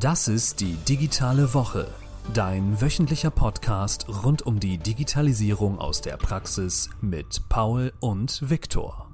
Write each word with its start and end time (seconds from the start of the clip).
Das 0.00 0.28
ist 0.28 0.60
die 0.60 0.74
digitale 0.86 1.54
Woche, 1.54 1.90
dein 2.34 2.82
wöchentlicher 2.82 3.30
Podcast 3.30 4.06
rund 4.24 4.42
um 4.42 4.60
die 4.60 4.76
Digitalisierung 4.76 5.78
aus 5.78 6.02
der 6.02 6.18
Praxis 6.18 6.90
mit 7.00 7.48
Paul 7.48 7.94
und 8.00 8.50
Viktor. 8.50 9.10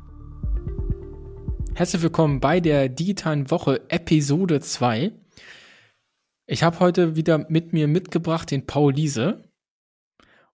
Herzlich 1.75 2.03
willkommen 2.03 2.41
bei 2.41 2.59
der 2.59 2.89
digitalen 2.89 3.49
Woche 3.53 3.89
Episode 3.91 4.61
2. 4.61 5.13
Ich 6.47 6.65
habe 6.65 6.81
heute 6.81 7.15
wieder 7.15 7.47
mit 7.49 7.73
mir 7.73 7.87
mitgebracht 7.87 8.51
den 8.51 8.67
Paul 8.67 8.93
Liese. 8.93 9.49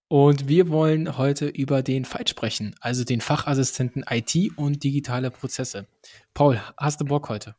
Und 0.09 0.47
wir 0.47 0.69
wollen 0.69 1.17
heute 1.17 1.47
über 1.47 1.83
den 1.83 2.05
Fight 2.05 2.29
sprechen, 2.29 2.75
also 2.81 3.03
den 3.03 3.23
Fachassistenten 3.23 4.05
IT 4.07 4.37
und 4.57 4.85
digitale 4.85 5.31
Prozesse. 5.31 5.87
Paul, 6.35 6.61
hast 6.77 7.01
du 7.01 7.07
Bock 7.07 7.31
heute? 7.31 7.55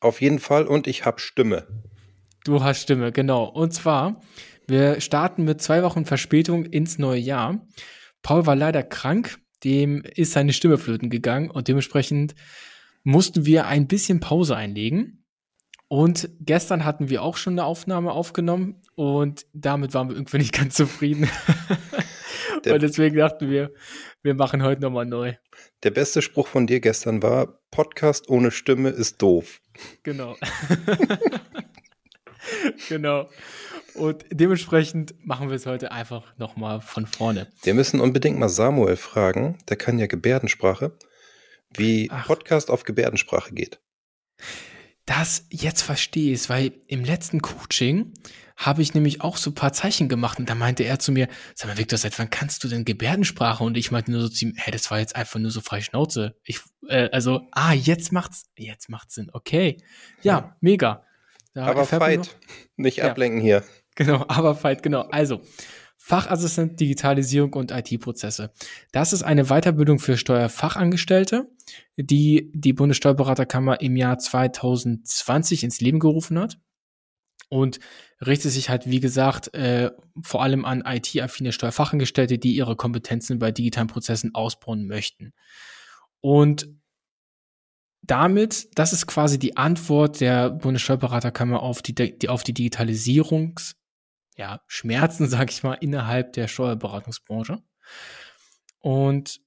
Auf 0.00 0.22
jeden 0.22 0.38
Fall 0.38 0.66
und 0.66 0.86
ich 0.86 1.04
habe 1.04 1.20
Stimme. 1.20 1.66
Du 2.46 2.62
hast 2.62 2.82
Stimme, 2.82 3.10
genau. 3.10 3.42
Und 3.44 3.74
zwar, 3.74 4.20
wir 4.68 5.00
starten 5.00 5.42
mit 5.42 5.60
zwei 5.60 5.82
Wochen 5.82 6.04
Verspätung 6.04 6.64
ins 6.64 6.96
neue 6.96 7.18
Jahr. 7.18 7.66
Paul 8.22 8.46
war 8.46 8.54
leider 8.54 8.84
krank, 8.84 9.38
dem 9.64 10.04
ist 10.14 10.30
seine 10.30 10.52
Stimme 10.52 10.78
flöten 10.78 11.10
gegangen 11.10 11.50
und 11.50 11.66
dementsprechend 11.66 12.36
mussten 13.02 13.46
wir 13.46 13.66
ein 13.66 13.88
bisschen 13.88 14.20
Pause 14.20 14.54
einlegen. 14.54 15.24
Und 15.88 16.30
gestern 16.38 16.84
hatten 16.84 17.10
wir 17.10 17.22
auch 17.22 17.36
schon 17.36 17.54
eine 17.54 17.64
Aufnahme 17.64 18.12
aufgenommen 18.12 18.80
und 18.94 19.44
damit 19.52 19.92
waren 19.94 20.08
wir 20.08 20.14
irgendwie 20.14 20.38
nicht 20.38 20.54
ganz 20.54 20.76
zufrieden. 20.76 21.28
und 22.64 22.80
deswegen 22.80 23.16
dachten 23.16 23.50
wir, 23.50 23.72
wir 24.22 24.34
machen 24.34 24.62
heute 24.62 24.82
nochmal 24.82 25.06
neu. 25.06 25.34
Der 25.82 25.90
beste 25.90 26.22
Spruch 26.22 26.46
von 26.46 26.68
dir 26.68 26.78
gestern 26.78 27.24
war, 27.24 27.58
Podcast 27.72 28.28
ohne 28.28 28.52
Stimme 28.52 28.90
ist 28.90 29.20
doof. 29.20 29.60
Genau. 30.04 30.36
genau. 32.88 33.28
Und 33.94 34.24
dementsprechend 34.30 35.14
machen 35.24 35.48
wir 35.48 35.56
es 35.56 35.66
heute 35.66 35.90
einfach 35.90 36.36
nochmal 36.36 36.80
von 36.80 37.06
vorne. 37.06 37.50
Wir 37.62 37.74
müssen 37.74 38.00
unbedingt 38.00 38.38
mal 38.38 38.48
Samuel 38.48 38.96
fragen, 38.96 39.58
der 39.68 39.76
kann 39.76 39.98
ja 39.98 40.06
Gebärdensprache, 40.06 40.96
wie 41.74 42.10
Ach. 42.10 42.26
Podcast 42.26 42.70
auf 42.70 42.84
Gebärdensprache 42.84 43.54
geht 43.54 43.80
das 45.06 45.46
jetzt 45.50 45.82
verstehe 45.82 46.34
ich, 46.34 46.48
weil 46.50 46.72
im 46.88 47.04
letzten 47.04 47.40
Coaching 47.40 48.12
habe 48.56 48.82
ich 48.82 48.94
nämlich 48.94 49.20
auch 49.20 49.36
so 49.36 49.50
ein 49.50 49.54
paar 49.54 49.72
Zeichen 49.72 50.08
gemacht 50.08 50.38
und 50.38 50.48
da 50.50 50.54
meinte 50.54 50.82
er 50.82 50.98
zu 50.98 51.12
mir, 51.12 51.28
sag 51.54 51.68
mal, 51.68 51.78
Victor, 51.78 51.98
seit 51.98 52.18
wann 52.18 52.30
kannst 52.30 52.64
du 52.64 52.68
denn 52.68 52.84
Gebärdensprache? 52.84 53.62
Und 53.62 53.76
ich 53.76 53.90
meinte 53.90 54.10
nur 54.10 54.22
so 54.22 54.28
zu 54.28 54.46
ihm, 54.46 54.54
hey, 54.56 54.72
das 54.72 54.90
war 54.90 54.98
jetzt 54.98 55.14
einfach 55.14 55.38
nur 55.38 55.50
so 55.50 55.60
frei 55.60 55.80
Schnauze. 55.82 56.36
Ich, 56.42 56.60
äh, 56.88 57.08
also, 57.12 57.42
ah, 57.52 57.72
jetzt 57.72 58.12
macht's, 58.12 58.46
jetzt 58.56 58.88
macht's 58.88 59.14
Sinn. 59.14 59.28
Okay. 59.32 59.76
Ja, 60.22 60.38
ja. 60.38 60.56
mega. 60.60 61.04
Da 61.56 61.68
aber 61.68 61.86
Fight, 61.86 62.36
nicht 62.76 63.02
ablenken 63.02 63.40
ja. 63.40 63.60
hier. 63.60 63.64
Genau, 63.98 64.26
aber 64.28 64.54
Fight, 64.54 64.82
genau. 64.82 65.08
Also, 65.08 65.40
Fachassistent 65.96 66.78
Digitalisierung 66.78 67.54
und 67.54 67.70
IT-Prozesse. 67.70 68.52
Das 68.92 69.14
ist 69.14 69.22
eine 69.22 69.46
Weiterbildung 69.46 69.98
für 69.98 70.18
Steuerfachangestellte, 70.18 71.48
die 71.96 72.52
die 72.54 72.74
Bundessteuerberaterkammer 72.74 73.80
im 73.80 73.96
Jahr 73.96 74.18
2020 74.18 75.64
ins 75.64 75.80
Leben 75.80 75.98
gerufen 75.98 76.38
hat 76.38 76.58
und 77.48 77.80
richtet 78.20 78.52
sich 78.52 78.68
halt, 78.68 78.90
wie 78.90 79.00
gesagt, 79.00 79.54
äh, 79.54 79.92
vor 80.20 80.42
allem 80.42 80.66
an 80.66 80.84
IT-affine 80.86 81.52
Steuerfachangestellte, 81.52 82.36
die 82.36 82.54
ihre 82.54 82.76
Kompetenzen 82.76 83.38
bei 83.38 83.50
digitalen 83.50 83.88
Prozessen 83.88 84.34
ausbauen 84.34 84.86
möchten. 84.86 85.32
Und 86.20 86.68
damit, 88.06 88.68
das 88.78 88.92
ist 88.92 89.06
quasi 89.06 89.38
die 89.38 89.56
Antwort 89.56 90.20
der 90.20 90.50
Bundessteuerberaterkammer 90.50 91.62
auf 91.62 91.82
die, 91.82 91.94
die 91.94 92.28
auf 92.28 92.42
die 92.42 92.54
Digitalisierungs- 92.54 93.74
ja, 94.36 94.60
Schmerzen, 94.66 95.26
sag 95.28 95.50
ich 95.50 95.62
mal, 95.62 95.74
innerhalb 95.74 96.32
der 96.34 96.48
Steuerberatungsbranche. 96.48 97.62
Und 98.80 99.40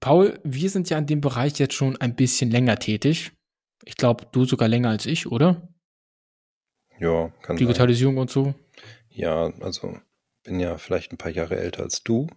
Paul, 0.00 0.40
wir 0.42 0.70
sind 0.70 0.90
ja 0.90 0.98
in 0.98 1.06
dem 1.06 1.20
Bereich 1.20 1.58
jetzt 1.58 1.74
schon 1.74 1.96
ein 2.00 2.16
bisschen 2.16 2.50
länger 2.50 2.76
tätig. 2.76 3.32
Ich 3.84 3.96
glaube, 3.96 4.26
du 4.32 4.44
sogar 4.44 4.68
länger 4.68 4.90
als 4.90 5.06
ich, 5.06 5.26
oder? 5.26 5.68
Ja, 6.98 7.28
kann 7.42 7.56
Digitalisierung 7.56 8.14
sein. 8.14 8.20
und 8.22 8.30
so. 8.30 8.54
Ja, 9.10 9.52
also 9.60 9.98
bin 10.44 10.60
ja 10.60 10.78
vielleicht 10.78 11.12
ein 11.12 11.18
paar 11.18 11.30
Jahre 11.30 11.56
älter 11.56 11.82
als 11.82 12.02
du. 12.02 12.28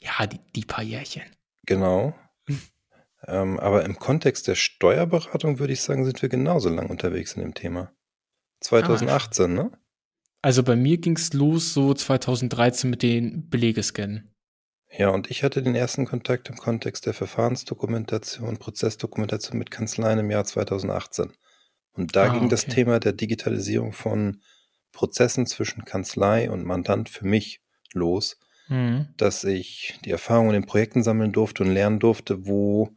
Ja, 0.00 0.26
die, 0.26 0.40
die 0.54 0.64
paar 0.64 0.84
Jährchen. 0.84 1.22
Genau. 1.66 2.14
ähm, 3.26 3.58
aber 3.58 3.84
im 3.84 3.98
Kontext 3.98 4.48
der 4.48 4.54
Steuerberatung 4.54 5.58
würde 5.58 5.72
ich 5.72 5.80
sagen, 5.80 6.04
sind 6.04 6.22
wir 6.22 6.28
genauso 6.28 6.68
lang 6.68 6.88
unterwegs 6.88 7.34
in 7.34 7.42
dem 7.42 7.54
Thema. 7.54 7.92
2018, 8.60 9.44
ah, 9.44 9.48
ne? 9.48 9.70
Also 10.42 10.62
bei 10.62 10.76
mir 10.76 10.98
ging 10.98 11.16
es 11.16 11.32
los 11.32 11.74
so 11.74 11.92
2013 11.92 12.88
mit 12.88 13.02
den 13.02 13.48
Belegescannen. 13.48 14.32
Ja, 14.96 15.10
und 15.10 15.30
ich 15.30 15.42
hatte 15.42 15.62
den 15.62 15.74
ersten 15.74 16.06
Kontakt 16.06 16.48
im 16.48 16.56
Kontext 16.56 17.06
der 17.06 17.14
Verfahrensdokumentation, 17.14 18.56
Prozessdokumentation 18.56 19.58
mit 19.58 19.70
Kanzleien 19.70 20.20
im 20.20 20.30
Jahr 20.30 20.44
2018. 20.44 21.32
Und 21.92 22.14
da 22.14 22.24
ah, 22.24 22.28
ging 22.28 22.42
okay. 22.42 22.48
das 22.48 22.66
Thema 22.66 23.00
der 23.00 23.12
Digitalisierung 23.12 23.92
von 23.92 24.40
Prozessen 24.92 25.46
zwischen 25.46 25.84
Kanzlei 25.84 26.50
und 26.50 26.64
Mandant 26.64 27.08
für 27.08 27.26
mich 27.26 27.60
los, 27.92 28.38
mhm. 28.68 29.08
dass 29.16 29.44
ich 29.44 29.98
die 30.04 30.10
Erfahrungen 30.10 30.54
in 30.54 30.66
Projekten 30.66 31.02
sammeln 31.02 31.32
durfte 31.32 31.64
und 31.64 31.70
lernen 31.72 31.98
durfte, 31.98 32.46
wo 32.46 32.90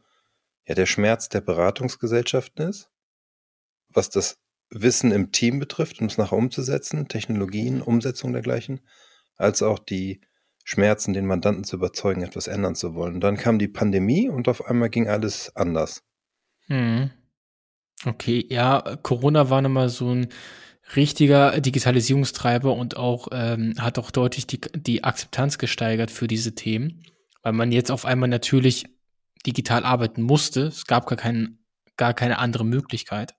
ja 0.70 0.74
der 0.74 0.86
Schmerz 0.86 1.28
der 1.28 1.40
Beratungsgesellschaften 1.40 2.68
ist, 2.68 2.90
was 3.88 4.08
das 4.08 4.38
Wissen 4.70 5.10
im 5.10 5.32
Team 5.32 5.58
betrifft, 5.58 6.00
um 6.00 6.06
es 6.06 6.16
nachher 6.16 6.38
umzusetzen, 6.38 7.08
Technologien, 7.08 7.82
Umsetzung 7.82 8.32
dergleichen, 8.32 8.80
als 9.36 9.62
auch 9.62 9.80
die 9.80 10.20
Schmerzen, 10.62 11.12
den 11.12 11.26
Mandanten 11.26 11.64
zu 11.64 11.74
überzeugen, 11.74 12.22
etwas 12.22 12.46
ändern 12.46 12.76
zu 12.76 12.94
wollen. 12.94 13.20
Dann 13.20 13.36
kam 13.36 13.58
die 13.58 13.66
Pandemie 13.66 14.28
und 14.28 14.46
auf 14.46 14.64
einmal 14.64 14.90
ging 14.90 15.08
alles 15.08 15.56
anders. 15.56 16.04
Hm. 16.68 17.10
Okay, 18.06 18.46
ja, 18.48 18.96
Corona 19.02 19.50
war 19.50 19.62
nochmal 19.62 19.88
so 19.88 20.14
ein 20.14 20.28
richtiger 20.94 21.60
Digitalisierungstreiber 21.60 22.76
und 22.76 22.96
auch 22.96 23.26
ähm, 23.32 23.74
hat 23.78 23.98
auch 23.98 24.12
deutlich 24.12 24.46
die, 24.46 24.60
die 24.76 25.02
Akzeptanz 25.02 25.58
gesteigert 25.58 26.12
für 26.12 26.28
diese 26.28 26.54
Themen, 26.54 27.02
weil 27.42 27.54
man 27.54 27.72
jetzt 27.72 27.90
auf 27.90 28.04
einmal 28.04 28.28
natürlich 28.28 28.86
digital 29.46 29.84
arbeiten 29.84 30.22
musste. 30.22 30.62
Es 30.62 30.86
gab 30.86 31.06
gar, 31.06 31.16
kein, 31.16 31.58
gar 31.96 32.14
keine 32.14 32.38
andere 32.38 32.64
Möglichkeit. 32.64 33.34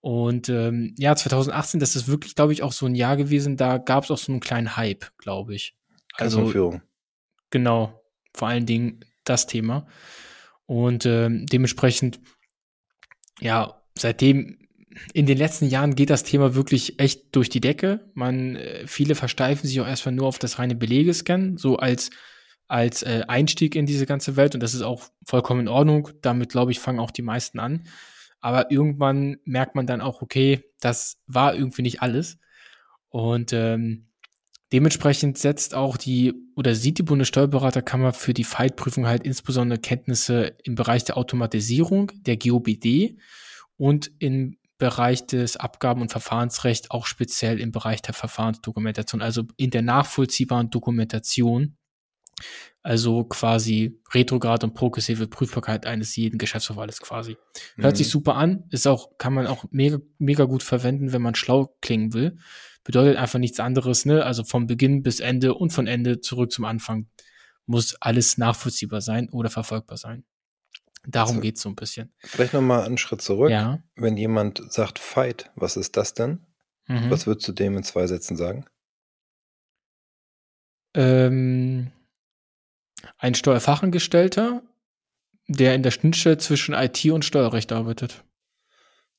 Und 0.00 0.48
ähm, 0.48 0.94
ja, 0.98 1.14
2018, 1.14 1.78
das 1.78 1.94
ist 1.94 2.08
wirklich, 2.08 2.34
glaube 2.34 2.52
ich, 2.52 2.62
auch 2.62 2.72
so 2.72 2.86
ein 2.86 2.96
Jahr 2.96 3.16
gewesen, 3.16 3.56
da 3.56 3.78
gab 3.78 4.04
es 4.04 4.10
auch 4.10 4.18
so 4.18 4.32
einen 4.32 4.40
kleinen 4.40 4.76
Hype, 4.76 5.16
glaube 5.16 5.54
ich. 5.54 5.76
Also, 6.14 6.40
genau, 7.50 8.02
vor 8.34 8.48
allen 8.48 8.66
Dingen 8.66 9.04
das 9.24 9.46
Thema. 9.46 9.86
Und 10.66 11.06
ähm, 11.06 11.46
dementsprechend, 11.46 12.20
ja, 13.40 13.80
seitdem 13.96 14.58
in 15.14 15.26
den 15.26 15.38
letzten 15.38 15.68
Jahren 15.68 15.94
geht 15.94 16.10
das 16.10 16.24
Thema 16.24 16.54
wirklich 16.54 16.98
echt 16.98 17.34
durch 17.34 17.48
die 17.48 17.60
Decke. 17.60 18.10
Man, 18.14 18.56
äh, 18.56 18.86
viele 18.86 19.14
versteifen 19.14 19.66
sich 19.66 19.80
auch 19.80 19.86
erstmal 19.86 20.14
nur 20.14 20.26
auf 20.26 20.38
das 20.38 20.58
reine 20.58 20.74
Belegescan, 20.74 21.56
so 21.56 21.76
als 21.76 22.10
als 22.72 23.02
äh, 23.02 23.22
Einstieg 23.28 23.76
in 23.76 23.84
diese 23.84 24.06
ganze 24.06 24.36
Welt 24.36 24.54
und 24.54 24.62
das 24.62 24.72
ist 24.72 24.80
auch 24.80 25.04
vollkommen 25.26 25.60
in 25.60 25.68
Ordnung. 25.68 26.08
Damit 26.22 26.48
glaube 26.48 26.72
ich 26.72 26.80
fangen 26.80 27.00
auch 27.00 27.10
die 27.10 27.20
meisten 27.20 27.60
an. 27.60 27.84
Aber 28.40 28.70
irgendwann 28.70 29.36
merkt 29.44 29.74
man 29.74 29.86
dann 29.86 30.00
auch, 30.00 30.22
okay, 30.22 30.64
das 30.80 31.20
war 31.26 31.54
irgendwie 31.54 31.82
nicht 31.82 32.00
alles. 32.00 32.38
Und 33.10 33.52
ähm, 33.52 34.08
dementsprechend 34.72 35.36
setzt 35.36 35.74
auch 35.74 35.98
die 35.98 36.32
oder 36.56 36.74
sieht 36.74 36.96
die 36.96 37.02
Bundessteuerberaterkammer 37.02 38.14
für 38.14 38.32
die 38.32 38.42
Fightprüfung 38.42 39.06
halt 39.06 39.24
insbesondere 39.24 39.78
Kenntnisse 39.78 40.56
im 40.64 40.74
Bereich 40.74 41.04
der 41.04 41.18
Automatisierung, 41.18 42.10
der 42.22 42.38
GOBD 42.38 43.18
und 43.76 44.10
im 44.18 44.56
Bereich 44.78 45.26
des 45.26 45.58
Abgaben- 45.58 46.00
und 46.00 46.10
Verfahrensrechts, 46.10 46.90
auch 46.90 47.04
speziell 47.04 47.60
im 47.60 47.70
Bereich 47.70 48.00
der 48.00 48.14
Verfahrensdokumentation, 48.14 49.20
also 49.20 49.42
in 49.58 49.70
der 49.70 49.82
nachvollziehbaren 49.82 50.70
Dokumentation 50.70 51.76
also 52.82 53.24
quasi 53.24 54.00
retrograd 54.12 54.64
und 54.64 54.74
progressive 54.74 55.26
Prüfbarkeit 55.28 55.86
eines 55.86 56.16
jeden 56.16 56.38
Geschäftsverfalls 56.38 57.00
quasi. 57.00 57.36
Hört 57.76 57.94
mhm. 57.94 57.96
sich 57.96 58.08
super 58.08 58.34
an, 58.34 58.64
ist 58.70 58.86
auch, 58.86 59.16
kann 59.18 59.34
man 59.34 59.46
auch 59.46 59.64
mega, 59.70 59.98
mega 60.18 60.44
gut 60.44 60.62
verwenden, 60.62 61.12
wenn 61.12 61.22
man 61.22 61.34
schlau 61.34 61.76
klingen 61.80 62.12
will. 62.12 62.38
Bedeutet 62.84 63.16
einfach 63.16 63.38
nichts 63.38 63.60
anderes, 63.60 64.04
ne? 64.04 64.24
Also 64.24 64.42
vom 64.42 64.66
Beginn 64.66 65.02
bis 65.04 65.20
Ende 65.20 65.54
und 65.54 65.70
von 65.72 65.86
Ende 65.86 66.20
zurück 66.20 66.50
zum 66.50 66.64
Anfang 66.64 67.06
muss 67.66 67.94
alles 68.00 68.38
nachvollziehbar 68.38 69.00
sein 69.00 69.28
oder 69.28 69.50
verfolgbar 69.50 69.96
sein. 69.96 70.24
Darum 71.06 71.36
also, 71.36 71.40
geht's 71.40 71.62
so 71.62 71.68
ein 71.68 71.76
bisschen. 71.76 72.12
Vielleicht 72.18 72.52
nochmal 72.52 72.84
einen 72.84 72.98
Schritt 72.98 73.22
zurück. 73.22 73.50
Ja. 73.50 73.82
Wenn 73.94 74.16
jemand 74.16 74.62
sagt 74.72 74.98
Fight, 74.98 75.50
was 75.54 75.76
ist 75.76 75.96
das 75.96 76.14
denn? 76.14 76.46
Mhm. 76.86 77.10
Was 77.10 77.26
würdest 77.26 77.46
du 77.48 77.52
dem 77.52 77.76
in 77.76 77.82
zwei 77.82 78.06
Sätzen 78.06 78.36
sagen? 78.36 78.66
Ähm, 80.94 81.90
ein 83.18 83.34
Steuerfachangestellter, 83.34 84.62
der 85.48 85.74
in 85.74 85.82
der 85.82 85.90
Schnittstelle 85.90 86.38
zwischen 86.38 86.74
IT 86.74 87.04
und 87.06 87.24
Steuerrecht 87.24 87.72
arbeitet. 87.72 88.24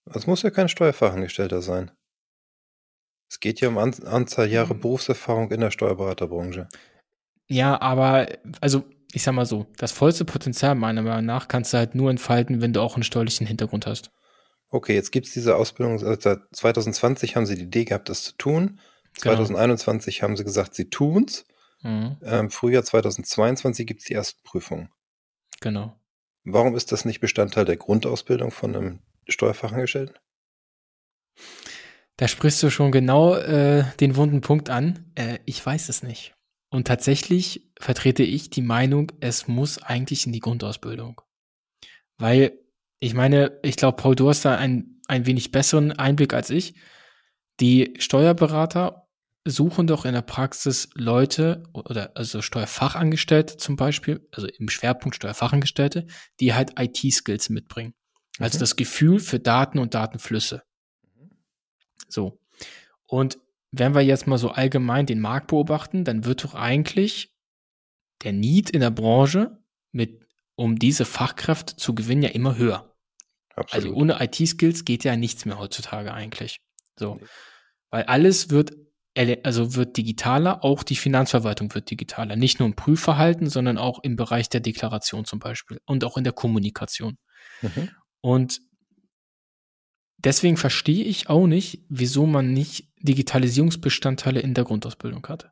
Das 0.05 0.27
muss 0.27 0.41
ja 0.41 0.49
kein 0.49 0.69
Steuerfachangestellter 0.69 1.61
sein. 1.61 1.91
Es 3.29 3.39
geht 3.39 3.61
ja 3.61 3.69
um 3.69 3.77
An 3.77 3.93
Anzahl 4.05 4.49
Jahre 4.49 4.75
mhm. 4.75 4.81
Berufserfahrung 4.81 5.51
in 5.51 5.61
der 5.61 5.71
Steuerberaterbranche. 5.71 6.67
Ja, 7.47 7.81
aber 7.81 8.27
also 8.61 8.83
ich 9.13 9.23
sag 9.23 9.33
mal 9.33 9.45
so, 9.45 9.67
das 9.77 9.91
vollste 9.91 10.25
Potenzial 10.25 10.75
meiner 10.75 11.03
Meinung 11.03 11.25
nach 11.25 11.47
kannst 11.47 11.73
du 11.73 11.77
halt 11.77 11.93
nur 11.95 12.09
entfalten, 12.09 12.61
wenn 12.61 12.73
du 12.73 12.81
auch 12.81 12.95
einen 12.95 13.03
steuerlichen 13.03 13.45
Hintergrund 13.45 13.85
hast. 13.85 14.11
Okay, 14.69 14.95
jetzt 14.95 15.11
gibt 15.11 15.27
es 15.27 15.33
diese 15.33 15.55
Ausbildung, 15.55 15.93
also 15.93 16.15
seit 16.19 16.39
2020 16.51 17.35
haben 17.35 17.45
sie 17.45 17.55
die 17.55 17.63
Idee 17.63 17.85
gehabt, 17.85 18.09
das 18.09 18.23
zu 18.23 18.33
tun. 18.37 18.79
2021 19.19 20.15
genau. 20.15 20.23
haben 20.27 20.37
sie 20.37 20.43
gesagt, 20.43 20.73
sie 20.73 20.89
tun's. 20.89 21.45
Mhm. 21.83 22.17
Ähm, 22.23 22.49
Frühjahr 22.49 22.83
2022 22.83 23.85
gibt 23.85 24.01
es 24.01 24.07
die 24.07 24.13
ersten 24.13 24.41
Prüfungen. 24.43 24.89
Genau. 25.61 25.95
Warum 26.43 26.75
ist 26.75 26.91
das 26.91 27.05
nicht 27.05 27.19
Bestandteil 27.19 27.65
der 27.65 27.77
Grundausbildung 27.77 28.51
von 28.51 28.75
einem 28.75 28.99
Steuerfachangestellten? 29.27 30.17
Da 32.17 32.27
sprichst 32.27 32.61
du 32.63 32.69
schon 32.69 32.91
genau 32.91 33.35
äh, 33.35 33.85
den 33.99 34.15
wunden 34.15 34.41
Punkt 34.41 34.69
an. 34.69 35.11
Äh, 35.15 35.39
ich 35.45 35.65
weiß 35.65 35.89
es 35.89 36.03
nicht. 36.03 36.35
Und 36.69 36.87
tatsächlich 36.87 37.71
vertrete 37.79 38.23
ich 38.23 38.49
die 38.49 38.61
Meinung, 38.61 39.11
es 39.19 39.47
muss 39.47 39.81
eigentlich 39.81 40.25
in 40.25 40.31
die 40.31 40.39
Grundausbildung. 40.39 41.21
Weil, 42.17 42.59
ich 42.99 43.13
meine, 43.13 43.59
ich 43.63 43.75
glaube, 43.75 43.97
Paul, 43.97 44.15
du 44.15 44.29
hast 44.29 44.45
da 44.45 44.55
ein, 44.55 45.01
ein 45.07 45.25
wenig 45.25 45.51
besseren 45.51 45.91
Einblick 45.91 46.33
als 46.33 46.49
ich. 46.49 46.75
Die 47.59 47.93
Steuerberater 47.99 49.02
suchen 49.45 49.87
doch 49.87 50.05
in 50.05 50.13
der 50.13 50.21
Praxis 50.21 50.89
Leute 50.95 51.63
oder 51.73 52.11
also 52.15 52.41
Steuerfachangestellte 52.41 53.57
zum 53.57 53.75
Beispiel, 53.75 54.27
also 54.31 54.47
im 54.47 54.69
Schwerpunkt 54.69 55.15
Steuerfachangestellte, 55.15 56.07
die 56.39 56.53
halt 56.53 56.79
IT-Skills 56.79 57.49
mitbringen. 57.49 57.93
Also 58.39 58.57
mhm. 58.57 58.61
das 58.61 58.75
Gefühl 58.75 59.19
für 59.19 59.39
Daten 59.39 59.79
und 59.79 59.93
Datenflüsse. 59.93 60.63
So. 62.07 62.39
Und 63.05 63.37
wenn 63.71 63.95
wir 63.95 64.01
jetzt 64.01 64.27
mal 64.27 64.37
so 64.37 64.49
allgemein 64.49 65.05
den 65.05 65.19
Markt 65.19 65.47
beobachten, 65.47 66.03
dann 66.03 66.25
wird 66.25 66.43
doch 66.43 66.55
eigentlich 66.55 67.35
der 68.23 68.31
Need 68.31 68.69
in 68.69 68.79
der 68.79 68.91
Branche 68.91 69.57
mit, 69.91 70.25
um 70.55 70.79
diese 70.79 71.05
Fachkräfte 71.05 71.75
zu 71.75 71.95
gewinnen, 71.95 72.23
ja 72.23 72.29
immer 72.29 72.55
höher. 72.55 72.95
Absolut. 73.55 73.85
Also 73.85 73.95
ohne 73.95 74.23
IT-Skills 74.23 74.85
geht 74.85 75.03
ja 75.03 75.15
nichts 75.15 75.45
mehr 75.45 75.59
heutzutage 75.59 76.13
eigentlich. 76.13 76.61
So. 76.97 77.19
Weil 77.89 78.03
alles 78.03 78.49
wird, 78.49 78.73
also 79.15 79.75
wird 79.75 79.97
digitaler, 79.97 80.63
auch 80.63 80.83
die 80.83 80.95
Finanzverwaltung 80.95 81.73
wird 81.75 81.91
digitaler. 81.91 82.35
Nicht 82.35 82.59
nur 82.59 82.67
im 82.67 82.75
Prüfverhalten, 82.75 83.47
sondern 83.47 83.77
auch 83.77 83.99
im 84.03 84.15
Bereich 84.15 84.49
der 84.49 84.59
Deklaration 84.59 85.25
zum 85.25 85.39
Beispiel 85.39 85.79
und 85.85 86.03
auch 86.03 86.17
in 86.17 86.23
der 86.23 86.33
Kommunikation. 86.33 87.17
Mhm. 87.61 87.89
Und 88.21 88.61
deswegen 90.17 90.57
verstehe 90.57 91.03
ich 91.03 91.29
auch 91.29 91.45
nicht, 91.45 91.85
wieso 91.89 92.25
man 92.25 92.53
nicht 92.53 92.91
Digitalisierungsbestandteile 93.01 94.39
in 94.39 94.55
der 94.55 94.63
Grundausbildung 94.63 95.25
hat. 95.27 95.51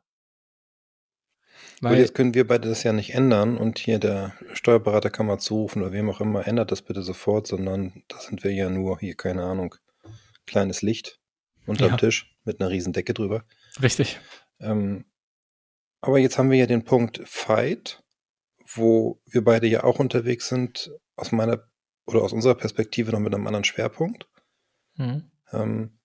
Weil 1.80 1.98
jetzt 1.98 2.14
können 2.14 2.34
wir 2.34 2.46
beide 2.46 2.68
das 2.68 2.84
ja 2.84 2.92
nicht 2.92 3.12
ändern 3.12 3.56
und 3.56 3.78
hier 3.78 3.98
der 3.98 4.34
Steuerberater 4.52 5.10
kann 5.10 5.26
mal 5.26 5.38
zurufen 5.38 5.82
oder 5.82 5.92
wem 5.92 6.08
auch 6.10 6.20
immer, 6.20 6.46
ändert 6.46 6.70
das 6.70 6.82
bitte 6.82 7.02
sofort, 7.02 7.48
sondern 7.48 8.04
da 8.06 8.20
sind 8.20 8.44
wir 8.44 8.52
ja 8.52 8.70
nur 8.70 9.00
hier, 9.00 9.16
keine 9.16 9.42
Ahnung, 9.42 9.74
kleines 10.46 10.82
Licht 10.82 11.21
unterm 11.66 11.90
ja. 11.90 11.96
Tisch 11.96 12.36
mit 12.44 12.60
einer 12.60 12.70
riesen 12.70 12.92
Decke 12.92 13.14
drüber. 13.14 13.44
Richtig. 13.80 14.20
Ähm, 14.60 15.04
aber 16.00 16.18
jetzt 16.18 16.38
haben 16.38 16.50
wir 16.50 16.58
ja 16.58 16.66
den 16.66 16.84
Punkt 16.84 17.22
Fight, 17.24 18.02
wo 18.74 19.22
wir 19.26 19.44
beide 19.44 19.66
ja 19.66 19.84
auch 19.84 19.98
unterwegs 19.98 20.48
sind, 20.48 20.90
aus 21.16 21.32
meiner 21.32 21.68
oder 22.06 22.22
aus 22.22 22.32
unserer 22.32 22.56
Perspektive 22.56 23.12
noch 23.12 23.20
mit 23.20 23.34
einem 23.34 23.46
anderen 23.46 23.64
Schwerpunkt. 23.64 24.28
Mhm. 24.96 25.30
Ähm, 25.52 26.00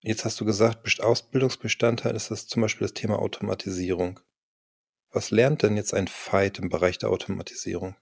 jetzt 0.00 0.24
hast 0.24 0.40
du 0.40 0.44
gesagt, 0.44 1.00
Ausbildungsbestandteil 1.00 2.16
ist 2.16 2.30
das 2.30 2.46
zum 2.46 2.62
Beispiel 2.62 2.86
das 2.86 2.94
Thema 2.94 3.18
Automatisierung. 3.18 4.20
Was 5.10 5.30
lernt 5.30 5.62
denn 5.62 5.76
jetzt 5.76 5.94
ein 5.94 6.08
Fight 6.08 6.58
im 6.58 6.68
Bereich 6.68 6.98
der 6.98 7.10
Automatisierung? 7.10 7.96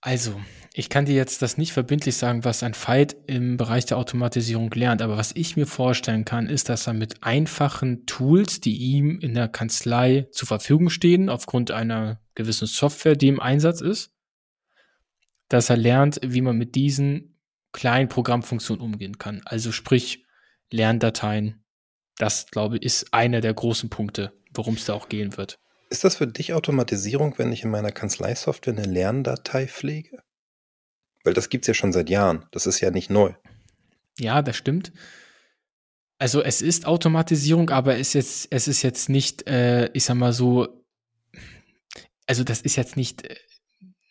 Also, 0.00 0.40
ich 0.78 0.88
kann 0.88 1.06
dir 1.06 1.16
jetzt 1.16 1.42
das 1.42 1.58
nicht 1.58 1.72
verbindlich 1.72 2.16
sagen, 2.16 2.44
was 2.44 2.62
ein 2.62 2.72
Fight 2.72 3.16
im 3.26 3.56
Bereich 3.56 3.84
der 3.86 3.96
Automatisierung 3.96 4.70
lernt, 4.70 5.02
aber 5.02 5.16
was 5.16 5.32
ich 5.34 5.56
mir 5.56 5.66
vorstellen 5.66 6.24
kann, 6.24 6.48
ist, 6.48 6.68
dass 6.68 6.86
er 6.86 6.92
mit 6.92 7.24
einfachen 7.24 8.06
Tools, 8.06 8.60
die 8.60 8.76
ihm 8.76 9.18
in 9.18 9.34
der 9.34 9.48
Kanzlei 9.48 10.28
zur 10.30 10.46
Verfügung 10.46 10.88
stehen, 10.88 11.30
aufgrund 11.30 11.72
einer 11.72 12.20
gewissen 12.36 12.68
Software, 12.68 13.16
die 13.16 13.26
im 13.26 13.40
Einsatz 13.40 13.80
ist, 13.80 14.12
dass 15.48 15.68
er 15.68 15.76
lernt, 15.76 16.20
wie 16.22 16.42
man 16.42 16.56
mit 16.56 16.76
diesen 16.76 17.40
kleinen 17.72 18.08
Programmfunktionen 18.08 18.80
umgehen 18.80 19.18
kann. 19.18 19.42
Also 19.46 19.72
sprich 19.72 20.26
Lerndateien. 20.70 21.64
Das, 22.18 22.46
glaube 22.46 22.76
ich, 22.76 22.84
ist 22.84 23.12
einer 23.12 23.40
der 23.40 23.52
großen 23.52 23.90
Punkte, 23.90 24.32
worum 24.54 24.74
es 24.74 24.84
da 24.84 24.94
auch 24.94 25.08
gehen 25.08 25.36
wird. 25.36 25.58
Ist 25.90 26.04
das 26.04 26.14
für 26.14 26.28
dich 26.28 26.54
Automatisierung, 26.54 27.36
wenn 27.36 27.50
ich 27.50 27.64
in 27.64 27.70
meiner 27.70 27.90
Kanzleisoftware 27.90 28.74
eine 28.74 28.86
Lerndatei 28.86 29.66
pflege? 29.66 30.22
Weil 31.28 31.34
das 31.34 31.50
gibt 31.50 31.64
es 31.64 31.66
ja 31.66 31.74
schon 31.74 31.92
seit 31.92 32.08
Jahren. 32.08 32.46
Das 32.52 32.66
ist 32.66 32.80
ja 32.80 32.90
nicht 32.90 33.10
neu. 33.10 33.34
Ja, 34.18 34.40
das 34.40 34.56
stimmt. 34.56 34.94
Also 36.16 36.42
es 36.42 36.62
ist 36.62 36.86
Automatisierung, 36.86 37.68
aber 37.68 37.98
es 37.98 38.08
ist 38.08 38.14
jetzt, 38.14 38.48
es 38.50 38.66
ist 38.66 38.82
jetzt 38.82 39.10
nicht, 39.10 39.46
äh, 39.46 39.90
ich 39.92 40.04
sag 40.04 40.14
mal 40.14 40.32
so, 40.32 40.86
also 42.26 42.44
das 42.44 42.62
ist 42.62 42.76
jetzt 42.76 42.96
nicht 42.96 43.26
äh, 43.26 43.36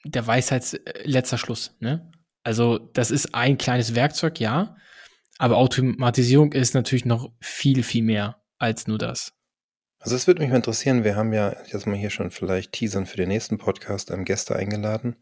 der 0.05 0.27
Weisheits 0.27 0.75
äh, 0.75 1.01
letzter 1.05 1.39
Schluss, 1.39 1.75
ne? 1.79 2.11
Also 2.43 2.77
das 2.77 3.09
ist 3.09 3.33
ein 3.33 3.57
kleines 3.57 3.95
Werkzeug, 3.95 4.39
ja, 4.39 4.75
aber 5.39 5.57
Automatisierung 5.57 6.51
ist 6.53 6.75
natürlich 6.75 7.05
noch 7.05 7.31
viel, 7.41 7.81
viel 7.81 8.03
mehr 8.03 8.43
als 8.59 8.85
nur 8.85 8.99
das. 8.99 9.33
Also 9.97 10.15
es 10.15 10.27
würde 10.27 10.41
mich 10.41 10.51
mal 10.51 10.57
interessieren, 10.57 11.03
wir 11.03 11.15
haben 11.15 11.33
ja 11.33 11.55
jetzt 11.65 11.87
mal 11.87 11.97
hier 11.97 12.11
schon 12.11 12.29
vielleicht 12.29 12.73
Teasern 12.73 13.07
für 13.07 13.17
den 13.17 13.29
nächsten 13.29 13.57
Podcast 13.57 14.11
einem 14.11 14.23
Gäste 14.23 14.55
eingeladen, 14.55 15.15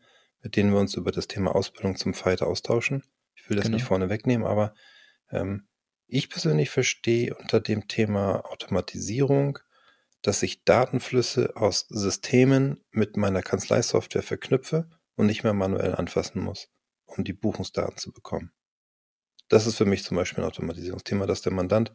mit 0.45 0.55
denen 0.55 0.71
wir 0.71 0.79
uns 0.79 0.93
über 0.93 1.11
das 1.11 1.27
Thema 1.27 1.53
Ausbildung 1.53 1.97
zum 1.97 2.13
Fighter 2.13 2.47
austauschen. 2.47 3.03
Ich 3.35 3.49
will 3.49 3.57
das 3.57 3.65
genau. 3.65 3.75
nicht 3.75 3.85
vorne 3.85 4.09
wegnehmen, 4.09 4.47
aber 4.47 4.73
ähm, 5.29 5.67
ich 6.07 6.29
persönlich 6.29 6.69
verstehe 6.69 7.35
unter 7.35 7.59
dem 7.59 7.89
Thema 7.89 8.45
Automatisierung, 8.45 9.59
dass 10.21 10.41
ich 10.43 10.63
Datenflüsse 10.63 11.57
aus 11.57 11.87
Systemen 11.89 12.83
mit 12.91 13.17
meiner 13.17 13.41
Kanzleisoftware 13.41 14.23
verknüpfe 14.23 14.89
und 15.15 15.25
nicht 15.25 15.43
mehr 15.43 15.53
manuell 15.53 15.95
anfassen 15.95 16.41
muss 16.41 16.69
um 17.05 17.23
die 17.23 17.33
Buchungsdaten 17.33 17.97
zu 17.97 18.11
bekommen. 18.11 18.51
Das 19.47 19.67
ist 19.67 19.75
für 19.75 19.85
mich 19.85 20.03
zum 20.03 20.17
Beispiel 20.17 20.43
ein 20.43 20.47
Automatisierungsthema, 20.47 21.25
dass 21.25 21.41
der 21.41 21.53
Mandant 21.53 21.93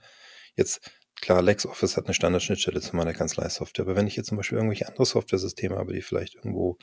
jetzt, 0.56 0.90
klar, 1.20 1.42
LexOffice 1.42 1.96
hat 1.96 2.04
eine 2.04 2.14
Standardschnittstelle 2.14 2.80
zu 2.80 2.94
meiner 2.94 3.12
Kanzleisoftware, 3.12 3.84
aber 3.84 3.96
wenn 3.96 4.06
ich 4.06 4.16
jetzt 4.16 4.28
zum 4.28 4.36
Beispiel 4.36 4.58
irgendwelche 4.58 4.86
andere 4.86 5.06
Software-Systeme 5.06 5.76
habe, 5.76 5.92
die 5.92 6.02
vielleicht 6.02 6.36
irgendwo 6.36 6.78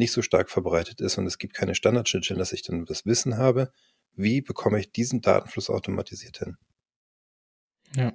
nicht 0.00 0.12
so 0.12 0.22
stark 0.22 0.50
verbreitet 0.50 1.00
ist 1.00 1.16
und 1.18 1.26
es 1.26 1.38
gibt 1.38 1.54
keine 1.54 1.76
Standardschnittstelle, 1.76 2.38
dass 2.38 2.52
ich 2.52 2.62
dann 2.62 2.84
das 2.86 3.06
Wissen 3.06 3.36
habe, 3.36 3.72
wie 4.16 4.40
bekomme 4.40 4.80
ich 4.80 4.90
diesen 4.90 5.20
Datenfluss 5.20 5.70
automatisiert 5.70 6.38
hin? 6.38 6.56
Ja. 7.94 8.12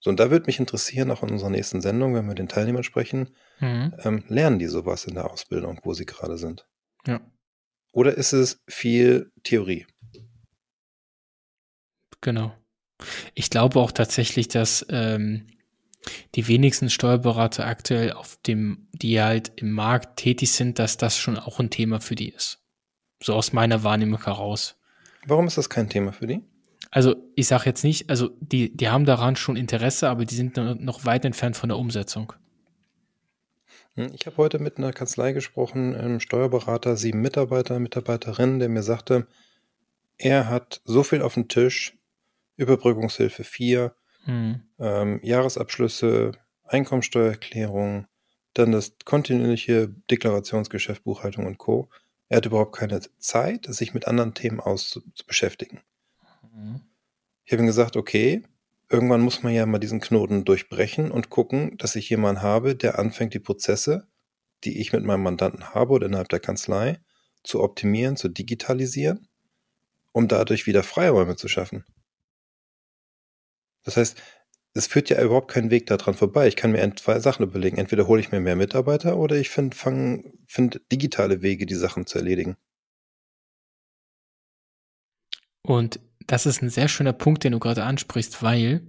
So, 0.00 0.10
und 0.10 0.18
da 0.18 0.30
würde 0.30 0.46
mich 0.46 0.58
interessieren, 0.58 1.10
auch 1.10 1.22
in 1.22 1.30
unserer 1.30 1.50
nächsten 1.50 1.80
Sendung, 1.80 2.14
wenn 2.14 2.26
wir 2.26 2.34
den 2.34 2.48
Teilnehmern 2.48 2.84
sprechen, 2.84 3.34
mhm. 3.60 3.94
ähm, 3.98 4.24
lernen 4.28 4.58
die 4.58 4.66
sowas 4.66 5.04
in 5.04 5.14
der 5.14 5.30
Ausbildung, 5.30 5.80
wo 5.82 5.92
sie 5.92 6.06
gerade 6.06 6.38
sind? 6.38 6.68
Ja. 7.06 7.20
Oder 7.92 8.14
ist 8.14 8.32
es 8.32 8.62
viel 8.68 9.32
Theorie? 9.42 9.86
Genau. 12.20 12.56
Ich 13.34 13.50
glaube 13.50 13.78
auch 13.78 13.92
tatsächlich, 13.92 14.48
dass 14.48 14.86
ähm, 14.88 15.46
die 16.34 16.48
wenigsten 16.48 16.90
Steuerberater 16.90 17.66
aktuell 17.66 18.12
auf 18.12 18.38
dem, 18.46 18.88
die 18.92 19.20
halt 19.20 19.52
im 19.56 19.72
Markt 19.72 20.18
tätig 20.18 20.52
sind, 20.52 20.78
dass 20.78 20.96
das 20.96 21.16
schon 21.16 21.36
auch 21.36 21.60
ein 21.60 21.70
Thema 21.70 22.00
für 22.00 22.14
die 22.14 22.30
ist. 22.30 22.60
So 23.22 23.34
aus 23.34 23.52
meiner 23.52 23.82
Wahrnehmung 23.82 24.22
heraus. 24.24 24.76
Warum 25.26 25.46
ist 25.46 25.58
das 25.58 25.68
kein 25.68 25.88
Thema 25.88 26.12
für 26.12 26.26
die? 26.26 26.42
Also 26.90 27.16
ich 27.34 27.46
sage 27.46 27.64
jetzt 27.66 27.84
nicht, 27.84 28.08
also 28.08 28.30
die, 28.40 28.74
die 28.74 28.88
haben 28.88 29.04
daran 29.04 29.36
schon 29.36 29.56
Interesse, 29.56 30.08
aber 30.08 30.24
die 30.24 30.34
sind 30.34 30.56
noch 30.56 31.04
weit 31.04 31.24
entfernt 31.24 31.56
von 31.56 31.68
der 31.68 31.78
Umsetzung. 31.78 32.32
Hm, 33.94 34.12
ich 34.14 34.26
habe 34.26 34.36
heute 34.38 34.58
mit 34.58 34.78
einer 34.78 34.92
Kanzlei 34.92 35.32
gesprochen, 35.32 35.94
einem 35.94 36.20
Steuerberater, 36.20 36.96
sieben 36.96 37.20
Mitarbeiter, 37.20 37.78
Mitarbeiterinnen, 37.78 38.58
der 38.58 38.68
mir 38.68 38.82
sagte, 38.82 39.26
er 40.16 40.48
hat 40.48 40.80
so 40.84 41.02
viel 41.02 41.22
auf 41.22 41.34
dem 41.34 41.48
Tisch, 41.48 41.96
Überbrückungshilfe 42.56 43.44
4, 43.44 43.94
hm. 44.28 44.60
ähm, 44.78 45.20
Jahresabschlüsse, 45.22 46.32
Einkommensteuererklärung, 46.64 48.06
dann 48.52 48.72
das 48.72 48.92
kontinuierliche 49.06 49.88
Deklarationsgeschäft, 50.10 51.02
Buchhaltung 51.02 51.46
und 51.46 51.56
Co. 51.56 51.88
Er 52.28 52.36
hat 52.36 52.46
überhaupt 52.46 52.76
keine 52.76 53.00
Zeit, 53.18 53.66
sich 53.70 53.94
mit 53.94 54.06
anderen 54.06 54.34
Themen 54.34 54.60
auszubeschäftigen. 54.60 55.80
Hm. 56.52 56.82
Ich 57.46 57.52
habe 57.52 57.62
ihm 57.62 57.66
gesagt, 57.66 57.96
okay, 57.96 58.42
irgendwann 58.90 59.22
muss 59.22 59.42
man 59.42 59.54
ja 59.54 59.64
mal 59.64 59.78
diesen 59.78 60.00
Knoten 60.00 60.44
durchbrechen 60.44 61.10
und 61.10 61.30
gucken, 61.30 61.78
dass 61.78 61.96
ich 61.96 62.10
jemanden 62.10 62.42
habe, 62.42 62.76
der 62.76 62.98
anfängt, 62.98 63.32
die 63.32 63.38
Prozesse, 63.38 64.08
die 64.64 64.78
ich 64.78 64.92
mit 64.92 65.04
meinem 65.04 65.22
Mandanten 65.22 65.70
habe 65.74 65.94
oder 65.94 66.06
innerhalb 66.06 66.28
der 66.28 66.40
Kanzlei, 66.40 67.00
zu 67.44 67.62
optimieren, 67.62 68.16
zu 68.16 68.28
digitalisieren, 68.28 69.26
um 70.12 70.28
dadurch 70.28 70.66
wieder 70.66 70.82
Freiräume 70.82 71.36
zu 71.36 71.48
schaffen. 71.48 71.86
Das 73.84 73.96
heißt, 73.96 74.20
es 74.74 74.86
führt 74.86 75.10
ja 75.10 75.22
überhaupt 75.22 75.50
keinen 75.50 75.70
Weg 75.70 75.86
daran 75.86 76.14
vorbei. 76.14 76.46
Ich 76.46 76.56
kann 76.56 76.72
mir 76.72 76.96
zwei 76.96 77.18
Sachen 77.20 77.42
überlegen. 77.42 77.78
Entweder 77.78 78.06
hole 78.06 78.20
ich 78.20 78.30
mir 78.30 78.40
mehr 78.40 78.56
Mitarbeiter 78.56 79.16
oder 79.16 79.36
ich 79.36 79.50
finde 79.50 79.76
find 80.46 80.80
digitale 80.92 81.42
Wege, 81.42 81.66
die 81.66 81.74
Sachen 81.74 82.06
zu 82.06 82.18
erledigen. 82.18 82.56
Und 85.62 86.00
das 86.26 86.46
ist 86.46 86.62
ein 86.62 86.70
sehr 86.70 86.88
schöner 86.88 87.12
Punkt, 87.12 87.44
den 87.44 87.52
du 87.52 87.58
gerade 87.58 87.84
ansprichst, 87.84 88.42
weil 88.42 88.86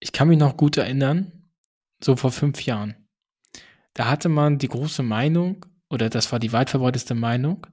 ich 0.00 0.12
kann 0.12 0.28
mich 0.28 0.38
noch 0.38 0.56
gut 0.56 0.76
erinnern, 0.76 1.50
so 2.02 2.16
vor 2.16 2.32
fünf 2.32 2.62
Jahren. 2.62 2.96
Da 3.94 4.08
hatte 4.08 4.28
man 4.28 4.58
die 4.58 4.68
große 4.68 5.02
Meinung, 5.02 5.66
oder 5.90 6.08
das 6.08 6.32
war 6.32 6.38
die 6.38 6.52
weit 6.52 6.70
verbreiteste 6.70 7.14
Meinung, 7.14 7.66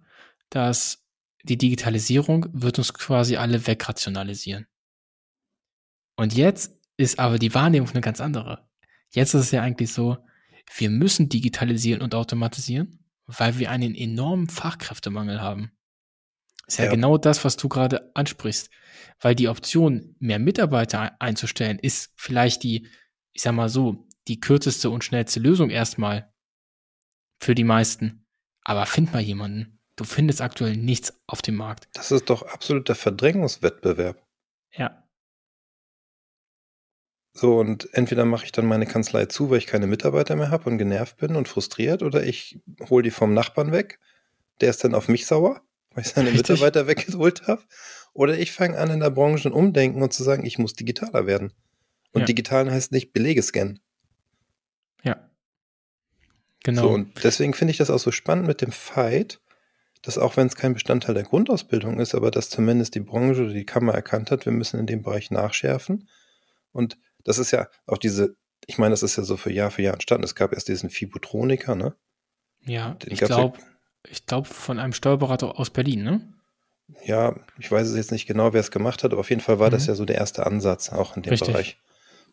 dass 0.50 1.08
die 1.44 1.58
Digitalisierung 1.58 2.48
wird 2.51 2.77
uns 2.77 2.94
quasi 2.94 3.38
alle 3.38 3.65
wegrationalisieren. 3.65 4.68
Und 6.19 6.33
jetzt 6.33 6.77
ist 6.97 7.17
aber 7.17 7.39
die 7.39 7.53
Wahrnehmung 7.53 7.89
eine 7.91 8.01
ganz 8.01 8.19
andere. 8.19 8.67
Jetzt 9.09 9.33
ist 9.35 9.41
es 9.41 9.51
ja 9.51 9.61
eigentlich 9.61 9.93
so, 9.93 10.17
wir 10.75 10.89
müssen 10.89 11.29
digitalisieren 11.29 12.01
und 12.01 12.13
automatisieren, 12.13 13.05
weil 13.25 13.57
wir 13.57 13.71
einen 13.71 13.95
enormen 13.95 14.49
Fachkräftemangel 14.49 15.39
haben. 15.39 15.71
Ist 16.67 16.77
ja, 16.77 16.85
ja, 16.85 16.91
genau 16.91 17.17
das, 17.17 17.45
was 17.45 17.55
du 17.55 17.69
gerade 17.69 18.11
ansprichst. 18.15 18.69
Weil 19.21 19.33
die 19.33 19.47
Option, 19.47 20.17
mehr 20.19 20.39
Mitarbeiter 20.39 21.15
einzustellen, 21.21 21.79
ist 21.79 22.11
vielleicht 22.17 22.63
die, 22.63 22.89
ich 23.31 23.41
sag 23.41 23.53
mal 23.53 23.69
so, 23.69 24.05
die 24.27 24.41
kürzeste 24.41 24.89
und 24.89 25.05
schnellste 25.05 25.39
Lösung 25.39 25.69
erstmal 25.69 26.33
für 27.39 27.55
die 27.55 27.63
meisten. 27.63 28.25
Aber 28.65 28.85
find 28.85 29.13
mal 29.13 29.21
jemanden. 29.21 29.79
Du 29.95 30.03
findest 30.03 30.41
aktuell 30.41 30.75
nichts 30.75 31.17
auf 31.27 31.41
dem 31.41 31.55
Markt. 31.55 31.88
Das 31.93 32.11
ist 32.11 32.29
doch 32.29 32.41
absoluter 32.41 32.95
Verdrängungswettbewerb. 32.95 34.21
Ja. 34.73 34.99
So, 37.39 37.58
und 37.58 37.88
entweder 37.93 38.25
mache 38.25 38.43
ich 38.43 38.51
dann 38.51 38.65
meine 38.65 38.86
Kanzlei 38.86 39.27
zu, 39.27 39.50
weil 39.50 39.60
ich 39.60 39.65
keine 39.65 39.88
Mitarbeiter 39.88 40.36
mehr 40.36 40.51
habe 40.51 40.69
und 40.69 40.77
genervt 40.77 41.15
bin 41.15 41.38
und 41.38 41.48
frustriert, 41.48 42.03
oder 42.03 42.22
ich 42.22 42.60
hole 42.89 43.01
die 43.01 43.12
vom 43.12 43.34
Nachbarn 43.34 43.72
weg. 43.72 43.98
Der 44.60 44.69
ist 44.69 44.84
dann 44.84 44.93
auf 44.93 45.08
mich 45.08 45.25
sauer, 45.25 45.62
weil 45.93 46.03
ich 46.03 46.10
seine 46.10 46.34
Richtig. 46.34 46.50
Mitarbeiter 46.50 46.88
weggeholt 46.88 47.48
habe. 47.48 47.62
Oder 48.12 48.38
ich 48.38 48.51
fange 48.51 48.77
an, 48.77 48.91
in 48.91 49.00
der 49.00 49.12
Branche 49.12 49.48
ein 49.48 49.53
umdenken 49.53 50.01
und 50.01 50.12
zu 50.12 50.22
sagen, 50.22 50.46
ich 50.46 50.60
muss 50.60 50.74
digitaler 50.74 51.27
werden. 51.27 51.53
Und 52.12 52.22
ja. 52.22 52.25
digital 52.25 52.69
heißt 52.69 52.91
nicht 52.91 53.13
Belege 53.13 53.41
scannen. 53.41 53.79
Ja. 55.05 55.29
Genau. 56.65 56.81
So, 56.81 56.89
und 56.89 57.24
deswegen 57.24 57.53
finde 57.53 57.72
ich 57.72 57.77
das 57.77 57.89
auch 57.89 58.00
so 58.00 58.12
spannend 58.12 58.48
mit 58.48 58.60
dem 58.60 58.74
Fight, 58.74 59.39
dass 60.01 60.17
auch 60.17 60.36
wenn 60.36 60.48
es 60.48 60.58
kein 60.58 60.74
Bestandteil 60.74 61.15
der 61.15 61.24
Grundausbildung 61.24 62.01
ist, 62.01 62.15
aber 62.15 62.31
dass 62.31 62.50
zumindest 62.50 62.96
die 62.96 63.00
Branche 63.00 63.43
oder 63.43 63.53
die 63.53 63.65
Kammer 63.65 63.93
erkannt 63.93 64.29
hat, 64.29 64.46
wir 64.46 64.51
müssen 64.51 64.77
in 64.77 64.88
dem 64.88 65.03
Bereich 65.03 65.31
nachschärfen. 65.31 66.10
Und 66.74 66.98
das 67.23 67.38
ist 67.38 67.51
ja 67.51 67.67
auch 67.85 67.97
diese, 67.97 68.35
ich 68.65 68.77
meine, 68.77 68.91
das 68.91 69.03
ist 69.03 69.15
ja 69.15 69.23
so 69.23 69.38
für 69.38 69.51
Jahr 69.51 69.71
für 69.71 69.81
Jahr 69.81 69.93
entstanden. 69.93 70.23
Es 70.23 70.35
gab 70.35 70.53
erst 70.53 70.67
diesen 70.67 70.89
Fibutroniker, 70.89 71.75
ne? 71.75 71.95
Ja, 72.65 72.95
Den 72.95 73.13
ich 73.13 73.19
glaube, 73.19 73.57
ja, 73.57 73.65
ich 74.07 74.25
glaube 74.25 74.47
von 74.47 74.79
einem 74.79 74.93
Steuerberater 74.93 75.59
aus 75.59 75.69
Berlin, 75.69 76.03
ne? 76.03 76.33
Ja, 77.05 77.35
ich 77.59 77.71
weiß 77.71 77.88
es 77.88 77.95
jetzt 77.95 78.11
nicht 78.11 78.25
genau, 78.25 78.53
wer 78.53 78.61
es 78.61 78.71
gemacht 78.71 79.03
hat, 79.03 79.11
aber 79.11 79.19
auf 79.19 79.29
jeden 79.29 79.41
Fall 79.41 79.59
war 79.59 79.67
mhm. 79.67 79.73
das 79.73 79.88
ja 79.88 79.95
so 79.95 80.05
der 80.05 80.17
erste 80.17 80.45
Ansatz, 80.45 80.89
auch 80.89 81.15
in 81.15 81.23
dem 81.23 81.31
Richtig. 81.31 81.51
Bereich. 81.51 81.77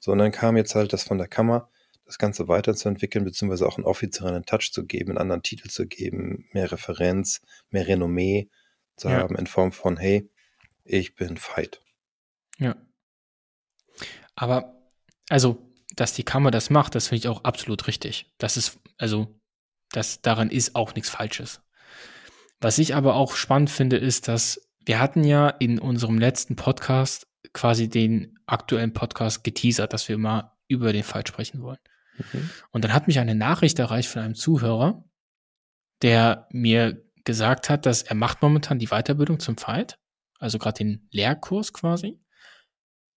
So, 0.00 0.12
und 0.12 0.18
dann 0.18 0.32
kam 0.32 0.56
jetzt 0.56 0.74
halt 0.74 0.92
das 0.92 1.04
von 1.04 1.18
der 1.18 1.28
Kammer, 1.28 1.70
das 2.04 2.18
Ganze 2.18 2.48
weiterzuentwickeln, 2.48 3.24
beziehungsweise 3.24 3.66
auch 3.66 3.76
einen 3.76 3.86
offiziellen 3.86 4.44
Touch 4.44 4.70
zu 4.72 4.86
geben, 4.86 5.10
einen 5.10 5.18
anderen 5.18 5.42
Titel 5.42 5.68
zu 5.68 5.86
geben, 5.86 6.48
mehr 6.52 6.70
Referenz, 6.70 7.42
mehr 7.70 7.86
Renommee 7.86 8.48
zu 8.96 9.08
ja. 9.08 9.18
haben 9.18 9.36
in 9.36 9.46
Form 9.46 9.72
von, 9.72 9.96
hey, 9.96 10.30
ich 10.84 11.14
bin 11.16 11.36
Fight. 11.36 11.80
Ja. 12.58 12.76
Aber 14.34 14.75
also, 15.28 15.72
dass 15.94 16.12
die 16.12 16.24
Kammer 16.24 16.50
das 16.50 16.70
macht, 16.70 16.94
das 16.94 17.08
finde 17.08 17.20
ich 17.20 17.28
auch 17.28 17.44
absolut 17.44 17.86
richtig. 17.86 18.32
Das 18.38 18.56
ist, 18.56 18.78
also, 18.98 19.40
das, 19.90 20.20
daran 20.22 20.50
ist 20.50 20.74
auch 20.74 20.94
nichts 20.94 21.10
Falsches. 21.10 21.60
Was 22.60 22.78
ich 22.78 22.94
aber 22.94 23.14
auch 23.14 23.36
spannend 23.36 23.70
finde, 23.70 23.96
ist, 23.96 24.28
dass 24.28 24.60
wir 24.84 25.00
hatten 25.00 25.24
ja 25.24 25.48
in 25.48 25.78
unserem 25.78 26.18
letzten 26.18 26.56
Podcast 26.56 27.26
quasi 27.52 27.88
den 27.88 28.38
aktuellen 28.46 28.92
Podcast 28.92 29.44
geteasert, 29.44 29.92
dass 29.92 30.08
wir 30.08 30.18
mal 30.18 30.52
über 30.68 30.92
den 30.92 31.02
Fall 31.02 31.26
sprechen 31.26 31.62
wollen. 31.62 31.78
Mhm. 32.18 32.50
Und 32.70 32.84
dann 32.84 32.92
hat 32.92 33.06
mich 33.06 33.18
eine 33.18 33.34
Nachricht 33.34 33.78
erreicht 33.78 34.08
von 34.08 34.22
einem 34.22 34.34
Zuhörer, 34.34 35.04
der 36.02 36.46
mir 36.50 37.02
gesagt 37.24 37.68
hat, 37.68 37.86
dass 37.86 38.02
er 38.02 38.14
macht 38.14 38.42
momentan 38.42 38.78
die 38.78 38.88
Weiterbildung 38.88 39.40
zum 39.40 39.56
Fight, 39.56 39.98
also 40.38 40.58
gerade 40.58 40.78
den 40.78 41.08
Lehrkurs 41.10 41.72
quasi. 41.72 42.20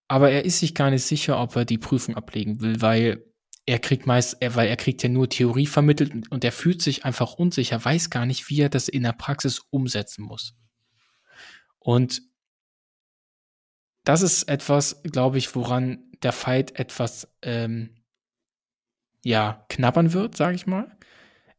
Aber 0.10 0.32
er 0.32 0.44
ist 0.44 0.60
sich 0.60 0.76
gar 0.76 0.90
nicht 0.90 1.04
sicher, 1.04 1.40
ob 1.40 1.56
er 1.56 1.66
die 1.66 1.78
Prüfung 1.78 2.16
ablegen 2.16 2.60
will, 2.60 2.82
weil 2.82 3.24
er 3.68 3.78
kriegt 3.78 4.08
meist, 4.08 4.38
er, 4.40 4.56
weil 4.56 4.68
er 4.68 4.76
kriegt 4.76 5.04
ja 5.04 5.10
nur 5.10 5.30
Theorie 5.30 5.68
vermittelt 5.68 6.32
und 6.32 6.44
er 6.44 6.52
fühlt 6.52 6.82
sich 6.82 7.06
einfach 7.06 7.36
unsicher, 7.36 7.86
weiß 7.86 8.10
gar 8.10 8.26
nicht, 8.26 8.50
wie 8.50 8.62
er 8.62 8.70
das 8.70 8.88
in 8.88 9.04
der 9.04 9.14
Praxis 9.14 9.62
umsetzen 9.70 10.24
muss. 10.24 10.56
Und 11.78 12.24
das 14.04 14.24
ist 14.24 14.50
etwas, 14.50 15.04
glaube 15.04 15.38
ich, 15.38 15.54
woran 15.54 16.00
der 16.24 16.32
Fight 16.32 16.80
etwas 16.80 17.28
ähm, 17.44 17.96
ja 19.24 19.66
knabbern 19.70 20.14
wird, 20.14 20.36
sage 20.36 20.56
ich 20.56 20.66
mal. 20.66 20.98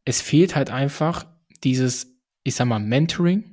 Es 0.03 0.21
fehlt 0.21 0.57
halt 0.57 0.69
einfach 0.69 1.25
dieses, 1.63 2.19
ich 2.43 2.55
sag 2.55 2.65
mal, 2.65 2.79
Mentoring 2.79 3.50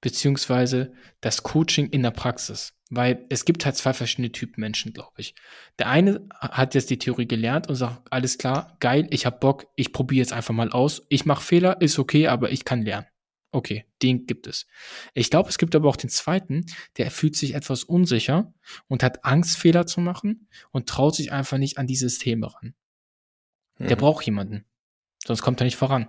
beziehungsweise 0.00 0.92
das 1.20 1.42
Coaching 1.42 1.88
in 1.90 2.02
der 2.02 2.10
Praxis. 2.10 2.74
Weil 2.90 3.26
es 3.28 3.44
gibt 3.44 3.66
halt 3.66 3.76
zwei 3.76 3.92
verschiedene 3.92 4.32
Typen 4.32 4.60
Menschen, 4.60 4.94
glaube 4.94 5.12
ich. 5.18 5.34
Der 5.78 5.88
eine 5.88 6.26
hat 6.40 6.74
jetzt 6.74 6.88
die 6.88 6.98
Theorie 6.98 7.28
gelernt 7.28 7.68
und 7.68 7.74
sagt, 7.74 8.10
alles 8.10 8.38
klar, 8.38 8.76
geil, 8.80 9.06
ich 9.10 9.26
habe 9.26 9.38
Bock, 9.38 9.66
ich 9.76 9.92
probiere 9.92 10.20
jetzt 10.20 10.32
einfach 10.32 10.54
mal 10.54 10.70
aus. 10.70 11.02
Ich 11.10 11.26
mache 11.26 11.44
Fehler, 11.44 11.82
ist 11.82 11.98
okay, 11.98 12.28
aber 12.28 12.50
ich 12.50 12.64
kann 12.64 12.82
lernen. 12.82 13.06
Okay, 13.50 13.86
den 14.02 14.26
gibt 14.26 14.46
es. 14.46 14.66
Ich 15.14 15.30
glaube, 15.30 15.48
es 15.48 15.58
gibt 15.58 15.74
aber 15.74 15.88
auch 15.88 15.96
den 15.96 16.10
zweiten, 16.10 16.66
der 16.96 17.10
fühlt 17.10 17.34
sich 17.34 17.54
etwas 17.54 17.84
unsicher 17.84 18.52
und 18.88 19.02
hat 19.02 19.24
Angst, 19.24 19.56
Fehler 19.56 19.86
zu 19.86 20.00
machen 20.00 20.48
und 20.70 20.88
traut 20.88 21.14
sich 21.14 21.32
einfach 21.32 21.58
nicht 21.58 21.78
an 21.78 21.86
die 21.86 21.96
Systeme 21.96 22.54
ran. 22.54 22.74
Der 23.78 23.96
mhm. 23.96 24.00
braucht 24.00 24.24
jemanden. 24.24 24.64
Sonst 25.24 25.42
kommt 25.42 25.60
er 25.60 25.64
nicht 25.64 25.76
voran. 25.76 26.08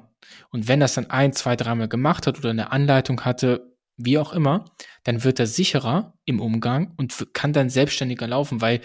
Und 0.49 0.67
wenn 0.67 0.79
das 0.79 0.95
dann 0.95 1.09
ein, 1.09 1.33
zwei, 1.33 1.55
dreimal 1.55 1.87
gemacht 1.87 2.27
hat 2.27 2.37
oder 2.37 2.49
eine 2.49 2.71
Anleitung 2.71 3.21
hatte, 3.25 3.75
wie 3.99 4.17
auch 4.17 4.33
immer, 4.33 4.65
dann 5.03 5.23
wird 5.23 5.39
er 5.39 5.47
sicherer 5.47 6.13
im 6.25 6.39
Umgang 6.39 6.93
und 6.97 7.33
kann 7.33 7.53
dann 7.53 7.69
selbstständiger 7.69 8.27
laufen, 8.27 8.61
weil 8.61 8.81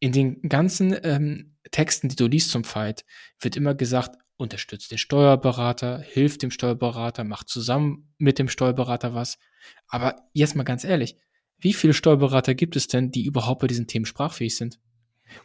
in 0.00 0.12
den 0.12 0.42
ganzen 0.42 0.96
ähm, 1.02 1.56
Texten, 1.70 2.08
die 2.08 2.16
du 2.16 2.26
liest 2.26 2.50
zum 2.50 2.64
Fight, 2.64 3.04
wird 3.40 3.56
immer 3.56 3.74
gesagt, 3.74 4.16
unterstützt 4.36 4.90
den 4.90 4.98
Steuerberater, 4.98 6.00
hilft 6.00 6.42
dem 6.42 6.50
Steuerberater, 6.50 7.24
macht 7.24 7.48
zusammen 7.48 8.12
mit 8.18 8.38
dem 8.38 8.48
Steuerberater 8.48 9.14
was. 9.14 9.38
Aber 9.88 10.16
jetzt 10.32 10.54
mal 10.54 10.62
ganz 10.62 10.84
ehrlich, 10.84 11.16
wie 11.58 11.72
viele 11.72 11.92
Steuerberater 11.92 12.54
gibt 12.54 12.76
es 12.76 12.86
denn, 12.86 13.10
die 13.10 13.24
überhaupt 13.24 13.60
bei 13.60 13.66
diesen 13.66 13.88
Themen 13.88 14.06
sprachfähig 14.06 14.56
sind? 14.56 14.78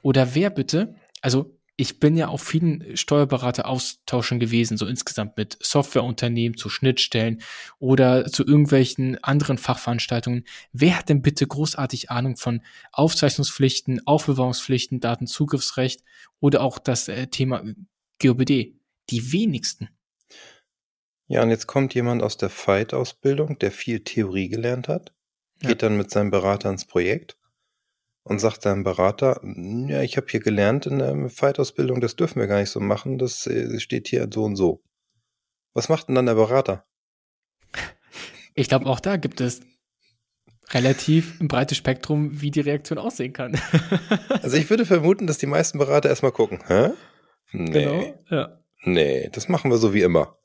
Oder 0.02 0.36
wer 0.36 0.50
bitte, 0.52 0.96
also 1.22 1.60
ich 1.76 2.00
bin 2.00 2.16
ja 2.16 2.28
auf 2.28 2.44
vielen 2.44 2.96
Steuerberater-Austauschen 2.96 4.40
gewesen, 4.40 4.78
so 4.78 4.86
insgesamt 4.86 5.38
mit 5.38 5.58
Softwareunternehmen 5.60 6.56
zu 6.56 6.70
Schnittstellen 6.70 7.42
oder 7.80 8.26
zu 8.26 8.46
irgendwelchen 8.46 9.22
anderen 9.24 9.58
Fachveranstaltungen. 9.58 10.46
Wer 10.72 11.00
hat 11.00 11.10
denn 11.10 11.24
bitte 11.24 11.48
großartig 11.48 12.12
Ahnung 12.12 12.38
von 12.38 12.62
Aufzeichnungspflichten, 12.92 14.06
Aufbewahrungspflichten, 14.06 15.00
Datenzugriffsrecht 15.00 16.04
oder 16.40 16.62
auch 16.62 16.78
das 16.78 17.08
äh, 17.08 17.28
Thema 17.28 17.64
GOBD? 18.22 18.76
Die 19.10 19.32
wenigsten. 19.34 19.90
Ja, 21.28 21.42
und 21.42 21.50
jetzt 21.50 21.68
kommt 21.68 21.96
jemand 21.96 22.22
aus 22.22 22.38
der 22.38 22.50
Fight-Ausbildung, 22.50 23.58
der 23.58 23.72
viel 23.72 24.02
Theorie 24.04 24.48
gelernt 24.48 24.88
hat, 24.88 25.14
geht 25.60 25.82
ja. 25.82 25.90
dann 25.90 25.98
mit 25.98 26.12
seinem 26.12 26.30
Berater 26.30 26.70
ins 26.70 26.86
Projekt 26.86 27.38
und 28.24 28.40
sagt 28.40 28.66
deinem 28.66 28.84
Berater, 28.84 29.42
ja, 29.44 30.02
ich 30.02 30.18
habe 30.18 30.28
hier 30.30 30.40
gelernt 30.40 30.86
in 30.86 31.00
der 31.00 31.30
Fight-Ausbildung, 31.30 32.02
das 32.02 32.16
dürfen 32.16 32.40
wir 32.40 32.48
gar 32.48 32.60
nicht 32.60 32.70
so 32.70 32.80
machen, 32.80 33.18
das 33.18 33.46
äh, 33.48 33.80
steht 33.80 34.08
hier 34.08 34.28
so 34.34 34.44
und 34.44 34.56
so. 34.56 34.82
Was 35.74 35.90
macht 35.90 36.08
denn 36.08 36.16
dann 36.16 36.28
der 36.28 36.36
Berater? 36.36 36.86
Ich 38.54 38.70
glaube, 38.70 38.86
auch 38.86 39.00
da 39.00 39.18
gibt 39.18 39.42
es 39.42 39.62
relativ 40.72 41.40
ein 41.42 41.48
breites 41.48 41.78
Spektrum, 41.78 42.42
wie 42.42 42.52
die 42.52 42.62
Reaktion 42.62 42.98
aussehen 42.98 43.34
kann. 43.34 43.60
also 44.42 44.56
ich 44.58 44.70
würde 44.70 44.86
vermuten, 44.86 45.28
dass 45.28 45.38
die 45.38 45.48
meisten 45.48 45.78
Berater 45.78 46.10
erstmal 46.10 46.32
gucken, 46.32 46.60
hä? 46.68 46.92
Nee. 47.52 47.72
Genau, 47.72 48.24
ja. 48.30 48.60
Nee, 48.84 49.30
das 49.32 49.50
machen 49.50 49.72
wir 49.72 49.78
so 49.78 49.94
wie 49.94 50.02
immer. 50.02 50.38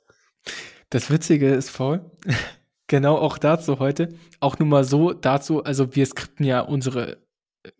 Das 0.90 1.10
Witzige 1.10 1.48
ist 1.48 1.70
voll. 1.70 2.10
genau 2.86 3.16
auch 3.16 3.38
dazu 3.38 3.78
heute. 3.78 4.14
Auch 4.40 4.58
nur 4.58 4.68
mal 4.68 4.84
so 4.84 5.12
dazu, 5.12 5.64
also 5.64 5.94
wir 5.94 6.06
skripten 6.06 6.44
ja 6.44 6.60
unsere 6.60 7.18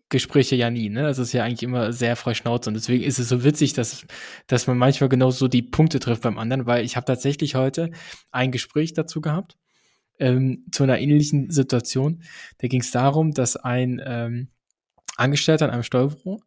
Gespräche 0.09 0.55
ja 0.55 0.69
nie, 0.69 0.89
ne? 0.89 1.07
Es 1.07 1.19
ist 1.19 1.33
ja 1.33 1.43
eigentlich 1.43 1.63
immer 1.63 1.93
sehr 1.93 2.15
frei 2.15 2.33
Schnauze 2.33 2.69
und 2.69 2.73
deswegen 2.73 3.03
ist 3.03 3.19
es 3.19 3.29
so 3.29 3.43
witzig, 3.43 3.73
dass, 3.73 4.05
dass 4.47 4.67
man 4.67 4.77
manchmal 4.77 5.09
genau 5.09 5.31
so 5.31 5.47
die 5.47 5.61
Punkte 5.61 5.99
trifft 5.99 6.23
beim 6.23 6.37
anderen, 6.37 6.65
weil 6.65 6.83
ich 6.83 6.95
habe 6.95 7.05
tatsächlich 7.05 7.55
heute 7.55 7.91
ein 8.31 8.51
Gespräch 8.51 8.93
dazu 8.93 9.21
gehabt, 9.21 9.57
ähm, 10.19 10.65
zu 10.71 10.83
einer 10.83 10.99
ähnlichen 10.99 11.51
Situation. 11.51 12.23
Da 12.57 12.67
ging 12.67 12.81
es 12.81 12.91
darum, 12.91 13.33
dass 13.33 13.55
ein, 13.55 14.01
ähm, 14.03 14.49
Angestellter 15.19 15.65
in 15.65 15.71
einem 15.71 15.83
Steuerbüro, 15.83 16.41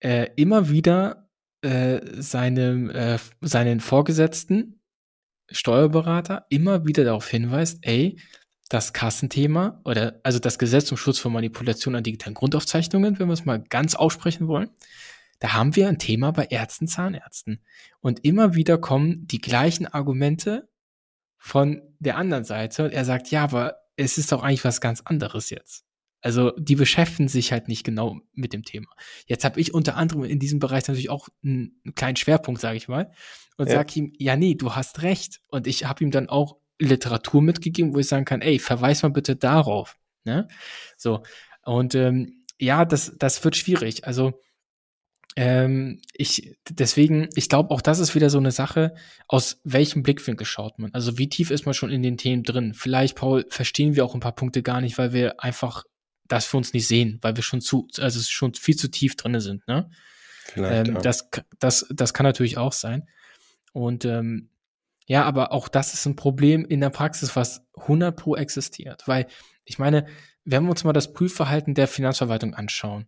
äh, 0.00 0.28
immer 0.36 0.68
wieder 0.68 1.28
äh, 1.62 2.00
seinem, 2.20 2.90
äh, 2.90 3.18
seinen 3.40 3.80
Vorgesetzten, 3.80 4.80
Steuerberater, 5.50 6.46
immer 6.50 6.86
wieder 6.86 7.04
darauf 7.04 7.28
hinweist, 7.28 7.78
ey, 7.82 8.18
das 8.74 8.92
Kassenthema 8.92 9.80
oder 9.84 10.20
also 10.24 10.40
das 10.40 10.58
Gesetz 10.58 10.86
zum 10.86 10.96
Schutz 10.96 11.20
vor 11.20 11.30
Manipulation 11.30 11.94
an 11.94 12.02
digitalen 12.02 12.34
Grundaufzeichnungen, 12.34 13.18
wenn 13.18 13.28
wir 13.28 13.32
es 13.32 13.44
mal 13.44 13.62
ganz 13.62 13.94
aussprechen 13.94 14.48
wollen, 14.48 14.70
da 15.38 15.52
haben 15.52 15.76
wir 15.76 15.88
ein 15.88 16.00
Thema 16.00 16.32
bei 16.32 16.46
Ärzten, 16.46 16.88
Zahnärzten. 16.88 17.60
Und 18.00 18.24
immer 18.24 18.54
wieder 18.54 18.78
kommen 18.78 19.26
die 19.28 19.40
gleichen 19.40 19.86
Argumente 19.86 20.68
von 21.36 21.82
der 22.00 22.16
anderen 22.16 22.44
Seite 22.44 22.86
und 22.86 22.92
er 22.92 23.04
sagt, 23.04 23.30
ja, 23.30 23.44
aber 23.44 23.76
es 23.96 24.18
ist 24.18 24.32
doch 24.32 24.42
eigentlich 24.42 24.64
was 24.64 24.80
ganz 24.80 25.02
anderes 25.02 25.50
jetzt. 25.50 25.84
Also 26.20 26.50
die 26.58 26.74
beschäftigen 26.74 27.28
sich 27.28 27.52
halt 27.52 27.68
nicht 27.68 27.84
genau 27.84 28.18
mit 28.32 28.52
dem 28.52 28.64
Thema. 28.64 28.88
Jetzt 29.26 29.44
habe 29.44 29.60
ich 29.60 29.72
unter 29.72 29.96
anderem 29.96 30.24
in 30.24 30.38
diesem 30.40 30.58
Bereich 30.58 30.88
natürlich 30.88 31.10
auch 31.10 31.28
einen, 31.44 31.80
einen 31.84 31.94
kleinen 31.94 32.16
Schwerpunkt, 32.16 32.60
sage 32.60 32.76
ich 32.78 32.88
mal, 32.88 33.12
und 33.56 33.68
ja. 33.68 33.74
sage 33.74 34.00
ihm, 34.00 34.12
ja, 34.18 34.34
nee, 34.34 34.54
du 34.54 34.74
hast 34.74 35.02
recht. 35.02 35.42
Und 35.46 35.66
ich 35.66 35.84
habe 35.84 36.02
ihm 36.02 36.10
dann 36.10 36.28
auch 36.28 36.56
Literatur 36.78 37.42
mitgegeben, 37.42 37.94
wo 37.94 37.98
ich 37.98 38.08
sagen 38.08 38.24
kann, 38.24 38.42
ey, 38.42 38.58
verweis 38.58 39.02
mal 39.02 39.10
bitte 39.10 39.36
darauf. 39.36 39.96
Ne? 40.24 40.48
So. 40.96 41.22
Und 41.62 41.94
ähm, 41.94 42.42
ja, 42.58 42.84
das, 42.84 43.14
das 43.18 43.42
wird 43.44 43.56
schwierig. 43.56 44.06
Also 44.06 44.40
ähm, 45.36 46.00
ich, 46.12 46.56
deswegen, 46.68 47.28
ich 47.34 47.48
glaube, 47.48 47.70
auch 47.70 47.80
das 47.80 47.98
ist 47.98 48.14
wieder 48.14 48.30
so 48.30 48.38
eine 48.38 48.52
Sache, 48.52 48.94
aus 49.26 49.60
welchem 49.64 50.02
Blickwinkel 50.02 50.46
schaut 50.46 50.78
man. 50.78 50.92
Also 50.92 51.18
wie 51.18 51.28
tief 51.28 51.50
ist 51.50 51.66
man 51.66 51.74
schon 51.74 51.90
in 51.90 52.02
den 52.02 52.16
Themen 52.16 52.44
drin? 52.44 52.74
Vielleicht, 52.74 53.16
Paul, 53.16 53.44
verstehen 53.48 53.96
wir 53.96 54.04
auch 54.04 54.14
ein 54.14 54.20
paar 54.20 54.36
Punkte 54.36 54.62
gar 54.62 54.80
nicht, 54.80 54.96
weil 54.96 55.12
wir 55.12 55.42
einfach 55.42 55.84
das 56.26 56.46
für 56.46 56.56
uns 56.56 56.72
nicht 56.72 56.86
sehen, 56.86 57.18
weil 57.22 57.36
wir 57.36 57.42
schon 57.42 57.60
zu, 57.60 57.88
also 57.98 58.20
schon 58.20 58.54
viel 58.54 58.76
zu 58.76 58.88
tief 58.90 59.16
drinne 59.16 59.40
sind, 59.40 59.66
ne? 59.66 59.90
Vielleicht, 60.44 60.88
ähm, 60.88 60.94
ja. 60.94 61.00
das, 61.00 61.28
das, 61.58 61.86
das 61.90 62.14
kann 62.14 62.24
natürlich 62.24 62.58
auch 62.58 62.72
sein. 62.72 63.08
Und 63.72 64.04
ähm, 64.04 64.50
ja, 65.06 65.24
aber 65.24 65.52
auch 65.52 65.68
das 65.68 65.94
ist 65.94 66.06
ein 66.06 66.16
Problem 66.16 66.64
in 66.64 66.80
der 66.80 66.90
Praxis, 66.90 67.36
was 67.36 67.66
100 67.76 68.16
pro 68.16 68.36
existiert. 68.36 69.06
Weil, 69.06 69.26
ich 69.64 69.78
meine, 69.78 70.06
wenn 70.44 70.64
wir 70.64 70.70
uns 70.70 70.84
mal 70.84 70.92
das 70.92 71.12
Prüfverhalten 71.12 71.74
der 71.74 71.88
Finanzverwaltung 71.88 72.54
anschauen, 72.54 73.06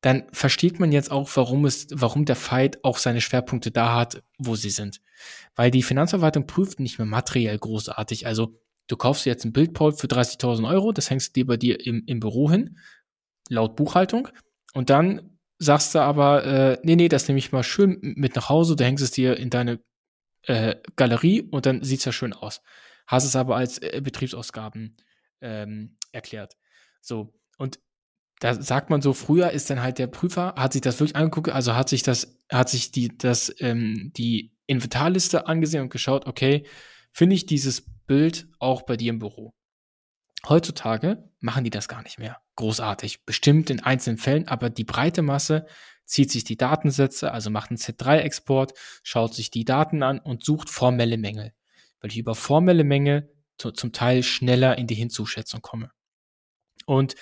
dann 0.00 0.24
versteht 0.32 0.78
man 0.78 0.92
jetzt 0.92 1.10
auch, 1.10 1.28
warum 1.34 1.64
es, 1.64 1.88
warum 1.92 2.24
der 2.24 2.36
Fight 2.36 2.84
auch 2.84 2.98
seine 2.98 3.20
Schwerpunkte 3.20 3.70
da 3.70 3.96
hat, 3.96 4.22
wo 4.38 4.54
sie 4.54 4.70
sind. 4.70 5.00
Weil 5.56 5.70
die 5.70 5.82
Finanzverwaltung 5.82 6.46
prüft 6.46 6.78
nicht 6.78 6.98
mehr 6.98 7.06
materiell 7.06 7.58
großartig. 7.58 8.26
Also 8.26 8.60
du 8.86 8.96
kaufst 8.96 9.26
jetzt 9.26 9.44
ein 9.44 9.52
Bildpult 9.52 9.98
für 9.98 10.06
30.000 10.06 10.68
Euro, 10.68 10.92
das 10.92 11.10
hängst 11.10 11.36
du 11.36 11.40
dir 11.40 11.46
bei 11.46 11.56
dir 11.56 11.84
im, 11.84 12.04
im 12.06 12.20
Büro 12.20 12.50
hin, 12.50 12.78
laut 13.48 13.74
Buchhaltung. 13.74 14.28
Und 14.72 14.90
dann 14.90 15.38
sagst 15.58 15.96
du 15.96 15.98
aber, 15.98 16.44
äh, 16.44 16.78
nee, 16.84 16.94
nee, 16.94 17.08
das 17.08 17.26
nehme 17.26 17.38
ich 17.38 17.50
mal 17.50 17.64
schön 17.64 17.98
mit 18.00 18.36
nach 18.36 18.48
Hause, 18.48 18.76
du 18.76 18.84
hängst 18.84 19.02
es 19.02 19.10
dir 19.10 19.36
in 19.36 19.50
deine 19.50 19.80
äh, 20.48 20.76
Galerie 20.96 21.42
und 21.42 21.66
dann 21.66 21.84
sieht's 21.84 22.04
ja 22.04 22.12
schön 22.12 22.32
aus. 22.32 22.62
Hast 23.06 23.24
es 23.24 23.36
aber 23.36 23.56
als 23.56 23.78
äh, 23.78 24.00
Betriebsausgaben 24.02 24.96
ähm, 25.40 25.96
erklärt. 26.10 26.56
So, 27.00 27.34
und 27.58 27.78
da 28.40 28.54
sagt 28.54 28.88
man 28.88 29.02
so, 29.02 29.12
früher 29.12 29.50
ist 29.50 29.68
dann 29.68 29.82
halt 29.82 29.98
der 29.98 30.06
Prüfer, 30.06 30.54
hat 30.56 30.72
sich 30.72 30.82
das 30.82 31.00
wirklich 31.00 31.16
angeguckt, 31.16 31.50
also 31.50 31.74
hat 31.74 31.88
sich 31.88 32.02
das, 32.02 32.38
hat 32.50 32.70
sich 32.70 32.92
die, 32.92 33.16
das, 33.16 33.54
ähm, 33.58 34.12
die 34.16 34.56
Inventarliste 34.66 35.46
angesehen 35.46 35.82
und 35.82 35.90
geschaut, 35.90 36.26
okay, 36.26 36.64
finde 37.12 37.34
ich 37.34 37.46
dieses 37.46 37.84
Bild 38.06 38.46
auch 38.58 38.82
bei 38.82 38.96
dir 38.96 39.10
im 39.10 39.18
Büro. 39.18 39.54
Heutzutage 40.48 41.30
machen 41.40 41.64
die 41.64 41.70
das 41.70 41.88
gar 41.88 42.02
nicht 42.02 42.18
mehr. 42.18 42.40
Großartig. 42.56 43.24
Bestimmt 43.26 43.70
in 43.70 43.82
einzelnen 43.82 44.18
Fällen, 44.18 44.48
aber 44.48 44.70
die 44.70 44.84
breite 44.84 45.22
Masse 45.22 45.66
zieht 46.08 46.32
sich 46.32 46.42
die 46.42 46.56
Datensätze, 46.56 47.32
also 47.32 47.50
macht 47.50 47.70
einen 47.70 47.78
Z3-Export, 47.78 48.72
schaut 49.02 49.34
sich 49.34 49.50
die 49.50 49.64
Daten 49.64 50.02
an 50.02 50.18
und 50.18 50.42
sucht 50.42 50.70
formelle 50.70 51.18
Mängel. 51.18 51.52
Weil 52.00 52.10
ich 52.10 52.18
über 52.18 52.34
formelle 52.34 52.84
Mängel 52.84 53.32
zum 53.58 53.92
Teil 53.92 54.22
schneller 54.22 54.78
in 54.78 54.86
die 54.86 54.94
Hinzuschätzung 54.94 55.60
komme. 55.60 55.90
Und 56.86 57.14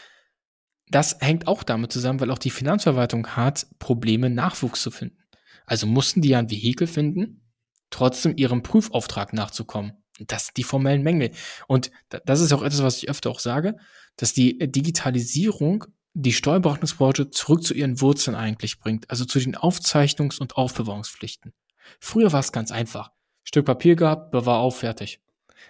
das 0.89 1.17
hängt 1.21 1.49
auch 1.49 1.65
damit 1.65 1.93
zusammen, 1.93 2.21
weil 2.21 2.31
auch 2.31 2.39
die 2.39 2.51
Finanzverwaltung 2.51 3.27
hat 3.29 3.67
Probleme, 3.79 4.31
Nachwuchs 4.31 4.83
zu 4.83 4.93
finden. 4.93 5.19
Also 5.65 5.87
mussten 5.87 6.23
die 6.23 6.29
ja 6.29 6.39
ein 6.39 6.51
Vehikel 6.51 6.87
finden, 6.87 7.43
trotzdem 7.91 8.37
ihrem 8.37 8.63
Prüfauftrag 8.63 9.33
nachzukommen. 9.33 10.05
Das 10.21 10.47
sind 10.47 10.57
die 10.59 10.63
formellen 10.63 11.03
Mängel. 11.03 11.33
Und 11.67 11.91
das 12.09 12.41
ist 12.41 12.53
auch 12.53 12.63
etwas, 12.63 12.83
was 12.83 12.99
ich 12.99 13.09
öfter 13.11 13.31
auch 13.31 13.41
sage, 13.41 13.77
dass 14.17 14.33
die 14.33 14.59
Digitalisierung 14.59 15.87
die 16.19 16.33
Steuerberatungsbranche 16.33 17.29
zurück 17.29 17.63
zu 17.63 17.75
ihren 17.75 18.01
Wurzeln 18.01 18.35
eigentlich 18.35 18.81
bringt, 18.81 19.11
also 19.11 19.27
zu 19.27 19.39
den 19.39 19.55
Aufzeichnungs- 19.55 20.41
und 20.41 20.57
Aufbewahrungspflichten. 20.57 21.53
Früher 22.01 22.33
war 22.33 22.41
es 22.41 22.53
ganz 22.53 22.73
einfach. 22.73 23.13
Stück 23.45 23.67
Papier 23.67 23.97
gehabt, 23.97 24.31
bewahr 24.31 24.61
auf, 24.61 24.79
fertig. 24.79 25.21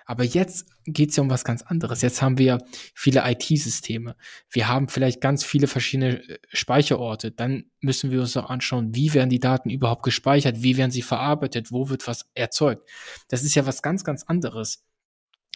Aber 0.05 0.23
jetzt 0.23 0.67
geht 0.85 1.11
es 1.11 1.17
ja 1.17 1.25
um 1.25 1.31
was 1.31 1.43
ganz 1.43 1.63
anderes. 1.63 2.01
Jetzt 2.01 2.23
haben 2.23 2.39
wir 2.39 2.65
viele 2.95 3.29
IT-Systeme. 3.29 4.15
Wir 4.49 4.69
haben 4.69 4.89
vielleicht 4.89 5.21
ganz 5.21 5.43
viele 5.43 5.67
verschiedene 5.67 6.23
äh, 6.23 6.39
Speicherorte. 6.53 7.33
Dann 7.33 7.65
müssen 7.81 8.13
wir 8.13 8.21
uns 8.21 8.37
auch 8.37 8.49
anschauen, 8.49 8.95
wie 8.95 9.15
werden 9.15 9.31
die 9.31 9.41
Daten 9.41 9.69
überhaupt 9.69 10.05
gespeichert, 10.05 10.63
wie 10.63 10.77
werden 10.77 10.93
sie 10.93 11.03
verarbeitet, 11.03 11.73
wo 11.73 11.89
wird 11.89 12.07
was 12.07 12.31
erzeugt. 12.35 12.89
Das 13.27 13.43
ist 13.43 13.57
ja 13.57 13.67
was 13.67 13.83
ganz, 13.83 14.05
ganz 14.05 14.23
anderes. 14.23 14.85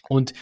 Und 0.09 0.33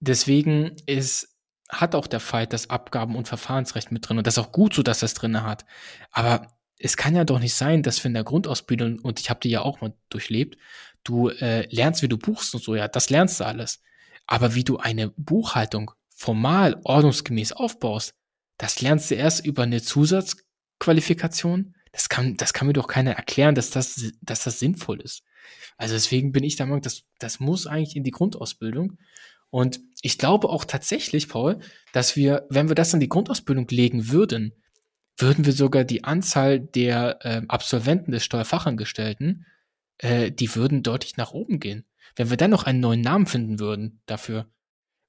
deswegen 0.00 0.76
ist 0.84 1.33
hat 1.68 1.94
auch 1.94 2.06
der 2.06 2.20
Fight 2.20 2.52
das 2.52 2.70
Abgaben- 2.70 3.16
und 3.16 3.28
Verfahrensrecht 3.28 3.90
mit 3.90 4.08
drin. 4.08 4.18
Und 4.18 4.26
das 4.26 4.34
ist 4.34 4.44
auch 4.44 4.52
gut 4.52 4.74
so, 4.74 4.82
dass 4.82 5.00
das 5.00 5.14
drin 5.14 5.42
hat. 5.42 5.64
Aber 6.10 6.48
es 6.78 6.96
kann 6.96 7.14
ja 7.14 7.24
doch 7.24 7.38
nicht 7.38 7.54
sein, 7.54 7.82
dass 7.82 8.02
wir 8.02 8.08
in 8.08 8.14
der 8.14 8.24
Grundausbildung, 8.24 8.98
und 8.98 9.20
ich 9.20 9.30
habe 9.30 9.40
die 9.40 9.50
ja 9.50 9.62
auch 9.62 9.80
mal 9.80 9.94
durchlebt, 10.10 10.58
du 11.04 11.28
äh, 11.28 11.66
lernst, 11.74 12.02
wie 12.02 12.08
du 12.08 12.18
buchst 12.18 12.54
und 12.54 12.62
so, 12.62 12.74
ja, 12.74 12.88
das 12.88 13.10
lernst 13.10 13.40
du 13.40 13.44
alles. 13.44 13.82
Aber 14.26 14.54
wie 14.54 14.64
du 14.64 14.78
eine 14.78 15.10
Buchhaltung 15.10 15.92
formal, 16.14 16.80
ordnungsgemäß 16.84 17.52
aufbaust, 17.52 18.14
das 18.58 18.80
lernst 18.80 19.10
du 19.10 19.14
erst 19.14 19.44
über 19.44 19.64
eine 19.64 19.82
Zusatzqualifikation. 19.82 21.74
Das 21.92 22.08
kann, 22.08 22.36
das 22.36 22.52
kann 22.52 22.66
mir 22.66 22.72
doch 22.72 22.88
keiner 22.88 23.12
erklären, 23.12 23.54
dass 23.54 23.70
das, 23.70 24.12
dass 24.20 24.44
das 24.44 24.58
sinnvoll 24.58 25.00
ist. 25.00 25.22
Also 25.76 25.94
deswegen 25.94 26.32
bin 26.32 26.44
ich 26.44 26.56
der 26.56 26.66
Meinung, 26.66 26.82
das, 26.82 27.02
das 27.18 27.40
muss 27.40 27.66
eigentlich 27.66 27.96
in 27.96 28.04
die 28.04 28.10
Grundausbildung. 28.10 28.98
Und 29.54 29.78
ich 30.02 30.18
glaube 30.18 30.48
auch 30.48 30.64
tatsächlich, 30.64 31.28
Paul, 31.28 31.60
dass 31.92 32.16
wir, 32.16 32.44
wenn 32.50 32.66
wir 32.66 32.74
das 32.74 32.92
in 32.92 32.98
die 32.98 33.08
Grundausbildung 33.08 33.68
legen 33.70 34.10
würden, 34.10 34.52
würden 35.16 35.46
wir 35.46 35.52
sogar 35.52 35.84
die 35.84 36.02
Anzahl 36.02 36.58
der 36.58 37.24
äh, 37.24 37.42
Absolventen 37.46 38.10
des 38.10 38.24
Steuerfachangestellten, 38.24 39.46
äh, 39.98 40.32
die 40.32 40.56
würden 40.56 40.82
deutlich 40.82 41.16
nach 41.18 41.30
oben 41.30 41.60
gehen. 41.60 41.84
Wenn 42.16 42.30
wir 42.30 42.36
dann 42.36 42.50
noch 42.50 42.64
einen 42.64 42.80
neuen 42.80 43.00
Namen 43.00 43.26
finden 43.26 43.60
würden 43.60 44.00
dafür. 44.06 44.48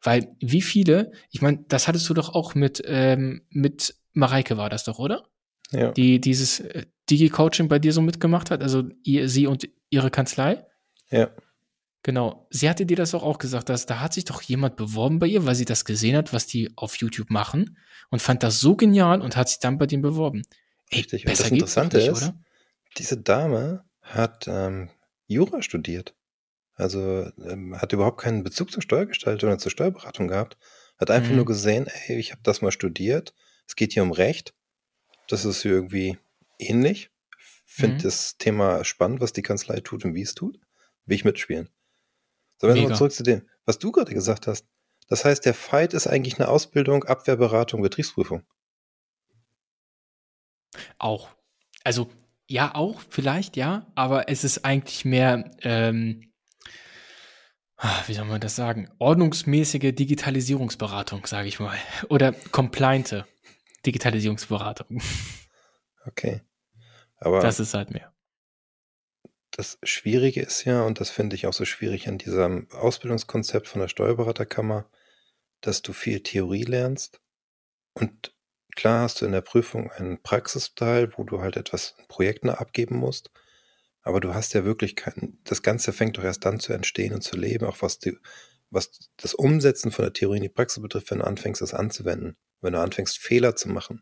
Weil 0.04 0.28
wie 0.40 0.62
viele, 0.62 1.12
ich 1.32 1.42
meine, 1.42 1.66
das 1.68 1.88
hattest 1.88 2.08
du 2.08 2.14
doch 2.14 2.36
auch 2.36 2.54
mit, 2.54 2.84
ähm, 2.86 3.48
mit 3.50 3.96
Mareike 4.14 4.58
war 4.58 4.70
das 4.70 4.84
doch, 4.84 5.00
oder? 5.00 5.28
Ja. 5.72 5.92
Die 5.92 6.22
dieses 6.22 6.60
äh, 6.60 6.86
Digi-Coaching 7.10 7.68
bei 7.68 7.80
dir 7.80 7.94
so 7.94 8.02
mitgemacht 8.04 8.52
hat, 8.52 8.62
also 8.62 8.84
ihr, 9.02 9.28
sie 9.28 9.48
und 9.48 9.68
ihre 9.90 10.12
Kanzlei. 10.12 10.68
Ja. 11.10 11.32
Genau. 12.06 12.46
Sie 12.52 12.70
hatte 12.70 12.86
dir 12.86 12.98
das 12.98 13.16
auch, 13.16 13.24
auch 13.24 13.40
gesagt, 13.40 13.68
dass 13.68 13.88
da 13.88 14.00
hat 14.00 14.14
sich 14.14 14.26
doch 14.26 14.44
jemand 14.44 14.76
beworben 14.76 15.18
bei 15.18 15.26
ihr, 15.26 15.48
weil 15.48 15.56
sie 15.56 15.66
das 15.66 15.86
gesehen 15.86 16.16
hat, 16.16 16.34
was 16.34 16.46
die 16.46 16.72
auf 16.76 16.98
YouTube 16.98 17.32
machen 17.32 17.80
und 18.12 18.22
fand 18.22 18.44
das 18.44 18.60
so 18.60 18.76
genial 18.76 19.22
und 19.22 19.36
hat 19.36 19.50
sich 19.50 19.58
dann 19.58 19.80
bei 19.80 19.88
denen 19.88 20.04
beworben. 20.04 20.44
Ey, 20.92 21.00
Richtig. 21.00 21.26
Und 21.26 21.32
das 21.32 21.50
Interessante 21.50 21.98
nicht, 21.98 22.10
ist, 22.10 22.22
oder? 22.22 22.40
diese 23.00 23.18
Dame 23.18 23.86
hat 24.02 24.46
ähm, 24.48 24.92
Jura 25.26 25.64
studiert. 25.64 26.14
Also 26.76 27.32
ähm, 27.44 27.76
hat 27.82 27.92
überhaupt 27.92 28.22
keinen 28.22 28.44
Bezug 28.44 28.72
zur 28.72 28.84
Steuergestaltung 28.84 29.50
oder 29.50 29.58
zur 29.58 29.72
Steuerberatung 29.72 30.28
gehabt. 30.28 30.58
Hat 31.00 31.10
einfach 31.10 31.32
mhm. 31.32 31.38
nur 31.38 31.46
gesehen, 31.46 31.88
ey, 31.88 32.20
ich 32.20 32.34
habe 32.34 32.42
das 32.44 32.62
mal 32.62 32.72
studiert. 32.72 33.34
Es 33.68 33.76
geht 33.76 33.94
hier 33.94 34.04
um 34.04 34.12
Recht. 34.12 34.54
Das 35.28 35.44
ist 35.44 35.66
irgendwie 35.66 36.20
ähnlich. 36.60 37.10
Finde 37.66 37.96
mhm. 37.96 38.02
das 38.04 38.38
Thema 38.38 38.84
spannend, 38.86 39.22
was 39.22 39.34
die 39.34 39.42
Kanzlei 39.42 39.80
tut 39.80 40.06
und 40.06 40.14
wie 40.14 40.22
es 40.22 40.36
tut. 40.36 40.60
Will 41.08 41.16
ich 41.16 41.26
mitspielen. 41.26 41.68
So, 42.58 42.68
wenn 42.68 42.76
wir 42.76 42.94
zurück 42.94 43.12
zu 43.12 43.24
dem, 43.24 43.48
was 43.66 43.80
du 43.80 43.92
gerade 43.92 44.14
gesagt 44.14 44.48
hast. 44.48 44.66
Das 45.08 45.26
heißt, 45.26 45.46
der 45.46 45.54
Fight 45.54 45.94
ist 45.94 46.08
eigentlich 46.08 46.40
eine 46.40 46.48
Ausbildung, 46.48 47.04
Abwehrberatung, 47.04 47.82
Betriebsprüfung. 47.82 48.44
Auch. 50.98 51.30
Also, 51.84 52.10
ja, 52.48 52.74
auch, 52.74 53.02
vielleicht, 53.10 53.56
ja, 53.56 53.88
aber 53.96 54.30
es 54.30 54.44
ist 54.44 54.66
eigentlich 54.66 55.06
mehr, 55.06 55.52
ähm, 55.62 56.32
wie 58.08 58.14
soll 58.14 58.26
man 58.26 58.42
das 58.42 58.56
sagen? 58.56 58.90
Ordnungsmäßige 58.98 59.94
Digitalisierungsberatung, 59.94 61.26
sage 61.26 61.48
ich 61.48 61.60
mal. 61.60 61.78
Oder 62.10 62.34
compliante 62.52 63.28
Digitalisierungsberatung. 63.86 65.02
Okay. 66.08 66.42
Aber 67.18 67.42
das 67.42 67.60
ist 67.60 67.74
halt 67.74 67.92
mehr 67.92 68.15
das 69.56 69.78
Schwierige 69.84 70.42
ist 70.42 70.66
ja, 70.66 70.84
und 70.84 71.00
das 71.00 71.10
finde 71.10 71.36
ich 71.36 71.48
auch 71.48 71.54
so 71.54 71.66
schwierig 71.66 72.08
an 72.08 72.18
diesem 72.18 72.70
Ausbildungskonzept 72.72 73.68
von 73.68 73.82
der 73.82 73.88
Steuerberaterkammer, 73.88 74.90
dass 75.62 75.82
du 75.82 75.94
viel 75.94 76.22
Theorie 76.22 76.64
lernst 76.64 77.20
und 77.94 78.36
Klar 78.76 79.04
hast 79.04 79.22
du 79.22 79.26
in 79.26 79.32
der 79.32 79.42
Prüfung 79.42 79.90
einen 79.92 80.22
Praxisteil, 80.22 81.12
wo 81.16 81.24
du 81.24 81.40
halt 81.40 81.56
etwas 81.56 81.96
Projekten 82.10 82.50
abgeben 82.50 82.98
musst, 82.98 83.32
aber 84.02 84.20
du 84.20 84.34
hast 84.34 84.54
ja 84.54 84.66
wirklich 84.66 84.98
kein, 84.98 85.40
das 85.46 85.64
Ganze 85.64 85.94
fängt 85.94 86.18
doch 86.18 86.24
erst 86.24 86.46
dann 86.46 86.60
zu 86.60 86.74
entstehen 86.74 87.14
und 87.14 87.22
zu 87.22 87.38
leben, 87.38 87.66
auch 87.66 87.82
was 87.82 88.00
die, 88.00 88.18
was 88.70 89.10
das 89.16 89.34
Umsetzen 89.34 89.92
von 89.92 90.04
der 90.04 90.14
Theorie 90.14 90.38
in 90.38 90.44
die 90.44 90.50
Praxis 90.50 90.82
betrifft, 90.82 91.10
wenn 91.10 91.20
du 91.20 91.26
anfängst, 91.26 91.62
es 91.62 91.74
anzuwenden, 91.74 92.36
wenn 92.60 92.74
du 92.74 92.82
anfängst, 92.82 93.18
Fehler 93.18 93.56
zu 93.56 93.70
machen, 93.70 94.02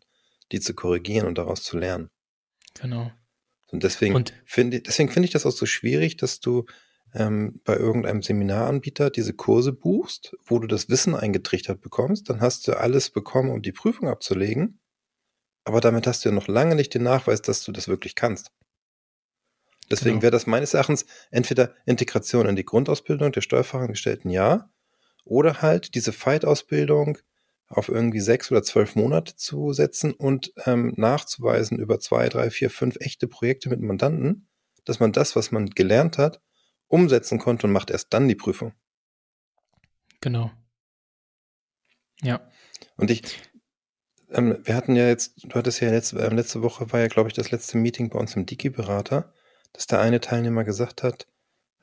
die 0.50 0.60
zu 0.60 0.74
korrigieren 0.74 1.28
und 1.28 1.38
daraus 1.38 1.62
zu 1.62 1.78
lernen. 1.78 2.10
Genau. 2.74 3.12
Und 3.74 3.82
deswegen 3.82 4.24
finde 4.44 4.80
deswegen 4.80 5.10
finde 5.10 5.26
ich 5.26 5.32
das 5.32 5.46
auch 5.46 5.52
so 5.52 5.66
schwierig, 5.66 6.16
dass 6.16 6.38
du 6.38 6.64
ähm, 7.12 7.60
bei 7.64 7.76
irgendeinem 7.76 8.22
Seminaranbieter 8.22 9.10
diese 9.10 9.34
Kurse 9.34 9.72
buchst, 9.72 10.36
wo 10.44 10.60
du 10.60 10.68
das 10.68 10.88
Wissen 10.88 11.14
eingetrichtert 11.14 11.80
bekommst, 11.80 12.30
dann 12.30 12.40
hast 12.40 12.68
du 12.68 12.78
alles 12.78 13.10
bekommen, 13.10 13.50
um 13.50 13.62
die 13.62 13.72
Prüfung 13.72 14.08
abzulegen, 14.08 14.80
aber 15.64 15.80
damit 15.80 16.06
hast 16.06 16.24
du 16.24 16.28
ja 16.28 16.34
noch 16.34 16.46
lange 16.46 16.76
nicht 16.76 16.94
den 16.94 17.02
Nachweis, 17.02 17.42
dass 17.42 17.64
du 17.64 17.72
das 17.72 17.88
wirklich 17.88 18.14
kannst. 18.14 18.52
Deswegen 19.90 20.14
genau. 20.14 20.22
wäre 20.22 20.32
das 20.32 20.46
meines 20.46 20.72
Erachtens 20.72 21.04
entweder 21.32 21.74
Integration 21.84 22.46
in 22.46 22.56
die 22.56 22.64
Grundausbildung 22.64 23.32
der 23.32 23.42
Steuerfachangestellten, 23.42 24.30
ja, 24.30 24.70
oder 25.24 25.62
halt 25.62 25.94
diese 25.94 26.12
Fight-Ausbildung 26.12 27.18
auf 27.76 27.88
irgendwie 27.88 28.20
sechs 28.20 28.50
oder 28.50 28.62
zwölf 28.62 28.94
Monate 28.94 29.36
zu 29.36 29.72
setzen 29.72 30.12
und 30.12 30.52
ähm, 30.66 30.92
nachzuweisen 30.96 31.78
über 31.78 32.00
zwei, 32.00 32.28
drei, 32.28 32.50
vier, 32.50 32.70
fünf 32.70 32.96
echte 33.00 33.28
Projekte 33.28 33.68
mit 33.68 33.80
Mandanten, 33.80 34.48
dass 34.84 35.00
man 35.00 35.12
das, 35.12 35.36
was 35.36 35.50
man 35.50 35.70
gelernt 35.70 36.18
hat, 36.18 36.40
umsetzen 36.88 37.38
konnte 37.38 37.66
und 37.66 37.72
macht 37.72 37.90
erst 37.90 38.12
dann 38.12 38.28
die 38.28 38.34
Prüfung. 38.34 38.72
Genau. 40.20 40.50
Ja. 42.22 42.48
Und 42.96 43.10
ich, 43.10 43.22
ähm, 44.30 44.58
wir 44.64 44.74
hatten 44.74 44.96
ja 44.96 45.08
jetzt, 45.08 45.44
du 45.44 45.54
hattest 45.54 45.80
ja 45.80 45.90
letzte, 45.90 46.18
äh, 46.18 46.32
letzte 46.34 46.62
Woche 46.62 46.92
war 46.92 47.00
ja, 47.00 47.08
glaube 47.08 47.28
ich, 47.28 47.34
das 47.34 47.50
letzte 47.50 47.76
Meeting 47.76 48.10
bei 48.10 48.18
uns 48.18 48.36
im 48.36 48.46
Digi-Berater 48.46 49.32
dass 49.74 49.86
der 49.86 50.00
eine 50.00 50.20
Teilnehmer 50.20 50.64
gesagt 50.64 51.02
hat, 51.02 51.26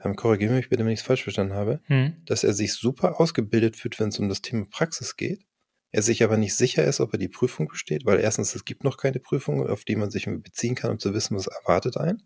ähm, 0.03 0.15
korrigiere 0.15 0.53
mich 0.53 0.69
bitte, 0.69 0.83
wenn 0.83 0.91
ich 0.91 1.01
es 1.01 1.05
falsch 1.05 1.23
verstanden 1.23 1.53
habe, 1.53 1.81
hm. 1.83 2.15
dass 2.25 2.43
er 2.43 2.53
sich 2.53 2.73
super 2.73 3.19
ausgebildet 3.19 3.75
fühlt, 3.75 3.99
wenn 3.99 4.09
es 4.09 4.17
um 4.17 4.29
das 4.29 4.41
Thema 4.41 4.65
Praxis 4.71 5.15
geht. 5.15 5.45
Er 5.91 6.01
sich 6.01 6.23
aber 6.23 6.37
nicht 6.37 6.55
sicher 6.55 6.85
ist, 6.85 7.01
ob 7.01 7.13
er 7.13 7.19
die 7.19 7.27
Prüfung 7.27 7.67
besteht, 7.67 8.05
weil 8.05 8.19
erstens, 8.19 8.55
es 8.55 8.63
gibt 8.63 8.83
noch 8.83 8.97
keine 8.97 9.19
Prüfung, 9.19 9.67
auf 9.67 9.83
die 9.83 9.97
man 9.97 10.09
sich 10.09 10.25
beziehen 10.25 10.75
kann, 10.75 10.91
um 10.91 10.99
zu 10.99 11.13
wissen, 11.13 11.35
was 11.35 11.47
erwartet 11.47 11.97
ein. 11.97 12.23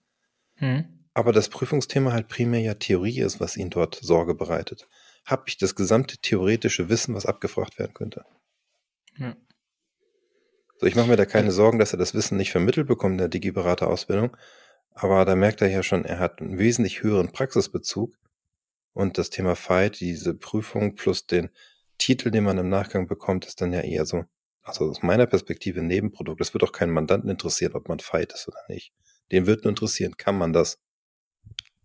Hm. 0.56 1.08
Aber 1.14 1.32
das 1.32 1.50
Prüfungsthema 1.50 2.12
halt 2.12 2.28
primär 2.28 2.60
ja 2.62 2.76
Theorie 2.76 3.22
ist, 3.22 3.40
was 3.40 3.58
ihn 3.58 3.70
dort 3.70 3.96
Sorge 3.96 4.36
bereitet. 4.36 4.88
Habe 5.26 5.44
ich 5.48 5.58
das 5.58 5.76
gesamte 5.76 6.18
theoretische 6.18 6.90
Wissen, 6.90 7.16
was 7.16 7.26
abgefragt 7.26 7.80
werden 7.80 7.94
könnte? 7.94 8.26
Ja. 9.18 9.36
So, 10.78 10.86
ich 10.86 10.96
mache 10.96 11.08
mir 11.08 11.16
da 11.16 11.26
keine 11.26 11.52
Sorgen, 11.52 11.80
dass 11.80 11.94
er 11.94 11.98
das 11.98 12.14
Wissen 12.14 12.38
nicht 12.38 12.52
vermittelt 12.52 12.88
bekommt 12.88 13.14
in 13.14 13.18
der 13.20 13.30
Digi-Berater-Ausbildung, 13.30 14.36
aber 14.92 15.26
da 15.26 15.36
merkt 15.36 15.62
er 15.62 15.70
ja 15.70 15.84
schon, 15.84 16.06
er 16.06 16.20
hat 16.20 16.42
einen 16.42 16.58
wesentlich 16.58 17.02
höheren 17.02 17.32
Praxisbezug. 17.32 18.14
Und 18.94 19.18
das 19.18 19.30
Thema 19.30 19.56
Fight, 19.56 20.00
diese 20.00 20.34
Prüfung 20.34 20.96
plus 20.96 21.28
den 21.28 21.50
Titel, 21.98 22.32
den 22.32 22.44
man 22.44 22.58
im 22.58 22.70
Nachgang 22.70 23.08
bekommt, 23.08 23.46
ist 23.46 23.62
dann 23.62 23.74
ja 23.74 23.82
eher 23.82 24.06
so, 24.06 24.26
also 24.62 24.86
aus 24.86 25.04
meiner 25.04 25.26
Perspektive 25.26 25.80
ein 25.80 25.88
Nebenprodukt. 25.88 26.42
Es 26.42 26.54
wird 26.54 26.64
auch 26.64 26.72
keinen 26.72 26.92
Mandanten 26.92 27.30
interessieren, 27.30 27.74
ob 27.74 27.88
man 27.88 28.00
Fight 28.00 28.34
ist 28.34 28.48
oder 28.48 28.60
nicht. 28.68 28.94
Den 29.32 29.48
wird 29.48 29.64
nur 29.64 29.70
interessieren, 29.70 30.18
kann 30.18 30.38
man 30.38 30.54
das? 30.54 30.80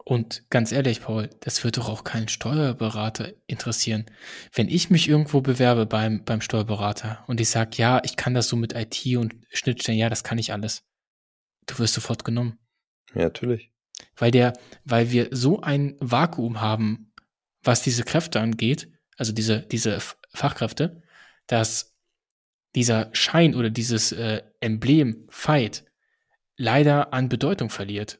Und 0.04 0.48
ganz 0.50 0.72
ehrlich, 0.72 1.02
Paul, 1.02 1.30
das 1.40 1.62
wird 1.62 1.76
doch 1.76 1.88
auch 1.88 2.04
keinen 2.04 2.28
Steuerberater 2.28 3.32
interessieren. 3.46 4.06
Wenn 4.52 4.68
ich 4.68 4.90
mich 4.90 5.08
irgendwo 5.08 5.40
bewerbe 5.40 5.86
beim, 5.86 6.24
beim 6.24 6.40
Steuerberater 6.40 7.22
und 7.28 7.40
ich 7.40 7.50
sage, 7.50 7.76
ja, 7.76 8.00
ich 8.04 8.16
kann 8.16 8.34
das 8.34 8.48
so 8.48 8.56
mit 8.56 8.74
IT 8.74 9.16
und 9.16 9.36
Schnittstellen, 9.50 10.00
ja, 10.00 10.08
das 10.08 10.24
kann 10.24 10.38
ich 10.38 10.52
alles. 10.52 10.82
Du 11.66 11.78
wirst 11.78 11.94
sofort 11.94 12.24
genommen. 12.24 12.58
Ja, 13.14 13.22
natürlich. 13.22 13.70
Weil 14.16 14.30
der, 14.30 14.54
weil 14.84 15.10
wir 15.10 15.28
so 15.30 15.60
ein 15.60 15.96
Vakuum 16.00 16.60
haben, 16.60 17.12
was 17.62 17.82
diese 17.82 18.04
Kräfte 18.04 18.40
angeht, 18.40 18.88
also 19.20 19.32
diese, 19.32 19.60
diese 19.60 19.98
Fachkräfte, 20.32 21.02
dass 21.46 21.94
dieser 22.74 23.10
Schein 23.12 23.54
oder 23.54 23.68
dieses 23.68 24.12
äh, 24.12 24.42
Emblem 24.60 25.26
Fight 25.28 25.84
leider 26.56 27.12
an 27.12 27.28
Bedeutung 27.28 27.68
verliert. 27.68 28.18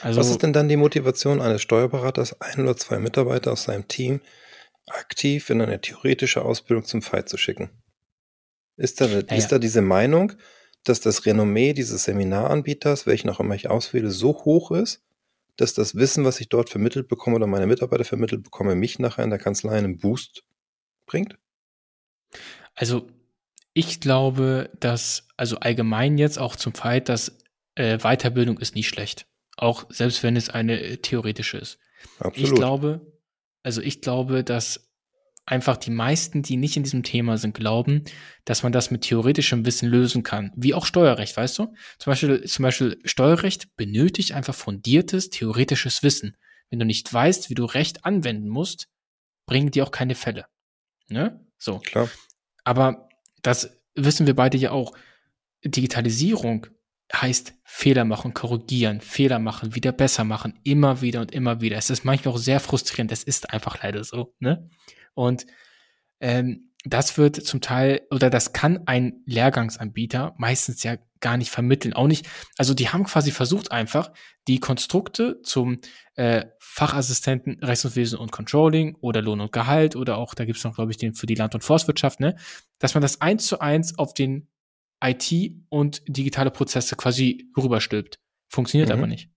Also, 0.00 0.20
Was 0.20 0.30
ist 0.30 0.44
denn 0.44 0.52
dann 0.52 0.68
die 0.68 0.76
Motivation 0.76 1.40
eines 1.40 1.60
Steuerberaters, 1.60 2.40
ein 2.40 2.60
oder 2.60 2.76
zwei 2.76 3.00
Mitarbeiter 3.00 3.50
aus 3.50 3.64
seinem 3.64 3.88
Team 3.88 4.20
aktiv 4.86 5.50
in 5.50 5.60
eine 5.60 5.80
theoretische 5.80 6.42
Ausbildung 6.42 6.84
zum 6.84 7.02
Fight 7.02 7.28
zu 7.28 7.36
schicken? 7.36 7.70
Ist 8.76 9.00
da, 9.00 9.06
ja, 9.06 9.18
ist 9.34 9.48
da 9.48 9.58
diese 9.58 9.82
Meinung, 9.82 10.34
dass 10.84 11.00
das 11.00 11.26
Renommee 11.26 11.72
dieses 11.72 12.04
Seminaranbieters, 12.04 13.06
welchen 13.06 13.28
auch 13.30 13.40
immer 13.40 13.56
ich 13.56 13.68
auswähle, 13.68 14.10
so 14.10 14.44
hoch 14.44 14.70
ist, 14.70 15.02
dass 15.56 15.74
das 15.74 15.94
Wissen, 15.94 16.24
was 16.24 16.40
ich 16.40 16.48
dort 16.48 16.70
vermittelt 16.70 17.08
bekomme 17.08 17.36
oder 17.36 17.46
meine 17.46 17.66
Mitarbeiter 17.66 18.04
vermittelt 18.04 18.42
bekomme, 18.42 18.74
mich 18.74 18.98
nachher 18.98 19.24
in 19.24 19.30
der 19.30 19.38
Kanzlei 19.38 19.76
einen 19.76 19.98
Boost 19.98 20.44
bringt? 21.06 21.36
Also 22.74 23.08
ich 23.74 24.00
glaube, 24.00 24.70
dass, 24.80 25.28
also 25.36 25.56
allgemein 25.58 26.18
jetzt 26.18 26.38
auch 26.38 26.56
zum 26.56 26.74
Fight, 26.74 27.08
dass 27.08 27.38
äh, 27.74 27.98
Weiterbildung 27.98 28.58
ist 28.58 28.74
nie 28.74 28.82
schlecht. 28.82 29.26
Auch 29.56 29.86
selbst 29.90 30.22
wenn 30.22 30.36
es 30.36 30.50
eine 30.50 30.80
äh, 30.80 30.96
theoretische 30.96 31.58
ist. 31.58 31.78
Absolut. 32.18 32.50
Ich 32.50 32.54
glaube, 32.54 33.12
also 33.62 33.80
ich 33.80 34.00
glaube, 34.00 34.44
dass 34.44 34.91
einfach 35.44 35.76
die 35.76 35.90
meisten, 35.90 36.42
die 36.42 36.56
nicht 36.56 36.76
in 36.76 36.82
diesem 36.82 37.02
Thema 37.02 37.36
sind, 37.36 37.54
glauben, 37.54 38.04
dass 38.44 38.62
man 38.62 38.72
das 38.72 38.90
mit 38.90 39.02
theoretischem 39.02 39.66
Wissen 39.66 39.88
lösen 39.88 40.22
kann. 40.22 40.52
Wie 40.56 40.74
auch 40.74 40.86
Steuerrecht, 40.86 41.36
weißt 41.36 41.58
du? 41.58 41.74
Zum 41.98 42.10
Beispiel, 42.10 42.44
zum 42.44 42.62
Beispiel 42.62 42.98
Steuerrecht 43.04 43.74
benötigt 43.76 44.32
einfach 44.32 44.54
fundiertes, 44.54 45.30
theoretisches 45.30 46.02
Wissen. 46.02 46.36
Wenn 46.70 46.78
du 46.78 46.86
nicht 46.86 47.12
weißt, 47.12 47.50
wie 47.50 47.54
du 47.54 47.64
Recht 47.64 48.04
anwenden 48.04 48.48
musst, 48.48 48.88
bringen 49.46 49.70
die 49.70 49.82
auch 49.82 49.90
keine 49.90 50.14
Fälle. 50.14 50.46
Ne? 51.08 51.44
So. 51.58 51.80
Klar. 51.80 52.08
Aber 52.64 53.08
das 53.42 53.78
wissen 53.94 54.26
wir 54.26 54.36
beide 54.36 54.56
ja 54.56 54.70
auch. 54.70 54.92
Digitalisierung 55.64 56.66
heißt 57.12 57.54
Fehler 57.64 58.04
machen, 58.04 58.32
korrigieren, 58.32 59.00
Fehler 59.00 59.38
machen, 59.38 59.74
wieder 59.74 59.92
besser 59.92 60.24
machen, 60.24 60.58
immer 60.62 61.02
wieder 61.02 61.20
und 61.20 61.32
immer 61.32 61.60
wieder. 61.60 61.76
Es 61.76 61.90
ist 61.90 62.04
manchmal 62.04 62.34
auch 62.34 62.38
sehr 62.38 62.60
frustrierend. 62.60 63.12
Es 63.12 63.22
ist 63.22 63.50
einfach 63.50 63.82
leider 63.82 64.02
so, 64.04 64.34
ne? 64.38 64.68
Und 65.14 65.46
ähm, 66.20 66.72
das 66.84 67.16
wird 67.16 67.36
zum 67.36 67.60
Teil 67.60 68.02
oder 68.10 68.28
das 68.28 68.52
kann 68.52 68.86
ein 68.86 69.22
Lehrgangsanbieter 69.26 70.34
meistens 70.36 70.82
ja 70.82 70.96
gar 71.20 71.36
nicht 71.36 71.50
vermitteln. 71.50 71.92
Auch 71.92 72.08
nicht, 72.08 72.28
also 72.58 72.74
die 72.74 72.88
haben 72.88 73.04
quasi 73.04 73.30
versucht 73.30 73.70
einfach, 73.70 74.10
die 74.48 74.58
Konstrukte 74.58 75.40
zum 75.42 75.78
äh, 76.16 76.46
Fachassistenten 76.58 77.62
Rechnungswesen 77.62 78.18
und 78.18 78.32
Controlling 78.32 78.96
oder 78.96 79.22
Lohn 79.22 79.40
und 79.40 79.52
Gehalt 79.52 79.94
oder 79.94 80.18
auch, 80.18 80.34
da 80.34 80.44
gibt's 80.44 80.64
noch, 80.64 80.74
glaube 80.74 80.90
ich, 80.90 80.96
den 80.96 81.14
für 81.14 81.26
die 81.26 81.36
Land- 81.36 81.54
und 81.54 81.62
Forstwirtschaft, 81.62 82.18
ne, 82.18 82.36
dass 82.80 82.94
man 82.94 83.02
das 83.02 83.20
eins 83.20 83.46
zu 83.46 83.60
eins 83.60 83.96
auf 83.98 84.12
den 84.12 84.48
IT 85.02 85.32
und 85.68 86.02
digitale 86.08 86.50
Prozesse 86.50 86.96
quasi 86.96 87.50
rüberstülpt. 87.56 88.20
Funktioniert 88.48 88.90
mhm. 88.90 88.96
aber 88.96 89.06
nicht. 89.06 89.30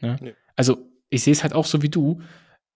Ne? 0.00 0.16
Nee. 0.20 0.34
Also 0.56 0.90
ich 1.10 1.22
sehe 1.22 1.32
es 1.32 1.42
halt 1.42 1.52
auch 1.52 1.66
so 1.66 1.82
wie 1.82 1.88
du 1.88 2.22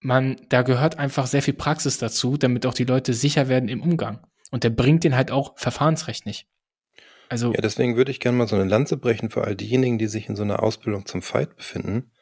man, 0.04 0.36
da 0.50 0.62
gehört 0.62 0.98
einfach 0.98 1.26
sehr 1.26 1.42
viel 1.42 1.54
Praxis 1.54 1.98
dazu, 1.98 2.36
damit 2.36 2.66
auch 2.66 2.74
die 2.74 2.84
Leute 2.84 3.14
sicher 3.14 3.48
werden 3.48 3.68
im 3.68 3.82
Umgang. 3.82 4.20
Und 4.50 4.62
der 4.62 4.70
bringt 4.70 5.02
den 5.02 5.16
halt 5.16 5.30
auch 5.30 5.58
Verfahrensrecht 5.58 6.26
nicht. 6.26 6.46
Also. 7.30 7.52
Ja, 7.52 7.60
deswegen 7.62 7.96
würde 7.96 8.10
ich 8.10 8.20
gerne 8.20 8.36
mal 8.36 8.46
so 8.46 8.54
eine 8.54 8.68
Lanze 8.68 8.98
brechen 8.98 9.30
für 9.30 9.44
all 9.44 9.56
diejenigen, 9.56 9.98
die 9.98 10.06
sich 10.06 10.28
in 10.28 10.36
so 10.36 10.42
einer 10.42 10.62
Ausbildung 10.62 11.06
zum 11.06 11.22
Fight 11.22 11.56
befinden, 11.56 12.12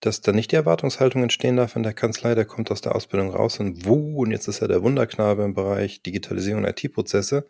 dass 0.00 0.22
da 0.22 0.32
nicht 0.32 0.52
die 0.52 0.56
Erwartungshaltung 0.56 1.22
entstehen 1.22 1.56
darf 1.56 1.76
in 1.76 1.82
der 1.82 1.92
Kanzlei, 1.92 2.34
der 2.34 2.46
kommt 2.46 2.70
aus 2.70 2.80
der 2.80 2.96
Ausbildung 2.96 3.30
raus 3.30 3.60
und 3.60 3.84
wuh, 3.84 4.22
und 4.22 4.30
jetzt 4.30 4.48
ist 4.48 4.62
er 4.62 4.68
der 4.68 4.82
Wunderknabe 4.82 5.44
im 5.44 5.54
Bereich 5.54 6.02
Digitalisierung 6.02 6.64
und 6.64 6.68
IT-Prozesse 6.70 7.46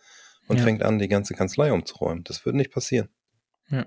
und 0.49 0.59
ja. 0.59 0.65
fängt 0.65 0.83
an, 0.83 0.99
die 0.99 1.09
ganze 1.09 1.35
Kanzlei 1.35 1.73
umzuräumen. 1.73 2.25
Das 2.25 2.45
würde 2.45 2.59
nicht 2.59 2.73
passieren. 2.73 3.09
Ja. 3.71 3.87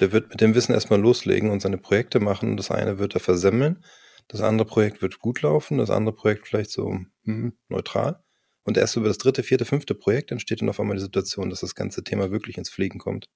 Der 0.00 0.10
wird 0.10 0.30
mit 0.30 0.40
dem 0.40 0.54
Wissen 0.54 0.72
erstmal 0.72 1.00
loslegen 1.00 1.50
und 1.50 1.60
seine 1.60 1.76
Projekte 1.76 2.18
machen 2.18 2.56
das 2.56 2.70
eine 2.70 2.98
wird 2.98 3.14
er 3.14 3.20
versemmeln 3.20 3.84
das 4.32 4.40
andere 4.40 4.66
Projekt 4.66 5.02
wird 5.02 5.18
gut 5.18 5.42
laufen, 5.42 5.76
das 5.76 5.90
andere 5.90 6.14
Projekt 6.14 6.48
vielleicht 6.48 6.70
so 6.70 6.98
hm, 7.24 7.52
neutral. 7.68 8.24
Und 8.64 8.78
erst 8.78 8.96
über 8.96 9.08
das 9.08 9.18
dritte, 9.18 9.42
vierte, 9.42 9.66
fünfte 9.66 9.94
Projekt 9.94 10.32
entsteht 10.32 10.62
dann 10.62 10.70
auf 10.70 10.80
einmal 10.80 10.96
die 10.96 11.02
Situation, 11.02 11.50
dass 11.50 11.60
das 11.60 11.74
ganze 11.74 12.02
Thema 12.02 12.30
wirklich 12.30 12.56
ins 12.56 12.70
Fliegen 12.70 12.98
kommt. 12.98 13.28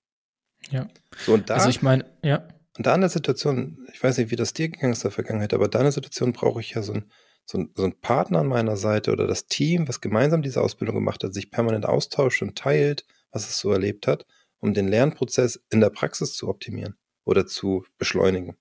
Ja. 0.70 0.88
So, 1.18 1.35
und 1.35 1.50
da, 1.50 1.54
also 1.54 1.68
ich 1.68 1.82
meine, 1.82 2.06
ja. 2.22 2.48
Und 2.78 2.87
da 2.87 2.94
in 2.94 3.02
der 3.02 3.11
Situation, 3.11 3.87
ich 3.92 4.02
weiß 4.02 4.16
nicht, 4.16 4.30
wie 4.30 4.37
das 4.37 4.54
dir 4.54 4.70
gegangen 4.70 4.92
ist 4.92 5.00
in 5.00 5.09
der 5.09 5.11
Vergangenheit, 5.11 5.52
aber 5.52 5.68
da 5.68 5.80
in 5.80 5.85
der 5.85 5.92
Situation 5.92 6.32
brauche 6.32 6.61
ich 6.61 6.70
ja 6.70 6.82
so 6.82 6.94
ein, 6.94 7.11
so, 7.44 7.59
ein, 7.59 7.70
so 7.74 7.85
einen 7.85 8.00
Partner 8.00 8.40
an 8.40 8.46
meiner 8.46 8.76
Seite 8.78 9.12
oder 9.12 9.26
das 9.26 9.46
Team, 9.46 9.88
was 9.88 10.00
gemeinsam 10.00 10.40
diese 10.40 10.62
Ausbildung 10.62 10.94
gemacht 10.94 11.22
hat, 11.24 11.35
sich 11.35 11.50
permanent 11.50 11.85
austauscht 11.85 12.40
und 12.40 12.56
teilt, 12.56 13.04
was 13.32 13.48
es 13.48 13.59
so 13.59 13.70
erlebt 13.70 14.06
hat, 14.06 14.24
um 14.61 14.72
den 14.72 14.88
Lernprozess 14.88 15.62
in 15.70 15.80
der 15.80 15.90
Praxis 15.90 16.35
zu 16.35 16.48
optimieren 16.48 16.96
oder 17.24 17.46
zu 17.46 17.85
beschleunigen. 17.98 18.56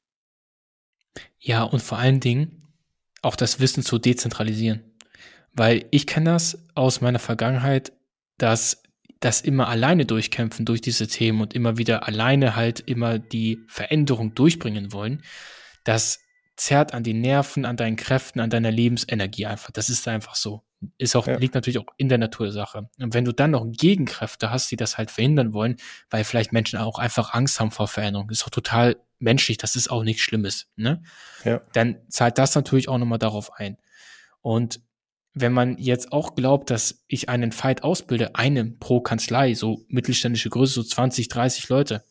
Ja, 1.39 1.63
und 1.63 1.81
vor 1.81 1.97
allen 1.97 2.19
Dingen 2.19 2.63
auch 3.21 3.35
das 3.35 3.59
Wissen 3.59 3.83
zu 3.83 3.97
dezentralisieren. 3.97 4.83
Weil 5.53 5.85
ich 5.91 6.05
kenne 6.05 6.31
das 6.31 6.67
aus 6.75 7.01
meiner 7.01 7.19
Vergangenheit, 7.19 7.93
dass 8.37 8.83
das 9.19 9.41
immer 9.41 9.69
alleine 9.69 10.05
durchkämpfen 10.05 10.65
durch 10.65 10.81
diese 10.81 11.07
Themen 11.07 11.41
und 11.41 11.53
immer 11.53 11.77
wieder 11.77 12.07
alleine 12.07 12.55
halt 12.55 12.81
immer 12.81 13.17
die 13.17 13.59
Veränderung 13.67 14.35
durchbringen 14.35 14.91
wollen, 14.91 15.23
das 15.83 16.19
zerrt 16.57 16.93
an 16.93 17.03
die 17.03 17.13
Nerven, 17.13 17.65
an 17.65 17.77
deinen 17.77 17.95
Kräften, 17.95 18.39
an 18.39 18.49
deiner 18.49 18.71
Lebensenergie 18.71 19.45
einfach. 19.45 19.71
Das 19.71 19.89
ist 19.89 20.07
einfach 20.07 20.35
so. 20.35 20.64
Ist 20.97 21.15
auch, 21.15 21.27
ja. 21.27 21.37
liegt 21.37 21.55
natürlich 21.55 21.77
auch 21.77 21.85
in 21.97 22.09
der 22.09 22.17
Natur 22.17 22.47
der 22.47 22.53
Sache. 22.53 22.89
Und 22.99 23.13
wenn 23.13 23.25
du 23.25 23.33
dann 23.33 23.51
noch 23.51 23.65
Gegenkräfte 23.65 24.51
hast, 24.51 24.71
die 24.71 24.75
das 24.75 24.97
halt 24.97 25.11
verhindern 25.11 25.53
wollen, 25.53 25.77
weil 26.09 26.23
vielleicht 26.23 26.53
Menschen 26.53 26.79
auch 26.79 26.99
einfach 26.99 27.33
Angst 27.33 27.59
haben 27.59 27.71
vor 27.71 27.87
Veränderung, 27.87 28.29
ist 28.29 28.45
auch 28.45 28.49
total 28.49 28.97
menschlich, 29.19 29.57
das 29.57 29.75
ist 29.75 29.89
auch 29.89 30.03
nichts 30.03 30.21
Schlimmes, 30.21 30.67
ne? 30.75 31.01
Ja. 31.43 31.61
Dann 31.73 31.97
zahlt 32.09 32.37
das 32.37 32.55
natürlich 32.55 32.89
auch 32.89 32.97
nochmal 32.97 33.19
darauf 33.19 33.53
ein. 33.53 33.77
Und 34.41 34.81
wenn 35.33 35.51
man 35.51 35.77
jetzt 35.77 36.11
auch 36.13 36.35
glaubt, 36.35 36.69
dass 36.69 37.03
ich 37.07 37.29
einen 37.29 37.51
Fight 37.51 37.83
ausbilde, 37.83 38.35
einen 38.35 38.79
pro 38.79 39.01
Kanzlei, 39.01 39.53
so 39.53 39.83
mittelständische 39.89 40.49
Größe, 40.49 40.73
so 40.73 40.83
20, 40.83 41.27
30 41.27 41.69
Leute, 41.69 42.03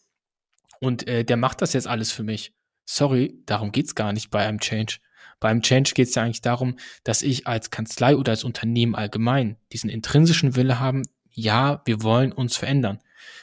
und 0.80 1.08
äh, 1.08 1.24
der 1.24 1.38
macht 1.38 1.62
das 1.62 1.72
jetzt 1.72 1.86
alles 1.86 2.12
für 2.12 2.22
mich, 2.22 2.52
sorry, 2.84 3.40
darum 3.46 3.72
geht's 3.72 3.94
gar 3.94 4.12
nicht 4.12 4.30
bei 4.30 4.46
einem 4.46 4.60
Change. 4.60 4.98
Beim 5.44 5.60
Change 5.60 5.92
geht 5.92 6.08
es 6.08 6.14
ja 6.14 6.22
eigentlich 6.22 6.40
darum, 6.40 6.78
dass 7.02 7.20
ich 7.20 7.46
als 7.46 7.68
Kanzlei 7.70 8.16
oder 8.16 8.32
als 8.32 8.44
Unternehmen 8.44 8.94
allgemein 8.94 9.58
diesen 9.74 9.90
intrinsischen 9.90 10.56
Wille 10.56 10.80
haben, 10.80 11.02
ja, 11.30 11.82
wir 11.84 12.02
wollen 12.02 12.32
uns 12.32 12.56
verändern. 12.56 13.00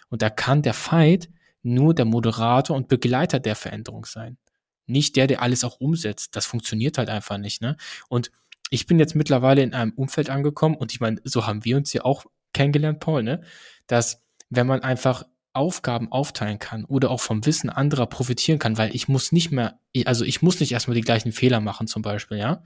Und 0.10 0.24
da 0.24 0.32
kann 0.32 0.64
der 0.64 0.74
Fight 0.74 1.30
nur 1.62 1.94
der 1.94 2.06
Moderator 2.06 2.76
und 2.76 2.88
Begleiter 2.88 3.40
der 3.40 3.56
Veränderung 3.56 4.06
sein. 4.06 4.40
Nicht 4.88 5.16
der, 5.16 5.28
der 5.28 5.44
alles 5.44 5.64
auch 5.64 5.80
umsetzt. 5.80 6.36
Das 6.36 6.48
funktioniert 6.48 6.98
halt 6.98 7.12
einfach 7.12 7.38
nicht. 7.38 7.62
Ne? 7.62 7.78
Und 8.10 8.32
ich 8.72 8.88
bin 8.88 8.98
jetzt 8.98 9.14
mittlerweile 9.14 9.62
in 9.62 9.76
einem 9.76 9.92
Umfeld 9.92 10.32
angekommen 10.32 10.78
und 10.78 10.92
ich 10.92 11.02
meine, 11.02 11.22
so 11.24 11.46
haben 11.46 11.66
wir 11.66 11.78
uns 11.78 11.94
ja 11.94 12.04
auch 12.04 12.26
kennengelernt, 12.52 13.00
Paul, 13.00 13.22
ne? 13.22 13.44
dass 13.86 14.24
wenn 14.50 14.66
man 14.66 14.82
einfach 14.82 15.24
Aufgaben 15.54 16.12
aufteilen 16.12 16.60
kann 16.60 16.86
oder 16.86 17.12
auch 17.12 17.20
vom 17.20 17.46
Wissen 17.46 17.70
anderer 17.70 18.08
profitieren 18.08 18.60
kann, 18.60 18.78
weil 18.78 18.96
ich 18.96 19.08
muss 19.08 19.32
nicht 19.32 19.52
mehr, 19.52 19.80
also 20.06 20.24
ich 20.24 20.42
muss 20.42 20.60
nicht 20.60 20.72
erstmal 20.72 20.96
die 20.96 21.02
gleichen 21.02 21.32
Fehler 21.32 21.60
machen 21.60 21.88
zum 21.88 22.02
Beispiel, 22.02 22.38
ja, 22.38 22.64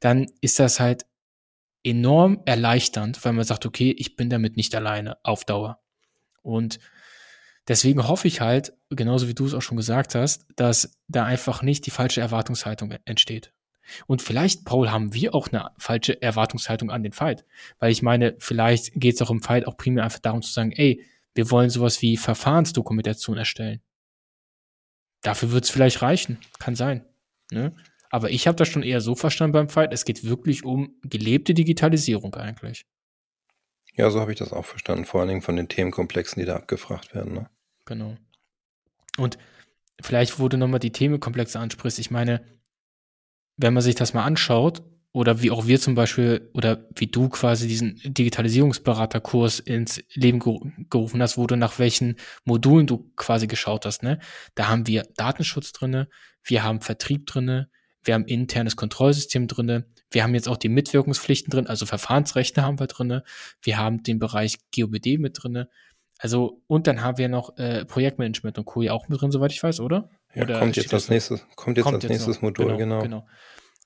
dann 0.00 0.26
ist 0.40 0.58
das 0.58 0.80
halt 0.80 1.06
enorm 1.82 2.42
erleichternd, 2.44 3.24
weil 3.24 3.32
man 3.32 3.44
sagt, 3.44 3.64
okay, 3.64 3.94
ich 3.96 4.16
bin 4.16 4.28
damit 4.28 4.56
nicht 4.56 4.74
alleine 4.74 5.16
auf 5.22 5.44
Dauer. 5.44 5.80
Und 6.42 6.78
deswegen 7.68 8.06
hoffe 8.06 8.28
ich 8.28 8.40
halt, 8.40 8.74
genauso 8.90 9.28
wie 9.28 9.34
du 9.34 9.46
es 9.46 9.54
auch 9.54 9.62
schon 9.62 9.76
gesagt 9.76 10.14
hast, 10.14 10.46
dass 10.56 10.98
da 11.08 11.24
einfach 11.24 11.62
nicht 11.62 11.86
die 11.86 11.90
falsche 11.90 12.20
Erwartungshaltung 12.20 12.92
entsteht. 13.04 13.52
Und 14.06 14.20
vielleicht, 14.20 14.64
Paul, 14.64 14.90
haben 14.90 15.14
wir 15.14 15.34
auch 15.34 15.48
eine 15.48 15.70
falsche 15.78 16.20
Erwartungshaltung 16.20 16.90
an 16.90 17.02
den 17.02 17.12
Fight. 17.12 17.44
Weil 17.78 17.92
ich 17.92 18.02
meine, 18.02 18.34
vielleicht 18.38 18.92
geht 18.94 19.14
es 19.14 19.22
auch 19.22 19.30
im 19.30 19.42
Fight 19.42 19.66
auch 19.66 19.76
primär 19.76 20.04
einfach 20.04 20.18
darum 20.18 20.42
zu 20.42 20.52
sagen, 20.52 20.72
ey, 20.72 21.04
wir 21.36 21.50
wollen 21.50 21.70
sowas 21.70 22.02
wie 22.02 22.16
Verfahrensdokumentation 22.16 23.36
erstellen. 23.36 23.82
Dafür 25.22 25.52
wird 25.52 25.64
es 25.64 25.70
vielleicht 25.70 26.02
reichen. 26.02 26.38
Kann 26.58 26.74
sein. 26.74 27.04
Ne? 27.50 27.74
Aber 28.10 28.30
ich 28.30 28.46
habe 28.46 28.56
das 28.56 28.68
schon 28.68 28.82
eher 28.82 29.00
so 29.00 29.14
verstanden 29.14 29.52
beim 29.52 29.68
Fight, 29.68 29.92
es 29.92 30.04
geht 30.04 30.24
wirklich 30.24 30.64
um 30.64 30.96
gelebte 31.02 31.54
Digitalisierung 31.54 32.34
eigentlich. 32.34 32.86
Ja, 33.94 34.10
so 34.10 34.20
habe 34.20 34.32
ich 34.32 34.38
das 34.38 34.52
auch 34.52 34.64
verstanden. 34.64 35.04
Vor 35.04 35.20
allen 35.20 35.28
Dingen 35.28 35.42
von 35.42 35.56
den 35.56 35.68
Themenkomplexen, 35.68 36.40
die 36.40 36.46
da 36.46 36.56
abgefragt 36.56 37.14
werden. 37.14 37.34
Ne? 37.34 37.50
Genau. 37.86 38.16
Und 39.16 39.38
vielleicht, 40.00 40.38
wo 40.38 40.48
du 40.48 40.58
nochmal 40.58 40.80
die 40.80 40.92
Themenkomplexe 40.92 41.58
ansprichst, 41.58 41.98
ich 41.98 42.10
meine, 42.10 42.44
wenn 43.56 43.72
man 43.72 43.82
sich 43.82 43.94
das 43.94 44.12
mal 44.12 44.24
anschaut, 44.24 44.82
oder 45.16 45.40
wie 45.40 45.50
auch 45.50 45.66
wir 45.66 45.80
zum 45.80 45.94
Beispiel 45.94 46.50
oder 46.52 46.84
wie 46.94 47.06
du 47.06 47.30
quasi 47.30 47.66
diesen 47.66 47.98
Digitalisierungsberaterkurs 48.04 49.60
ins 49.60 50.04
Leben 50.12 50.40
gerufen 50.90 51.22
hast, 51.22 51.38
wo 51.38 51.46
du 51.46 51.56
nach 51.56 51.78
welchen 51.78 52.16
Modulen 52.44 52.86
du 52.86 53.10
quasi 53.16 53.46
geschaut 53.46 53.86
hast, 53.86 54.02
ne? 54.02 54.18
Da 54.56 54.68
haben 54.68 54.86
wir 54.86 55.04
Datenschutz 55.16 55.72
drinne, 55.72 56.10
wir 56.44 56.64
haben 56.64 56.82
Vertrieb 56.82 57.26
drinne, 57.26 57.70
wir 58.04 58.12
haben 58.12 58.26
internes 58.26 58.76
Kontrollsystem 58.76 59.48
drinne, 59.48 59.86
wir 60.10 60.22
haben 60.22 60.34
jetzt 60.34 60.50
auch 60.50 60.58
die 60.58 60.68
Mitwirkungspflichten 60.68 61.50
drin, 61.50 61.66
also 61.66 61.86
Verfahrensrechte 61.86 62.60
haben 62.60 62.78
wir 62.78 62.86
drinne, 62.86 63.24
wir 63.62 63.78
haben 63.78 64.02
den 64.02 64.18
Bereich 64.18 64.58
GOBD 64.74 65.16
mit 65.16 65.42
drinne, 65.42 65.70
also 66.18 66.60
und 66.66 66.86
dann 66.86 67.00
haben 67.00 67.16
wir 67.16 67.30
noch 67.30 67.56
äh, 67.56 67.86
Projektmanagement 67.86 68.58
und 68.58 68.66
Co. 68.66 68.82
ja 68.82 68.92
auch 68.92 69.08
mit 69.08 69.18
drin, 69.18 69.30
soweit 69.30 69.52
ich 69.52 69.62
weiß, 69.62 69.80
oder? 69.80 70.10
Ja, 70.34 70.42
oder 70.42 70.58
kommt 70.58 70.76
jetzt 70.76 70.92
als 70.92 71.08
nächstes, 71.08 71.46
kommt 71.56 71.78
jetzt 71.78 71.84
kommt 71.84 71.94
als 71.94 72.04
jetzt 72.04 72.10
nächstes 72.10 72.36
noch. 72.36 72.42
Modul, 72.42 72.76
genau. 72.76 73.00
genau. 73.00 73.02
genau. 73.02 73.26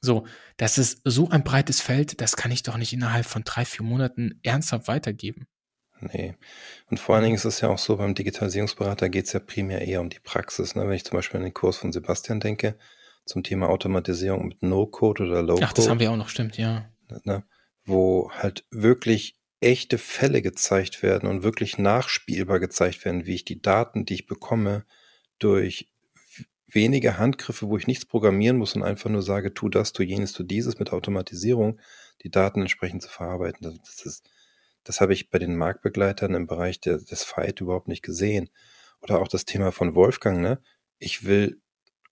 So, 0.00 0.26
das 0.56 0.78
ist 0.78 1.00
so 1.04 1.28
ein 1.28 1.44
breites 1.44 1.80
Feld, 1.80 2.20
das 2.20 2.36
kann 2.36 2.50
ich 2.50 2.62
doch 2.62 2.76
nicht 2.76 2.92
innerhalb 2.92 3.26
von 3.26 3.44
drei, 3.44 3.64
vier 3.64 3.84
Monaten 3.84 4.40
ernsthaft 4.42 4.88
weitergeben. 4.88 5.46
Nee. 6.00 6.34
Und 6.88 6.98
vor 6.98 7.14
allen 7.14 7.24
Dingen 7.24 7.36
ist 7.36 7.44
es 7.44 7.60
ja 7.60 7.68
auch 7.68 7.78
so, 7.78 7.98
beim 7.98 8.14
Digitalisierungsberater 8.14 9.10
geht 9.10 9.26
es 9.26 9.32
ja 9.32 9.40
primär 9.40 9.82
eher 9.82 10.00
um 10.00 10.08
die 10.08 10.20
Praxis. 10.20 10.74
Ne? 10.74 10.88
Wenn 10.88 10.94
ich 10.94 11.04
zum 11.04 11.16
Beispiel 11.16 11.38
an 11.38 11.44
den 11.44 11.54
Kurs 11.54 11.76
von 11.76 11.92
Sebastian 11.92 12.40
denke, 12.40 12.76
zum 13.26 13.42
Thema 13.42 13.68
Automatisierung 13.68 14.48
mit 14.48 14.62
No-Code 14.62 15.24
oder 15.24 15.42
Low-Code. 15.42 15.66
Ach, 15.66 15.72
das 15.74 15.88
haben 15.88 16.00
wir 16.00 16.10
auch 16.10 16.16
noch, 16.16 16.30
stimmt, 16.30 16.56
ja. 16.56 16.90
Ne? 17.24 17.44
Wo 17.84 18.30
halt 18.32 18.64
wirklich 18.70 19.38
echte 19.60 19.98
Fälle 19.98 20.40
gezeigt 20.40 21.02
werden 21.02 21.28
und 21.28 21.42
wirklich 21.42 21.76
nachspielbar 21.76 22.60
gezeigt 22.60 23.04
werden, 23.04 23.26
wie 23.26 23.34
ich 23.34 23.44
die 23.44 23.60
Daten, 23.60 24.06
die 24.06 24.14
ich 24.14 24.26
bekomme, 24.26 24.84
durch 25.38 25.90
wenige 26.74 27.18
Handgriffe, 27.18 27.68
wo 27.68 27.76
ich 27.76 27.86
nichts 27.86 28.06
programmieren 28.06 28.56
muss 28.56 28.74
und 28.74 28.82
einfach 28.82 29.10
nur 29.10 29.22
sage, 29.22 29.54
tu 29.54 29.68
das, 29.68 29.92
tu 29.92 30.02
jenes, 30.02 30.32
tu 30.32 30.42
dieses 30.42 30.78
mit 30.78 30.92
Automatisierung, 30.92 31.80
die 32.22 32.30
Daten 32.30 32.60
entsprechend 32.60 33.02
zu 33.02 33.08
verarbeiten. 33.08 33.80
Das, 33.84 34.04
ist, 34.04 34.28
das 34.84 35.00
habe 35.00 35.12
ich 35.12 35.30
bei 35.30 35.38
den 35.38 35.56
Marktbegleitern 35.56 36.34
im 36.34 36.46
Bereich 36.46 36.80
der, 36.80 36.98
des 36.98 37.24
Fight 37.24 37.60
überhaupt 37.60 37.88
nicht 37.88 38.02
gesehen. 38.02 38.50
Oder 39.02 39.20
auch 39.20 39.28
das 39.28 39.44
Thema 39.44 39.72
von 39.72 39.94
Wolfgang, 39.94 40.40
ne? 40.40 40.60
Ich 40.98 41.24
will, 41.24 41.60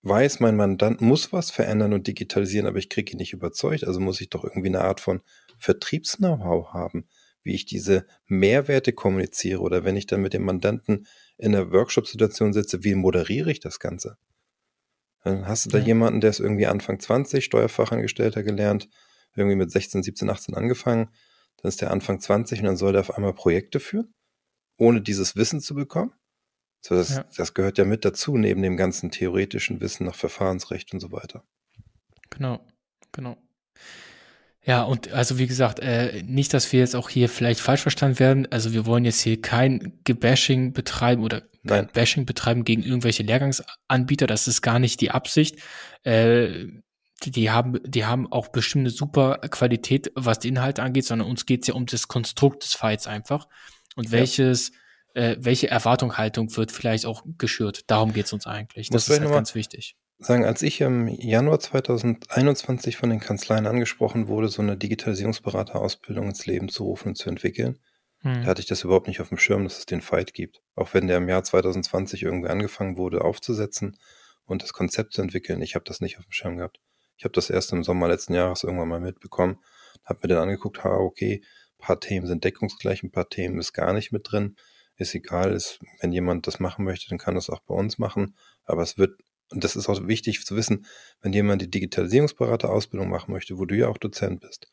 weiß, 0.03 0.41
mein 0.41 0.57
Mandant 0.57 1.01
muss 1.01 1.33
was 1.33 1.51
verändern 1.51 1.93
und 1.93 2.07
digitalisieren, 2.07 2.67
aber 2.67 2.79
ich 2.79 2.89
kriege 2.89 3.13
ihn 3.13 3.19
nicht 3.19 3.33
überzeugt. 3.33 3.85
Also 3.85 4.01
muss 4.01 4.21
ich 4.21 4.31
doch 4.31 4.45
irgendwie 4.45 4.69
eine 4.69 4.81
Art 4.81 5.01
von 5.01 5.21
Vertriebs-Know-how 5.59 6.73
haben, 6.73 7.09
wie 7.43 7.55
ich 7.55 7.67
diese 7.67 8.07
Mehrwerte 8.27 8.93
kommuniziere 8.93 9.61
oder 9.61 9.85
wenn 9.85 9.97
ich 9.97 10.07
dann 10.07 10.23
mit 10.23 10.33
dem 10.33 10.45
Mandanten 10.45 11.07
in 11.37 11.55
einer 11.55 11.71
Workshop-Situation 11.71 12.53
sitze, 12.53 12.85
wie 12.85 12.95
moderiere 12.95 13.51
ich 13.51 13.61
das 13.61 13.79
Ganze? 13.79 14.17
Dann 15.29 15.47
hast 15.47 15.67
du 15.67 15.71
da 15.71 15.79
ja. 15.79 15.85
jemanden, 15.85 16.21
der 16.21 16.31
ist 16.31 16.41
irgendwie 16.41 16.67
Anfang 16.67 16.99
20, 16.99 17.45
Steuerfachangestellter 17.45 18.43
gelernt, 18.43 18.89
irgendwie 19.35 19.57
mit 19.57 19.71
16, 19.71 20.03
17, 20.03 20.31
18 20.31 20.55
angefangen. 20.55 21.11
Dann 21.59 21.69
ist 21.69 21.83
der 21.83 21.91
Anfang 21.91 22.21
20 22.21 22.61
und 22.61 22.67
dann 22.67 22.77
soll 22.77 22.93
der 22.93 23.03
auf 23.03 23.15
einmal 23.15 23.35
Projekte 23.35 23.79
führen, 23.79 24.15
ohne 24.79 25.03
dieses 25.03 25.37
Wissen 25.37 25.61
zu 25.61 25.75
bekommen. 25.75 26.13
So, 26.81 26.95
das, 26.95 27.17
ja. 27.17 27.25
das 27.37 27.53
gehört 27.53 27.77
ja 27.77 27.85
mit 27.85 28.05
dazu, 28.05 28.39
neben 28.39 28.63
dem 28.63 28.77
ganzen 28.77 29.11
theoretischen 29.11 29.81
Wissen 29.81 30.07
nach 30.07 30.15
Verfahrensrecht 30.15 30.95
und 30.95 31.01
so 31.01 31.13
weiter. 31.13 31.45
Genau, 32.31 32.65
genau. 33.13 33.37
Ja, 34.65 34.83
und 34.83 35.13
also 35.13 35.39
wie 35.39 35.47
gesagt, 35.47 35.81
äh, 35.81 36.23
nicht, 36.25 36.53
dass 36.53 36.73
wir 36.73 36.81
jetzt 36.81 36.95
auch 36.95 37.09
hier 37.09 37.29
vielleicht 37.29 37.61
falsch 37.61 37.83
verstanden 37.83 38.19
werden. 38.19 38.49
Also 38.51 38.73
wir 38.73 38.87
wollen 38.87 39.05
jetzt 39.05 39.21
hier 39.21 39.41
kein 39.41 39.99
Gebashing 40.05 40.73
betreiben 40.73 41.23
oder 41.23 41.43
Nein. 41.63 41.89
Bashing 41.93 42.27
betreiben 42.27 42.65
gegen 42.65 42.83
irgendwelche 42.83 43.23
Lehrgangsanbieter. 43.23 44.27
Das 44.27 44.49
ist 44.49 44.63
gar 44.63 44.79
nicht 44.79 45.01
die 45.01 45.11
Absicht. 45.11 45.59
Äh, 46.03 46.67
die 47.25 47.51
haben, 47.51 47.81
die 47.85 48.05
haben 48.05 48.31
auch 48.31 48.49
bestimmt 48.49 48.83
eine 48.83 48.91
super 48.91 49.39
Qualität, 49.39 50.13
was 50.15 50.39
die 50.39 50.49
Inhalte 50.49 50.83
angeht, 50.83 51.05
sondern 51.05 51.29
uns 51.29 51.47
geht's 51.47 51.67
ja 51.67 51.75
um 51.75 51.87
das 51.87 52.07
Konstrukt 52.07 52.63
des 52.63 52.75
Fights 52.75 53.07
einfach. 53.07 53.49
Und 53.97 54.13
welches, 54.13 54.71
ja. 55.15 55.23
äh, 55.23 55.37
welche 55.41 55.69
Erwartungshaltung 55.69 56.57
wird 56.57 56.71
vielleicht 56.71 57.07
auch 57.07 57.25
geschürt. 57.39 57.83
Darum 57.89 58.13
geht's 58.13 58.33
uns 58.33 58.47
eigentlich. 58.47 58.91
Das 58.91 59.09
ist 59.09 59.21
halt 59.21 59.31
ganz 59.31 59.55
wichtig 59.55 59.97
sagen, 60.19 60.45
als 60.45 60.63
ich 60.63 60.81
im 60.81 61.09
Januar 61.09 61.61
2021 61.61 62.97
von 62.97 63.11
den 63.11 63.21
Kanzleien 63.21 63.67
angesprochen 63.67 64.29
wurde, 64.29 64.49
so 64.49 64.63
eine 64.63 64.77
Digitalisierungsberaterausbildung 64.77 66.29
ins 66.29 66.47
Leben 66.47 66.69
zu 66.69 66.85
rufen 66.85 67.09
und 67.09 67.15
zu 67.17 67.29
entwickeln, 67.29 67.79
hm. 68.21 68.43
da 68.43 68.47
hatte 68.49 68.61
ich 68.61 68.67
das 68.67 68.83
überhaupt 68.83 69.07
nicht 69.07 69.21
auf 69.21 69.29
dem 69.29 69.39
Schirm, 69.39 69.65
dass 69.65 69.79
es 69.79 69.87
den 69.87 70.01
Fight 70.01 70.35
gibt. 70.35 70.61
Auch 70.75 70.93
wenn 70.93 71.07
der 71.07 71.19
im 71.19 71.29
Jahr 71.29 71.45
2020 71.45 72.25
irgendwie 72.25 72.49
angefangen 72.49 72.97
wurde 72.97 73.23
aufzusetzen 73.23 73.97
und 74.45 74.63
das 74.63 74.73
Konzept 74.73 75.13
zu 75.13 75.23
entwickeln, 75.23 75.63
ich 75.63 75.75
habe 75.75 75.85
das 75.85 76.01
nicht 76.01 76.19
auf 76.19 76.25
dem 76.25 76.33
Schirm 76.33 76.57
gehabt. 76.57 76.81
Ich 77.17 77.25
habe 77.25 77.33
das 77.33 77.51
erst 77.51 77.73
im 77.73 77.85
Sommer 77.85 78.09
letzten 78.09 78.35
Jahres 78.35 78.65
irgendwann 78.65 78.89
mal 78.89 79.01
mitbekommen, 79.01 79.59
habe 80.05 80.21
mir 80.23 80.35
dann 80.35 80.43
angeguckt, 80.45 80.83
ha, 80.85 80.91
okay, 80.91 81.43
ein 81.79 81.85
paar 81.85 82.01
Themen 82.01 82.27
sind 82.27 82.45
deckungsgleich, 82.45 83.03
ein 83.03 83.13
paar 83.13 83.29
Themen 83.29 83.59
ist 83.59 83.73
gar 83.73 83.93
nicht 83.93 84.11
mit 84.11 84.31
drin. 84.31 84.57
Ist 84.97 85.15
egal, 85.15 85.53
ist, 85.53 85.79
wenn 86.01 86.11
jemand 86.11 86.49
das 86.49 86.59
machen 86.59 86.85
möchte, 86.85 87.09
dann 87.09 87.19
kann 87.19 87.37
das 87.37 87.51
auch 87.51 87.61
bei 87.61 87.75
uns 87.75 87.99
machen. 87.99 88.35
Aber 88.65 88.83
es 88.83 88.99
wird 88.99 89.13
und 89.51 89.65
das 89.65 89.77
ist 89.77 89.89
auch 89.89 90.07
wichtig 90.07 90.45
zu 90.45 90.57
wissen, 90.57 90.87
wenn 91.21 91.33
jemand 91.33 91.63
die 91.63 91.71
Digitalisierungsberaterausbildung 91.71 93.09
machen 93.09 93.33
möchte, 93.33 93.59
wo 93.59 93.65
du 93.65 93.77
ja 93.77 93.89
auch 93.89 93.99
Dozent 93.99 94.41
bist, 94.41 94.71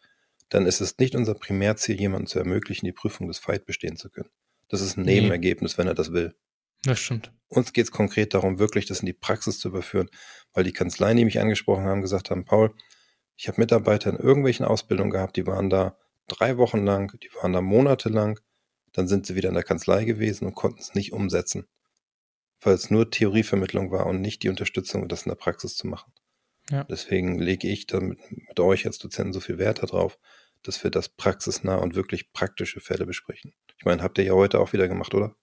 dann 0.49 0.65
ist 0.65 0.81
es 0.81 0.97
nicht 0.97 1.15
unser 1.15 1.33
Primärziel, 1.33 1.99
jemandem 1.99 2.27
zu 2.27 2.39
ermöglichen, 2.39 2.85
die 2.85 2.91
Prüfung 2.91 3.27
des 3.27 3.39
Fight 3.39 3.65
bestehen 3.65 3.97
zu 3.97 4.09
können. 4.09 4.29
Das 4.67 4.81
ist 4.81 4.97
ein 4.97 5.05
nee. 5.05 5.15
Nebenergebnis, 5.15 5.77
wenn 5.77 5.88
er 5.88 5.95
das 5.95 6.11
will. 6.11 6.35
Das 6.83 6.99
stimmt. 6.99 7.31
Uns 7.47 7.73
geht 7.73 7.85
es 7.85 7.91
konkret 7.91 8.33
darum, 8.33 8.59
wirklich 8.59 8.85
das 8.85 8.99
in 8.99 9.05
die 9.05 9.13
Praxis 9.13 9.59
zu 9.59 9.69
überführen, 9.69 10.09
weil 10.53 10.63
die 10.63 10.73
Kanzleien, 10.73 11.17
die 11.17 11.25
mich 11.25 11.39
angesprochen 11.39 11.85
haben, 11.85 12.01
gesagt 12.01 12.29
haben, 12.29 12.45
Paul, 12.45 12.75
ich 13.35 13.47
habe 13.47 13.61
Mitarbeiter 13.61 14.09
in 14.09 14.17
irgendwelchen 14.17 14.65
Ausbildungen 14.65 15.11
gehabt, 15.11 15.35
die 15.35 15.47
waren 15.47 15.69
da 15.69 15.97
drei 16.27 16.57
Wochen 16.57 16.85
lang, 16.85 17.17
die 17.21 17.29
waren 17.41 17.53
da 17.53 17.61
monatelang. 17.61 18.39
dann 18.93 19.07
sind 19.07 19.25
sie 19.25 19.35
wieder 19.35 19.49
in 19.49 19.55
der 19.55 19.63
Kanzlei 19.63 20.05
gewesen 20.05 20.45
und 20.45 20.55
konnten 20.55 20.79
es 20.79 20.95
nicht 20.95 21.11
umsetzen, 21.11 21.67
weil 22.65 22.75
es 22.75 22.89
nur 22.89 23.10
Theorievermittlung 23.10 23.91
war 23.91 24.06
und 24.06 24.21
nicht 24.21 24.43
die 24.43 24.49
Unterstützung, 24.49 25.08
das 25.08 25.23
in 25.23 25.30
der 25.30 25.36
Praxis 25.36 25.75
zu 25.75 25.88
machen. 25.88 26.12
Ja. 26.69 26.84
Deswegen 26.86 27.39
lege 27.39 27.67
ich 27.67 27.88
damit 27.88 28.19
mit 28.32 28.60
euch 28.60 28.86
als 28.86 28.97
Dozenten 28.97 29.34
so 29.34 29.39
viel 29.39 29.58
Wert 29.58 29.84
darauf, 29.84 30.17
dass 30.63 30.84
wir 30.84 30.91
das 30.91 31.10
praxisnah 31.10 31.75
und 31.75 31.95
wirklich 31.95 32.34
praktische 32.34 32.80
Fälle 32.80 33.06
besprechen. 33.06 33.54
Ich 33.78 33.86
meine, 33.86 34.01
habt 34.01 34.17
ihr 34.17 34.23
ja 34.23 34.34
heute 34.34 34.60
auch 34.60 34.73
wieder 34.73 34.88
gemacht, 34.88 35.13
oder? 35.13 35.36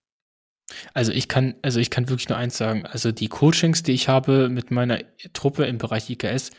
Also 0.95 1.13
ich 1.13 1.29
kann, 1.29 1.55
also 1.63 1.81
ich 1.81 1.91
kann 1.91 2.09
wirklich 2.09 2.29
nur 2.29 2.39
eins 2.39 2.57
sagen. 2.57 2.87
Also 2.87 3.13
die 3.13 3.29
Coachings, 3.29 3.83
die 3.83 3.93
ich 3.93 4.09
habe 4.09 4.49
mit 4.49 4.71
meiner 4.71 5.01
Truppe 5.33 5.65
im 5.65 5.79
Bereich 5.79 6.11
IKS, 6.11 6.51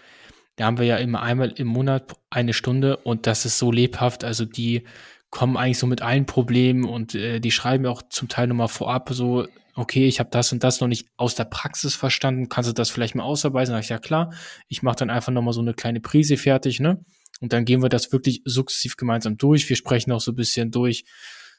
da 0.56 0.66
haben 0.66 0.78
wir 0.78 0.86
ja 0.86 0.98
immer 0.98 1.22
einmal 1.22 1.52
im 1.52 1.68
Monat 1.68 2.14
eine 2.30 2.54
Stunde 2.54 2.98
und 2.98 3.28
das 3.28 3.46
ist 3.46 3.58
so 3.58 3.72
lebhaft. 3.72 4.24
Also 4.24 4.46
die 4.46 4.84
kommen 5.30 5.58
eigentlich 5.58 5.80
so 5.80 5.88
mit 5.88 6.02
allen 6.02 6.28
Problemen 6.28 6.86
und 6.86 7.16
äh, 7.16 7.40
die 7.40 7.52
schreiben 7.52 7.88
auch 7.88 8.04
zum 8.10 8.30
Teil 8.30 8.48
nochmal 8.48 8.68
vorab 8.68 9.10
so, 9.12 9.48
okay, 9.76 10.08
ich 10.08 10.20
habe 10.20 10.30
das 10.30 10.52
und 10.52 10.64
das 10.64 10.80
noch 10.80 10.88
nicht 10.88 11.08
aus 11.18 11.36
der 11.36 11.46
Praxis 11.46 11.96
verstanden, 11.96 12.50
kannst 12.50 12.70
du 12.70 12.74
das 12.74 12.90
vielleicht 12.90 13.16
mal 13.16 13.24
ausarbeiten? 13.24 13.72
Sag 13.74 13.84
ich, 13.84 13.90
ja 13.90 13.98
klar, 13.98 14.34
ich 14.68 14.84
mache 14.84 14.98
dann 14.98 15.10
einfach 15.10 15.32
nochmal 15.32 15.54
so 15.54 15.62
eine 15.62 15.74
kleine 15.74 16.00
Prise 16.00 16.38
fertig, 16.38 16.80
ne? 16.80 17.04
Und 17.42 17.52
dann 17.52 17.66
gehen 17.66 17.82
wir 17.82 17.90
das 17.90 18.12
wirklich 18.12 18.42
sukzessiv 18.46 18.96
gemeinsam 18.96 19.38
durch. 19.38 19.68
Wir 19.68 19.76
sprechen 19.76 20.12
auch 20.12 20.22
so 20.22 20.32
ein 20.32 20.36
bisschen 20.36 20.72
durch, 20.72 21.04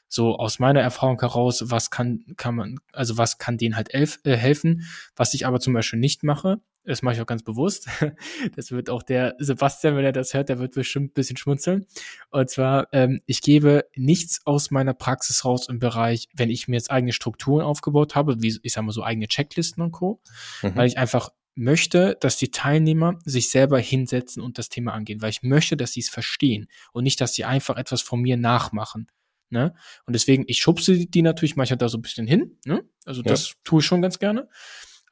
so 0.07 0.37
aus 0.37 0.59
meiner 0.59 0.81
Erfahrung 0.81 1.19
heraus, 1.19 1.63
was 1.65 1.89
kann, 1.89 2.23
kann 2.37 2.55
man, 2.55 2.79
also 2.93 3.17
was 3.17 3.37
kann 3.37 3.57
denen 3.57 3.75
halt 3.75 3.93
elf, 3.93 4.19
äh, 4.23 4.35
helfen, 4.35 4.87
was 5.15 5.33
ich 5.33 5.45
aber 5.45 5.59
zum 5.59 5.73
Beispiel 5.73 5.99
nicht 5.99 6.23
mache, 6.23 6.59
das 6.85 7.01
mache 7.01 7.15
ich 7.15 7.21
auch 7.21 7.25
ganz 7.25 7.43
bewusst. 7.43 7.87
Das 8.55 8.71
wird 8.71 8.89
auch 8.89 9.03
der 9.03 9.35
Sebastian, 9.39 9.95
wenn 9.95 10.05
er 10.05 10.11
das 10.11 10.33
hört, 10.33 10.49
der 10.49 10.59
wird 10.59 10.73
bestimmt 10.73 11.11
ein 11.11 11.13
bisschen 11.13 11.37
schmunzeln. 11.37 11.85
Und 12.29 12.49
zwar, 12.49 12.87
ähm, 12.91 13.21
ich 13.25 13.41
gebe 13.41 13.85
nichts 13.95 14.41
aus 14.45 14.71
meiner 14.71 14.93
Praxis 14.93 15.43
raus 15.43 15.67
im 15.67 15.79
Bereich, 15.79 16.27
wenn 16.33 16.49
ich 16.49 16.67
mir 16.67 16.75
jetzt 16.75 16.91
eigene 16.91 17.13
Strukturen 17.13 17.63
aufgebaut 17.63 18.15
habe, 18.15 18.41
wie 18.41 18.57
ich 18.61 18.73
sage 18.73 18.85
mal 18.85 18.91
so 18.91 19.03
eigene 19.03 19.27
Checklisten 19.27 19.83
und 19.83 19.91
Co., 19.91 20.21
mhm. 20.61 20.75
weil 20.75 20.87
ich 20.87 20.97
einfach 20.97 21.29
möchte, 21.55 22.17
dass 22.19 22.37
die 22.37 22.51
Teilnehmer 22.51 23.19
sich 23.25 23.49
selber 23.49 23.79
hinsetzen 23.79 24.43
und 24.43 24.57
das 24.57 24.69
Thema 24.69 24.93
angehen, 24.93 25.21
weil 25.21 25.29
ich 25.29 25.41
möchte, 25.41 25.77
dass 25.77 25.93
sie 25.93 26.01
es 26.01 26.09
verstehen 26.09 26.67
und 26.91 27.03
nicht, 27.03 27.19
dass 27.21 27.33
sie 27.33 27.45
einfach 27.45 27.77
etwas 27.77 28.01
von 28.01 28.21
mir 28.21 28.37
nachmachen. 28.37 29.07
Ne? 29.49 29.73
Und 30.05 30.13
deswegen, 30.13 30.43
ich 30.47 30.59
schubse 30.59 31.05
die 31.05 31.21
natürlich 31.21 31.55
manchmal 31.55 31.77
da 31.77 31.87
so 31.87 31.97
ein 31.97 32.01
bisschen 32.01 32.27
hin. 32.27 32.57
Ne? 32.65 32.83
Also 33.05 33.21
ja. 33.21 33.29
das 33.29 33.53
tue 33.63 33.79
ich 33.79 33.85
schon 33.85 34.01
ganz 34.01 34.19
gerne. 34.19 34.49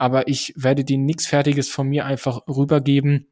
Aber 0.03 0.27
ich 0.27 0.51
werde 0.57 0.83
denen 0.83 1.05
nichts 1.05 1.25
Fertiges 1.25 1.69
von 1.69 1.87
mir 1.87 2.05
einfach 2.05 2.41
rübergeben, 2.45 3.29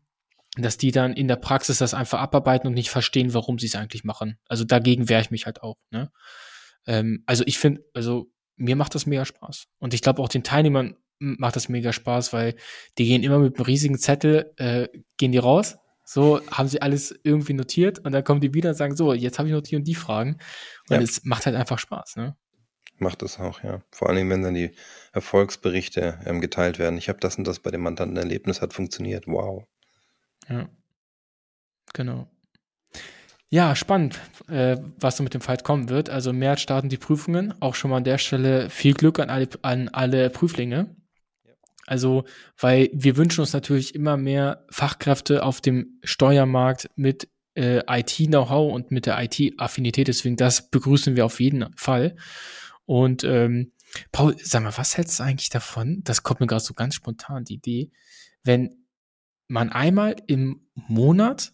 dass 0.56 0.78
die 0.78 0.92
dann 0.92 1.12
in 1.12 1.28
der 1.28 1.36
Praxis 1.36 1.80
das 1.80 1.94
einfach 1.94 2.20
abarbeiten 2.20 2.66
und 2.66 2.76
nicht 2.76 2.90
verstehen, 2.90 3.34
warum 3.34 3.60
sie 3.60 3.66
es 3.66 3.76
eigentlich 3.76 4.06
machen. 4.06 4.38
Also 4.48 4.64
dagegen 4.64 5.10
wehre 5.10 5.20
ich 5.20 5.32
mich 5.32 5.46
halt 5.46 5.64
auch. 5.64 5.76
Ne? 5.90 6.14
Ähm, 6.88 7.24
also 7.26 7.44
ich 7.46 7.60
finde, 7.60 7.84
also 7.94 8.32
mir 8.56 8.78
macht 8.78 8.96
das 8.96 9.06
mega 9.06 9.26
Spaß. 9.26 9.68
Und 9.80 9.94
ich 9.94 10.02
glaube 10.02 10.22
auch 10.22 10.30
den 10.30 10.46
Teilnehmern 10.46 10.96
macht 11.20 11.58
das 11.58 11.68
mega 11.68 11.92
Spaß, 11.92 12.32
weil 12.32 12.56
die 12.98 13.06
gehen 13.06 13.22
immer 13.24 13.40
mit 13.40 13.58
einem 13.58 13.66
riesigen 13.66 14.00
Zettel, 14.00 14.54
äh, 14.56 14.88
gehen 15.18 15.34
die 15.34 15.40
raus 15.40 15.76
so 16.04 16.42
haben 16.52 16.68
sie 16.68 16.82
alles 16.82 17.18
irgendwie 17.24 17.54
notiert 17.54 18.00
und 18.00 18.12
dann 18.12 18.24
kommen 18.24 18.42
die 18.42 18.54
wieder 18.54 18.72
und 18.72 18.76
sagen, 18.76 18.96
so, 18.98 19.14
jetzt 19.14 19.40
habe 19.40 19.48
ich 19.48 19.54
noch 19.54 19.62
die 19.62 19.78
und 19.78 19.86
die 19.86 19.96
Fragen. 19.96 20.40
Und 20.90 20.98
ja. 20.98 21.02
es 21.02 21.24
macht 21.24 21.46
halt 21.46 21.56
einfach 21.56 21.80
Spaß, 21.80 22.18
ne? 22.18 22.36
Macht 23.02 23.24
es 23.24 23.40
auch, 23.40 23.64
ja. 23.64 23.82
Vor 23.90 24.10
allem, 24.10 24.30
wenn 24.30 24.44
dann 24.44 24.54
die 24.54 24.72
Erfolgsberichte 25.12 26.20
ähm, 26.24 26.40
geteilt 26.40 26.78
werden. 26.78 27.00
Ich 27.00 27.10
habe 27.10 27.20
das 27.20 27.36
und 27.36 27.48
das 27.48 27.58
bei 27.60 27.72
dem 27.72 27.82
Mandanten 27.82 28.16
Erlebnis 28.16 28.62
hat 28.62 28.74
funktioniert. 28.74 29.26
Wow. 29.26 29.66
Ja. 30.48 30.70
Genau. 31.94 32.30
Ja, 33.50 33.76
spannend, 33.76 34.20
äh, 34.48 34.78
was 35.00 35.18
so 35.18 35.24
mit 35.24 35.34
dem 35.34 35.42
Fight 35.42 35.64
kommen 35.64 35.90
wird. 35.90 36.12
Also 36.12 36.32
mehr 36.32 36.58
starten 36.58 36.90
die 36.90 36.98
Prüfungen. 36.98 37.56
Auch 37.60 37.74
schon 37.74 37.90
mal 37.90 37.98
an 37.98 38.04
der 38.04 38.20
Stelle 38.20 38.70
viel 38.70 38.94
Glück 38.94 39.20
an 39.20 39.32
alle, 39.32 39.50
an 39.64 39.90
alle 39.90 40.30
Prüflinge. 40.30 40.96
Also, 41.88 42.26
weil 42.60 42.92
wir 42.94 43.18
wünschen 43.18 43.42
uns 43.42 43.52
natürlich 43.52 43.96
immer 43.96 44.16
mehr 44.16 44.64
Fachkräfte 44.70 45.44
auf 45.44 45.60
dem 45.60 46.00
Steuermarkt 46.04 46.88
mit 46.96 47.28
äh, 47.56 47.82
IT-Know-how 47.88 48.72
und 48.72 48.92
mit 48.92 49.08
der 49.08 49.22
IT-Affinität. 49.22 50.08
Deswegen 50.08 50.36
das 50.36 50.70
begrüßen 50.70 51.16
wir 51.16 51.26
auf 51.26 51.40
jeden 51.40 51.66
Fall. 51.76 52.16
Und 52.92 53.24
ähm, 53.24 53.72
Paul, 54.12 54.36
sag 54.44 54.64
mal, 54.64 54.78
was 54.78 54.98
hältst 54.98 55.18
du 55.18 55.24
eigentlich 55.24 55.50
davon? 55.50 56.02
Das 56.04 56.24
kommt 56.24 56.42
mir 56.42 56.48
gerade 56.48 56.62
so 56.62 56.74
ganz 56.74 56.94
spontan 56.94 57.46
die 57.46 57.54
Idee, 57.54 57.90
wenn 58.44 58.86
man 59.48 59.70
einmal 59.70 60.18
im 60.28 60.68
Monat 60.74 61.54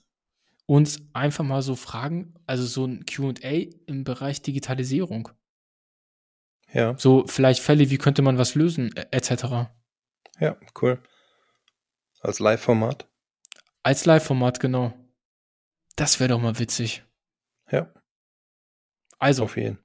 uns 0.66 1.00
einfach 1.14 1.44
mal 1.44 1.62
so 1.62 1.76
fragen, 1.76 2.34
also 2.48 2.66
so 2.66 2.86
ein 2.86 3.06
QA 3.06 3.68
im 3.86 4.04
Bereich 4.04 4.42
Digitalisierung. 4.42 5.30
Ja. 6.74 6.98
So 6.98 7.28
vielleicht 7.28 7.62
Fälle, 7.62 7.92
wie 7.92 8.00
könnte 8.00 8.24
man 8.24 8.40
was 8.40 8.56
lösen, 8.56 8.96
etc. 8.96 9.70
Ja, 10.40 10.58
cool. 10.82 11.04
Als 12.20 12.40
Live-Format? 12.40 13.08
Als 13.84 14.06
Live-Format, 14.06 14.60
genau. 14.60 14.92
Das 15.96 16.20
wäre 16.20 16.30
doch 16.30 16.42
mal 16.42 16.58
witzig. 16.58 17.04
Ja. 17.70 17.94
Also, 19.20 19.44
auf 19.44 19.56
jeden. 19.56 19.78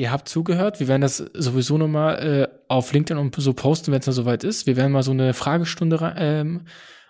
Ihr 0.00 0.10
habt 0.10 0.28
zugehört. 0.28 0.80
Wir 0.80 0.88
werden 0.88 1.02
das 1.02 1.18
sowieso 1.18 1.78
nochmal 1.78 2.18
äh, 2.18 2.48
auf 2.68 2.92
LinkedIn 2.92 3.18
und 3.18 3.34
so 3.36 3.52
posten, 3.52 3.92
wenn 3.92 4.00
es 4.00 4.06
dann 4.06 4.14
soweit 4.14 4.44
ist. 4.44 4.66
Wir 4.66 4.76
werden 4.76 4.92
mal 4.92 5.02
so 5.02 5.12
eine 5.12 5.34
Fragestunde 5.34 6.14
ähm, 6.16 6.66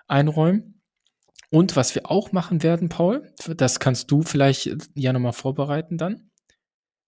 einräumen. 0.09 0.83
Und 1.51 1.77
was 1.77 1.95
wir 1.95 2.11
auch 2.11 2.33
machen 2.33 2.63
werden, 2.63 2.89
Paul, 2.89 3.33
das 3.57 3.81
kannst 3.81 4.11
du 4.11 4.23
vielleicht 4.23 4.71
ja 4.95 5.13
nochmal 5.13 5.33
vorbereiten 5.33 5.99
dann. 5.99 6.31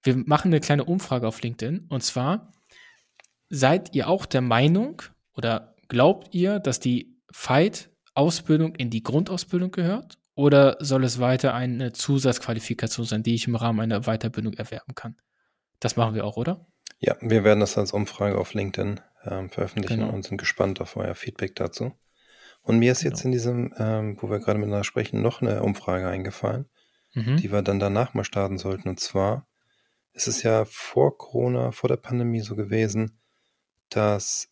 Wir 0.03 0.16
machen 0.16 0.49
eine 0.49 0.61
kleine 0.61 0.85
Umfrage 0.85 1.29
auf 1.29 1.42
LinkedIn. 1.42 1.87
Und 1.88 2.03
zwar, 2.03 2.53
seid 3.51 3.95
ihr 3.95 4.09
auch 4.09 4.27
der 4.27 4.40
Meinung 4.40 5.03
oder 5.37 5.73
Glaubt 5.92 6.35
ihr, 6.35 6.59
dass 6.59 6.81
die 6.81 7.18
Fight-Ausbildung 7.33 8.75
in 8.77 8.88
die 8.88 9.03
Grundausbildung 9.03 9.73
gehört? 9.73 10.16
Oder 10.35 10.79
soll 10.81 11.05
es 11.05 11.21
weiter 11.21 11.53
eine 11.53 11.92
Zusatzqualifikation 11.92 13.05
sein, 13.05 13.23
die 13.23 13.35
ich 13.35 13.47
im 13.47 13.57
Rahmen 13.57 13.81
einer 13.81 14.01
Weiterbildung 14.05 14.55
erwerben 14.55 14.95
kann? 14.95 15.16
Das 15.83 15.97
machen 15.97 16.14
wir 16.14 16.25
auch, 16.25 16.37
oder? 16.37 16.64
Ja, 17.01 17.16
wir 17.21 17.42
werden 17.42 17.59
das 17.59 17.77
als 17.77 17.92
Umfrage 17.92 18.38
auf 18.38 18.55
LinkedIn 18.55 19.01
ähm, 19.25 19.51
veröffentlichen 19.51 20.01
genau. 20.01 20.12
und 20.12 20.25
sind 20.25 20.38
gespannt 20.38 20.81
auf 20.81 20.97
euer 20.97 21.16
Feedback 21.16 21.57
dazu. 21.57 21.92
Und 22.62 22.79
mir 22.79 22.92
ist 22.92 23.01
genau. 23.01 23.11
jetzt 23.11 23.25
in 23.25 23.33
diesem, 23.33 23.75
ähm, 23.77 24.16
wo 24.21 24.31
wir 24.31 24.38
gerade 24.38 24.61
miteinander 24.61 24.85
sprechen, 24.85 25.21
noch 25.21 25.42
eine 25.42 25.64
Umfrage 25.64 26.07
eingefallen, 26.07 26.71
mhm. 27.14 27.37
die 27.38 27.51
wir 27.51 27.62
dann 27.62 27.81
danach 27.81 28.14
mal 28.14 28.23
starten 28.23 28.59
sollten. 28.59 28.88
Und 28.88 29.01
zwar 29.01 29.49
ist 30.12 30.29
es 30.29 30.45
ja 30.45 30.64
vor 30.64 31.18
Corona, 31.18 31.73
vor 31.73 31.88
der 31.88 31.97
Pandemie 31.97 32.40
so 32.40 32.55
gewesen, 32.55 33.18
dass 33.88 34.49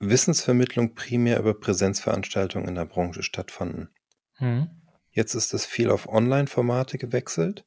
Wissensvermittlung 0.00 0.96
primär 0.96 1.38
über 1.38 1.54
Präsenzveranstaltungen 1.54 2.66
in 2.66 2.74
der 2.74 2.86
Branche 2.86 3.22
stattfanden. 3.22 3.94
Mhm. 4.40 4.70
Jetzt 5.12 5.34
ist 5.34 5.54
das 5.54 5.66
viel 5.66 5.90
auf 5.90 6.08
Online-Formate 6.08 6.98
gewechselt. 6.98 7.64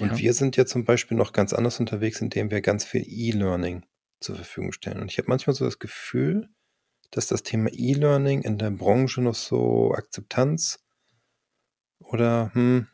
Und 0.00 0.12
ja. 0.12 0.18
wir 0.18 0.32
sind 0.32 0.56
ja 0.56 0.66
zum 0.66 0.84
Beispiel 0.84 1.16
noch 1.16 1.32
ganz 1.32 1.52
anders 1.52 1.78
unterwegs, 1.78 2.20
indem 2.20 2.50
wir 2.50 2.60
ganz 2.62 2.84
viel 2.84 3.04
E-Learning 3.06 3.84
zur 4.18 4.36
Verfügung 4.36 4.72
stellen. 4.72 5.00
Und 5.00 5.10
ich 5.10 5.18
habe 5.18 5.28
manchmal 5.28 5.54
so 5.54 5.64
das 5.64 5.78
Gefühl, 5.78 6.48
dass 7.10 7.26
das 7.26 7.42
Thema 7.42 7.70
E-Learning 7.72 8.42
in 8.42 8.58
der 8.58 8.70
Branche 8.70 9.20
noch 9.20 9.34
so 9.34 9.92
Akzeptanz 9.92 10.82
oder, 11.98 12.50
hm, 12.54 12.86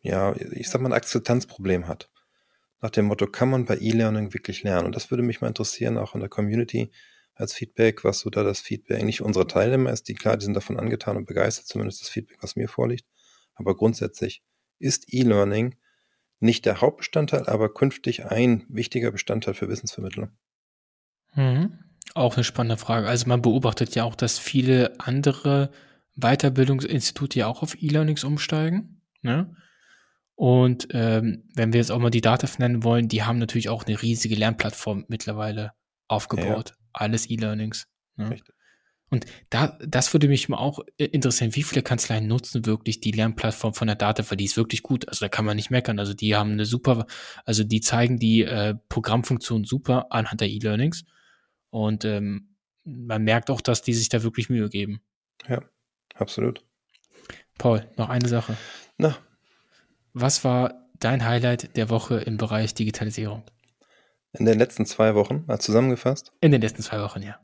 ja, 0.00 0.34
ich 0.52 0.68
sag 0.68 0.80
mal, 0.80 0.90
ein 0.90 0.94
Akzeptanzproblem 0.94 1.88
hat. 1.88 2.10
Nach 2.80 2.90
dem 2.90 3.06
Motto, 3.06 3.26
kann 3.26 3.50
man 3.50 3.64
bei 3.64 3.78
E-Learning 3.78 4.32
wirklich 4.32 4.62
lernen? 4.62 4.86
Und 4.86 4.96
das 4.96 5.10
würde 5.10 5.22
mich 5.22 5.40
mal 5.40 5.48
interessieren, 5.48 5.98
auch 5.98 6.14
in 6.14 6.20
der 6.20 6.28
Community, 6.28 6.92
als 7.34 7.54
Feedback, 7.54 8.04
was 8.04 8.20
so 8.20 8.30
da 8.30 8.42
das 8.42 8.60
Feedback, 8.60 8.98
eigentlich 8.98 9.22
unsere 9.22 9.46
Teilnehmer 9.46 9.90
ist, 9.90 10.08
die 10.08 10.14
klar, 10.14 10.36
die 10.36 10.44
sind 10.44 10.54
davon 10.54 10.78
angetan 10.78 11.16
und 11.16 11.26
begeistert, 11.26 11.66
zumindest 11.66 12.02
das 12.02 12.08
Feedback, 12.08 12.38
was 12.42 12.56
mir 12.56 12.68
vorliegt. 12.68 13.06
Aber 13.54 13.76
grundsätzlich 13.76 14.42
ist 14.78 15.12
E-Learning 15.12 15.76
nicht 16.42 16.66
der 16.66 16.80
Hauptbestandteil, 16.80 17.46
aber 17.46 17.72
künftig 17.72 18.26
ein 18.26 18.64
wichtiger 18.68 19.10
Bestandteil 19.10 19.54
für 19.54 19.68
Wissensvermittlung. 19.68 20.30
Mhm. 21.34 21.78
Auch 22.14 22.34
eine 22.36 22.44
spannende 22.44 22.76
Frage. 22.76 23.08
Also 23.08 23.26
man 23.28 23.42
beobachtet 23.42 23.94
ja 23.94 24.04
auch, 24.04 24.14
dass 24.14 24.38
viele 24.38 24.94
andere 25.00 25.70
Weiterbildungsinstitute 26.16 27.38
ja 27.38 27.46
auch 27.46 27.62
auf 27.62 27.80
E-Learnings 27.80 28.24
umsteigen. 28.24 29.00
Ne? 29.22 29.56
Und 30.34 30.88
ähm, 30.90 31.48
wenn 31.54 31.72
wir 31.72 31.80
jetzt 31.80 31.90
auch 31.90 31.98
mal 31.98 32.10
die 32.10 32.20
DATEV 32.20 32.58
nennen 32.58 32.84
wollen, 32.84 33.08
die 33.08 33.22
haben 33.22 33.38
natürlich 33.38 33.68
auch 33.68 33.84
eine 33.84 34.02
riesige 34.02 34.34
Lernplattform 34.34 35.06
mittlerweile 35.08 35.72
aufgebaut. 36.08 36.70
Ja 36.70 36.76
alles 36.92 37.28
E-Learnings. 37.28 37.86
Ne? 38.16 38.36
Und 39.12 39.26
da, 39.50 39.78
das 39.86 40.14
würde 40.14 40.26
mich 40.26 40.48
mal 40.48 40.56
auch 40.56 40.78
interessieren, 40.96 41.54
wie 41.54 41.62
viele 41.62 41.82
Kanzleien 41.82 42.26
nutzen 42.26 42.64
wirklich 42.64 42.98
die 43.02 43.10
Lernplattform 43.10 43.74
von 43.74 43.86
der 43.86 43.96
Data, 43.96 44.24
weil 44.30 44.38
die 44.38 44.46
ist 44.46 44.56
wirklich 44.56 44.82
gut. 44.82 45.06
Also 45.06 45.26
da 45.26 45.28
kann 45.28 45.44
man 45.44 45.56
nicht 45.56 45.70
meckern. 45.70 45.98
Also 45.98 46.14
die 46.14 46.34
haben 46.34 46.52
eine 46.52 46.64
super, 46.64 47.04
also 47.44 47.62
die 47.62 47.82
zeigen 47.82 48.18
die 48.18 48.40
äh, 48.42 48.74
Programmfunktion 48.88 49.64
super 49.64 50.06
anhand 50.08 50.40
der 50.40 50.48
E-Learnings. 50.48 51.04
Und 51.68 52.06
ähm, 52.06 52.56
man 52.84 53.22
merkt 53.22 53.50
auch, 53.50 53.60
dass 53.60 53.82
die 53.82 53.92
sich 53.92 54.08
da 54.08 54.22
wirklich 54.22 54.48
Mühe 54.48 54.70
geben. 54.70 55.02
Ja, 55.46 55.60
absolut. 56.14 56.64
Paul, 57.58 57.86
noch 57.98 58.08
eine 58.08 58.28
Sache. 58.28 58.56
Na. 58.96 59.18
Was 60.14 60.42
war 60.42 60.88
dein 61.00 61.22
Highlight 61.22 61.76
der 61.76 61.90
Woche 61.90 62.20
im 62.20 62.38
Bereich 62.38 62.72
Digitalisierung? 62.72 63.42
In 64.32 64.46
den 64.46 64.58
letzten 64.58 64.86
zwei 64.86 65.14
Wochen, 65.14 65.44
mal 65.46 65.60
zusammengefasst? 65.60 66.32
In 66.40 66.50
den 66.50 66.62
letzten 66.62 66.82
zwei 66.82 67.02
Wochen, 67.02 67.20
ja. 67.20 67.38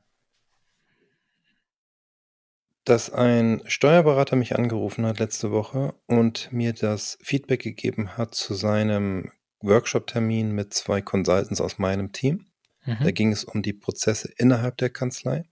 Dass 2.89 3.11
ein 3.11 3.61
Steuerberater 3.67 4.35
mich 4.35 4.57
angerufen 4.57 5.05
hat 5.05 5.19
letzte 5.19 5.51
Woche 5.51 5.95
und 6.07 6.51
mir 6.55 6.73
das 6.73 7.19
Feedback 7.21 7.61
gegeben 7.61 8.17
hat 8.17 8.35
zu 8.35 8.55
seinem 8.55 9.31
Workshop-Termin 9.61 10.53
mit 10.53 10.73
zwei 10.73 11.03
Consultants 11.03 11.61
aus 11.61 11.79
meinem 11.79 12.13
Team. 12.13 12.47
Mhm. 12.87 12.97
Da 13.05 13.11
ging 13.11 13.31
es 13.31 13.45
um 13.45 13.61
die 13.61 13.75
Prozesse 13.75 14.33
innerhalb 14.39 14.79
der 14.79 14.89
Kanzlei. 14.89 15.45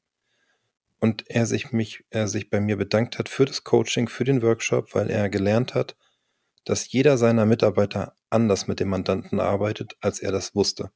Und 0.99 1.28
er 1.28 1.45
sich 1.45 1.72
mich, 1.72 2.07
er 2.09 2.26
sich 2.26 2.49
bei 2.49 2.59
mir 2.59 2.78
bedankt 2.78 3.18
hat 3.18 3.28
für 3.28 3.45
das 3.45 3.64
Coaching, 3.64 4.09
für 4.09 4.24
den 4.24 4.41
Workshop, 4.41 4.95
weil 4.95 5.11
er 5.11 5.28
gelernt 5.28 5.74
hat, 5.74 5.95
dass 6.64 6.91
jeder 6.91 7.18
seiner 7.18 7.45
Mitarbeiter 7.45 8.16
anders 8.30 8.66
mit 8.66 8.80
dem 8.80 8.89
Mandanten 8.89 9.41
arbeitet, 9.41 9.95
als 10.01 10.20
er 10.20 10.32
das 10.32 10.55
wusste. 10.55 10.91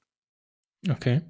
Okay. 0.88 1.20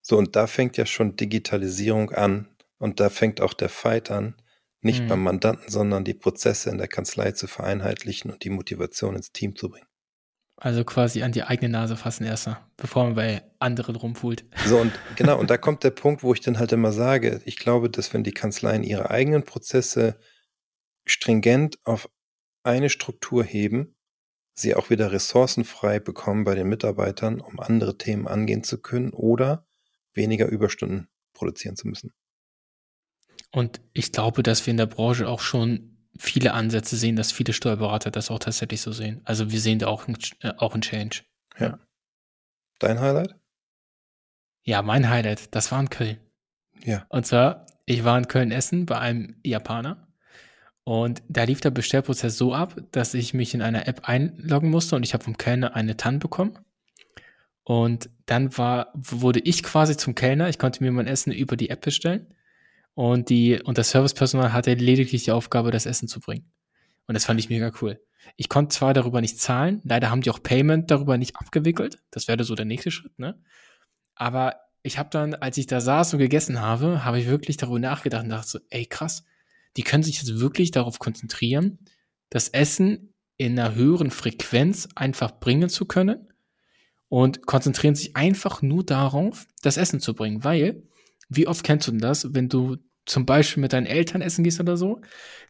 So, 0.00 0.18
und 0.18 0.34
da 0.34 0.48
fängt 0.48 0.76
ja 0.76 0.86
schon 0.86 1.14
Digitalisierung 1.14 2.10
an. 2.10 2.48
Und 2.80 2.98
da 2.98 3.10
fängt 3.10 3.40
auch 3.42 3.52
der 3.52 3.68
Fight 3.68 4.10
an, 4.10 4.34
nicht 4.80 5.02
mhm. 5.02 5.08
beim 5.08 5.22
Mandanten, 5.22 5.70
sondern 5.70 6.02
die 6.02 6.14
Prozesse 6.14 6.70
in 6.70 6.78
der 6.78 6.88
Kanzlei 6.88 7.32
zu 7.32 7.46
vereinheitlichen 7.46 8.30
und 8.30 8.42
die 8.42 8.50
Motivation 8.50 9.14
ins 9.14 9.32
Team 9.32 9.54
zu 9.54 9.68
bringen. 9.68 9.86
Also 10.56 10.82
quasi 10.84 11.22
an 11.22 11.32
die 11.32 11.42
eigene 11.42 11.70
Nase 11.70 11.96
fassen 11.96 12.24
erstmal, 12.24 12.58
bevor 12.78 13.04
man 13.04 13.14
bei 13.14 13.42
anderen 13.58 13.96
rumfuhlt. 13.96 14.44
So 14.66 14.78
und 14.78 14.92
genau, 15.16 15.38
und 15.38 15.50
da 15.50 15.58
kommt 15.58 15.84
der 15.84 15.90
Punkt, 15.90 16.22
wo 16.22 16.32
ich 16.32 16.40
dann 16.40 16.58
halt 16.58 16.72
immer 16.72 16.92
sage, 16.92 17.42
ich 17.44 17.58
glaube, 17.58 17.90
dass 17.90 18.14
wenn 18.14 18.24
die 18.24 18.32
Kanzleien 18.32 18.82
ihre 18.82 19.10
eigenen 19.10 19.42
Prozesse 19.42 20.18
stringent 21.04 21.78
auf 21.84 22.08
eine 22.62 22.88
Struktur 22.88 23.44
heben, 23.44 23.94
sie 24.54 24.74
auch 24.74 24.88
wieder 24.88 25.12
ressourcenfrei 25.12 25.98
bekommen 25.98 26.44
bei 26.44 26.54
den 26.54 26.68
Mitarbeitern, 26.68 27.40
um 27.40 27.60
andere 27.60 27.98
Themen 27.98 28.26
angehen 28.26 28.64
zu 28.64 28.80
können 28.80 29.10
oder 29.10 29.66
weniger 30.14 30.46
Überstunden 30.46 31.08
produzieren 31.34 31.76
zu 31.76 31.88
müssen. 31.88 32.12
Und 33.52 33.80
ich 33.92 34.12
glaube, 34.12 34.42
dass 34.42 34.66
wir 34.66 34.70
in 34.70 34.76
der 34.76 34.86
Branche 34.86 35.28
auch 35.28 35.40
schon 35.40 35.96
viele 36.18 36.52
Ansätze 36.52 36.96
sehen, 36.96 37.16
dass 37.16 37.32
viele 37.32 37.52
Steuerberater 37.52 38.10
das 38.10 38.30
auch 38.30 38.38
tatsächlich 38.38 38.80
so 38.80 38.92
sehen. 38.92 39.20
Also 39.24 39.50
wir 39.50 39.60
sehen 39.60 39.78
da 39.78 39.88
auch, 39.88 40.06
äh, 40.40 40.52
auch 40.58 40.74
einen 40.74 40.82
Change. 40.82 41.22
Ja. 41.58 41.78
Dein 42.78 43.00
Highlight? 43.00 43.34
Ja, 44.62 44.82
mein 44.82 45.08
Highlight, 45.08 45.54
das 45.54 45.72
war 45.72 45.80
in 45.80 45.90
Köln. 45.90 46.18
Ja. 46.84 47.06
Und 47.08 47.26
zwar, 47.26 47.66
ich 47.86 48.04
war 48.04 48.16
in 48.18 48.28
Köln 48.28 48.52
essen 48.52 48.86
bei 48.86 48.98
einem 48.98 49.36
Japaner 49.42 50.06
und 50.84 51.22
da 51.28 51.44
lief 51.44 51.60
der 51.60 51.70
Bestellprozess 51.70 52.36
so 52.36 52.54
ab, 52.54 52.74
dass 52.92 53.14
ich 53.14 53.34
mich 53.34 53.54
in 53.54 53.62
einer 53.62 53.86
App 53.86 54.08
einloggen 54.08 54.70
musste 54.70 54.96
und 54.96 55.04
ich 55.04 55.14
habe 55.14 55.24
vom 55.24 55.38
Kellner 55.38 55.74
eine 55.74 55.96
TAN 55.96 56.18
bekommen. 56.18 56.58
Und 57.62 58.10
dann 58.26 58.56
war, 58.58 58.90
wurde 58.94 59.40
ich 59.40 59.62
quasi 59.62 59.96
zum 59.96 60.14
Kellner. 60.14 60.48
Ich 60.48 60.58
konnte 60.58 60.82
mir 60.82 60.90
mein 60.90 61.06
Essen 61.06 61.32
über 61.32 61.56
die 61.56 61.70
App 61.70 61.82
bestellen. 61.82 62.26
Und, 63.00 63.30
die, 63.30 63.58
und 63.62 63.78
das 63.78 63.92
Servicepersonal 63.92 64.52
hatte 64.52 64.74
lediglich 64.74 65.24
die 65.24 65.32
Aufgabe, 65.32 65.70
das 65.70 65.86
Essen 65.86 66.06
zu 66.06 66.20
bringen. 66.20 66.52
Und 67.06 67.14
das 67.14 67.24
fand 67.24 67.40
ich 67.40 67.48
mega 67.48 67.72
cool. 67.80 67.98
Ich 68.36 68.50
konnte 68.50 68.76
zwar 68.76 68.92
darüber 68.92 69.22
nicht 69.22 69.40
zahlen, 69.40 69.80
leider 69.84 70.10
haben 70.10 70.20
die 70.20 70.28
auch 70.28 70.42
Payment 70.42 70.90
darüber 70.90 71.16
nicht 71.16 71.34
abgewickelt. 71.36 71.96
Das 72.10 72.28
wäre 72.28 72.44
so 72.44 72.54
der 72.54 72.66
nächste 72.66 72.90
Schritt, 72.90 73.18
ne? 73.18 73.40
Aber 74.16 74.56
ich 74.82 74.98
habe 74.98 75.08
dann, 75.10 75.32
als 75.32 75.56
ich 75.56 75.66
da 75.66 75.80
saß 75.80 76.12
und 76.12 76.18
gegessen 76.18 76.60
habe, 76.60 77.02
habe 77.02 77.18
ich 77.18 77.26
wirklich 77.26 77.56
darüber 77.56 77.78
nachgedacht 77.78 78.24
und 78.24 78.28
dachte 78.28 78.48
so, 78.48 78.58
ey 78.68 78.84
krass, 78.84 79.24
die 79.78 79.82
können 79.82 80.02
sich 80.02 80.18
jetzt 80.18 80.38
wirklich 80.38 80.70
darauf 80.70 80.98
konzentrieren, 80.98 81.78
das 82.28 82.48
Essen 82.48 83.14
in 83.38 83.58
einer 83.58 83.74
höheren 83.74 84.10
Frequenz 84.10 84.90
einfach 84.94 85.40
bringen 85.40 85.70
zu 85.70 85.86
können 85.86 86.28
und 87.08 87.46
konzentrieren 87.46 87.94
sich 87.94 88.14
einfach 88.14 88.60
nur 88.60 88.84
darauf, 88.84 89.46
das 89.62 89.78
Essen 89.78 90.00
zu 90.00 90.12
bringen, 90.12 90.44
weil 90.44 90.82
wie 91.30 91.46
oft 91.46 91.64
kennst 91.64 91.88
du 91.88 91.92
das, 91.92 92.34
wenn 92.34 92.50
du 92.50 92.76
zum 93.06 93.26
Beispiel 93.26 93.60
mit 93.60 93.72
deinen 93.72 93.86
Eltern 93.86 94.22
essen 94.22 94.44
gehst 94.44 94.60
oder 94.60 94.76
so, 94.76 95.00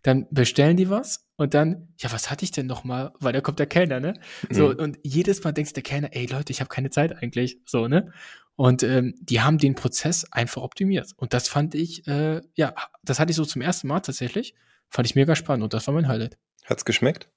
dann 0.03 0.26
bestellen 0.30 0.76
die 0.76 0.88
was 0.88 1.26
und 1.36 1.55
dann, 1.55 1.88
ja, 1.98 2.11
was 2.12 2.30
hatte 2.30 2.44
ich 2.44 2.53
denn 2.53 2.66
noch 2.66 2.84
mal? 2.84 3.12
Weil 3.18 3.32
da 3.32 3.40
kommt 3.40 3.59
der 3.59 3.66
Kellner, 3.66 4.01
ne? 4.01 4.14
So, 4.51 4.68
mhm. 4.68 4.78
und 4.78 4.98
jedes 5.03 5.42
Mal 5.44 5.53
denkst 5.53 5.72
der 5.72 5.82
Kellner, 5.82 6.11
ey 6.12 6.26
Leute, 6.26 6.53
ich 6.53 6.61
habe 6.61 6.68
keine 6.68 6.90
Zeit 6.90 7.22
eigentlich, 7.22 7.59
so, 7.66 7.88
ne? 7.88 8.12
Und 8.57 8.82
ähm, 8.82 9.14
die 9.20 9.40
haben 9.40 9.57
den 9.57 9.74
Prozess 9.74 10.30
einfach 10.32 10.62
optimiert. 10.62 11.12
Und 11.16 11.32
das 11.32 11.48
fand 11.48 11.74
ich, 11.74 12.07
äh, 12.07 12.42
ja, 12.55 12.74
das 13.03 13.18
hatte 13.18 13.30
ich 13.30 13.36
so 13.36 13.46
zum 13.46 13.62
ersten 13.62 13.88
Mal 13.88 14.01
tatsächlich. 14.01 14.55
Fand 14.90 15.09
ich 15.09 15.14
mega 15.14 15.34
spannend 15.34 15.62
und 15.62 15.72
das 15.72 15.86
war 15.86 15.94
mein 15.94 16.09
Highlight. 16.09 16.36
Hat's 16.66 16.84
geschmeckt? 16.84 17.30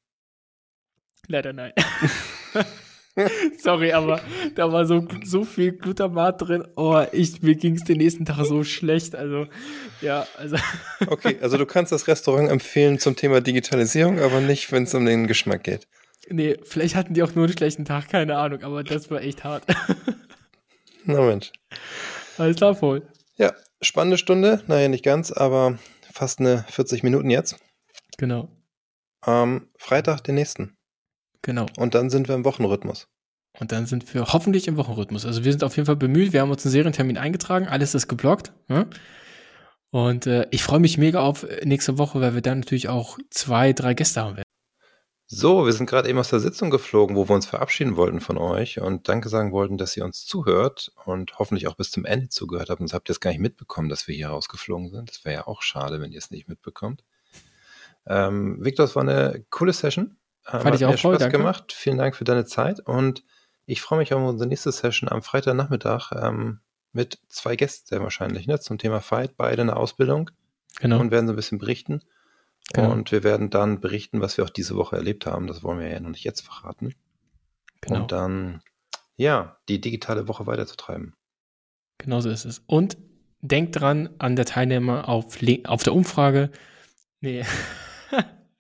Leider 1.28 1.53
nein. 1.53 1.72
Sorry, 3.59 3.93
aber 3.93 4.22
da 4.55 4.72
war 4.72 4.86
so, 4.86 5.07
so 5.24 5.43
viel 5.43 5.74
Glutamat 5.74 6.41
drin. 6.41 6.68
Oh, 6.76 7.03
ich, 7.11 7.41
mir 7.41 7.55
ging 7.55 7.76
es 7.76 7.84
den 7.84 7.97
nächsten 7.97 8.26
Tag 8.26 8.43
so 8.45 8.64
schlecht. 8.64 9.16
Also, 9.16 9.45
ja, 10.01 10.26
also. 10.38 10.57
Okay, 11.05 11.38
also 11.41 11.57
du 11.57 11.66
kannst 11.66 11.91
das 11.91 12.07
Restaurant 12.07 12.49
empfehlen 12.49 12.99
zum 12.99 13.16
Thema 13.16 13.41
Digitalisierung, 13.41 14.20
aber 14.20 14.41
nicht, 14.41 14.72
wenn 14.72 14.84
es 14.84 14.93
um 14.95 15.05
den 15.05 15.28
Geschmack 15.28 15.64
geht. 15.64 15.88
Nee, 16.30 16.57
vielleicht 16.64 16.95
hatten 16.95 17.14
die 17.14 17.22
auch 17.22 17.36
nur 17.36 17.45
einen 17.45 17.57
schlechten 17.57 17.86
Tag, 17.86 18.09
keine 18.09 18.38
Ahnung, 18.38 18.64
aber 18.64 18.84
das 18.84 19.11
war 19.11 19.22
echt 19.22 19.43
hart. 19.43 19.64
Na 21.05 21.22
Mensch. 21.22 21.51
Alles 22.38 22.55
klar, 22.55 22.76
voll. 22.76 23.07
Ja, 23.38 23.53
spannende 23.82 24.18
Stunde. 24.18 24.64
Naja, 24.68 24.88
nicht 24.88 25.03
ganz, 25.03 25.32
aber 25.32 25.78
fast 26.14 26.39
eine 26.39 26.66
40 26.70 27.03
Minuten 27.03 27.30
jetzt. 27.30 27.57
Genau. 28.18 28.49
Am 29.22 29.68
Freitag 29.78 30.24
den 30.24 30.36
nächsten. 30.36 30.78
Genau. 31.43 31.67
Und 31.77 31.93
dann 31.93 32.09
sind 32.09 32.27
wir 32.27 32.35
im 32.35 32.45
Wochenrhythmus. 32.45 33.07
Und 33.59 33.71
dann 33.71 33.85
sind 33.85 34.11
wir 34.13 34.33
hoffentlich 34.33 34.67
im 34.67 34.77
Wochenrhythmus. 34.77 35.25
Also 35.25 35.43
wir 35.43 35.51
sind 35.51 35.63
auf 35.63 35.75
jeden 35.75 35.85
Fall 35.85 35.95
bemüht. 35.95 36.33
Wir 36.33 36.41
haben 36.41 36.49
uns 36.49 36.65
einen 36.65 36.71
Serientermin 36.71 37.17
eingetragen. 37.17 37.67
Alles 37.67 37.93
ist 37.93 38.07
geblockt. 38.07 38.51
Ja? 38.67 38.87
Und 39.91 40.25
äh, 40.25 40.47
ich 40.49 40.63
freue 40.63 40.79
mich 40.79 40.97
mega 40.97 41.19
auf 41.19 41.45
nächste 41.63 41.99
Woche, 41.99 42.19
weil 42.19 42.33
wir 42.33 42.41
dann 42.41 42.61
natürlich 42.61 42.89
auch 42.89 43.19
zwei, 43.29 43.73
drei 43.73 43.93
Gäste 43.93 44.21
haben 44.21 44.37
werden. 44.37 44.43
So, 45.27 45.65
wir 45.65 45.73
sind 45.73 45.89
gerade 45.89 46.09
eben 46.09 46.19
aus 46.19 46.29
der 46.29 46.39
Sitzung 46.39 46.69
geflogen, 46.69 47.15
wo 47.15 47.27
wir 47.27 47.35
uns 47.35 47.45
verabschieden 47.45 47.95
wollten 47.95 48.19
von 48.19 48.37
euch 48.37 48.79
und 48.79 49.07
Danke 49.07 49.29
sagen 49.29 49.51
wollten, 49.51 49.77
dass 49.77 49.95
ihr 49.97 50.05
uns 50.05 50.25
zuhört 50.25 50.91
und 51.05 51.39
hoffentlich 51.39 51.67
auch 51.67 51.75
bis 51.75 51.91
zum 51.91 52.05
Ende 52.05 52.29
zugehört 52.29 52.69
habt. 52.69 52.79
Sonst 52.79 52.93
habt 52.93 53.09
ihr 53.09 53.13
es 53.13 53.19
gar 53.19 53.31
nicht 53.31 53.39
mitbekommen, 53.39 53.89
dass 53.89 54.07
wir 54.07 54.15
hier 54.15 54.27
rausgeflogen 54.27 54.89
sind. 54.89 55.09
Das 55.09 55.25
wäre 55.25 55.35
ja 55.35 55.47
auch 55.47 55.61
schade, 55.61 56.01
wenn 56.01 56.11
ihr 56.11 56.19
es 56.19 56.29
nicht 56.29 56.47
mitbekommt. 56.47 57.03
Ähm, 58.05 58.63
Victor, 58.63 58.85
es 58.85 58.95
war 58.95 59.03
eine 59.03 59.45
coole 59.49 59.73
Session. 59.73 60.17
Fand 60.43 60.65
Hat 60.65 60.75
ich 60.75 60.85
auch 60.85 60.97
voll, 60.97 61.15
Spaß 61.15 61.19
danke. 61.19 61.37
gemacht. 61.37 61.71
Vielen 61.71 61.97
Dank 61.97 62.15
für 62.15 62.25
deine 62.25 62.45
Zeit 62.45 62.79
und 62.81 63.23
ich 63.65 63.81
freue 63.81 63.99
mich 63.99 64.13
auf 64.13 64.21
unsere 64.21 64.47
nächste 64.47 64.71
Session 64.71 65.09
am 65.09 65.21
Freitagnachmittag 65.21 66.11
ähm, 66.11 66.59
mit 66.91 67.19
zwei 67.29 67.55
Gästen 67.55 67.87
sehr 67.87 68.01
wahrscheinlich 68.01 68.45
ne, 68.45 68.59
zum 68.59 68.77
Thema 68.77 68.99
Fight, 68.99 69.37
beide 69.37 69.61
in 69.61 69.67
der 69.67 69.77
Ausbildung 69.77 70.29
genau. 70.79 70.99
und 70.99 71.11
werden 71.11 71.27
so 71.27 71.33
ein 71.33 71.37
bisschen 71.37 71.57
berichten. 71.59 72.01
Genau. 72.73 72.91
Und 72.91 73.11
wir 73.11 73.23
werden 73.23 73.49
dann 73.49 73.79
berichten, 73.79 74.21
was 74.21 74.37
wir 74.37 74.45
auch 74.45 74.49
diese 74.49 74.75
Woche 74.75 74.95
erlebt 74.95 75.25
haben. 75.25 75.47
Das 75.47 75.63
wollen 75.63 75.79
wir 75.79 75.89
ja 75.89 75.99
noch 75.99 76.09
nicht 76.09 76.23
jetzt 76.23 76.41
verraten. 76.41 76.95
Genau. 77.81 78.01
Und 78.01 78.11
dann, 78.11 78.61
ja, 79.15 79.57
die 79.67 79.81
digitale 79.81 80.27
Woche 80.27 80.45
weiterzutreiben. 80.45 81.13
Genau 81.97 82.21
so 82.21 82.29
ist 82.29 82.45
es. 82.45 82.63
Und 82.65 82.97
denkt 83.41 83.79
dran 83.79 84.09
an 84.19 84.35
der 84.35 84.45
Teilnehmer 84.45 85.09
auf, 85.09 85.37
auf 85.65 85.83
der 85.83 85.93
Umfrage. 85.93 86.51
Nee. 87.19 87.43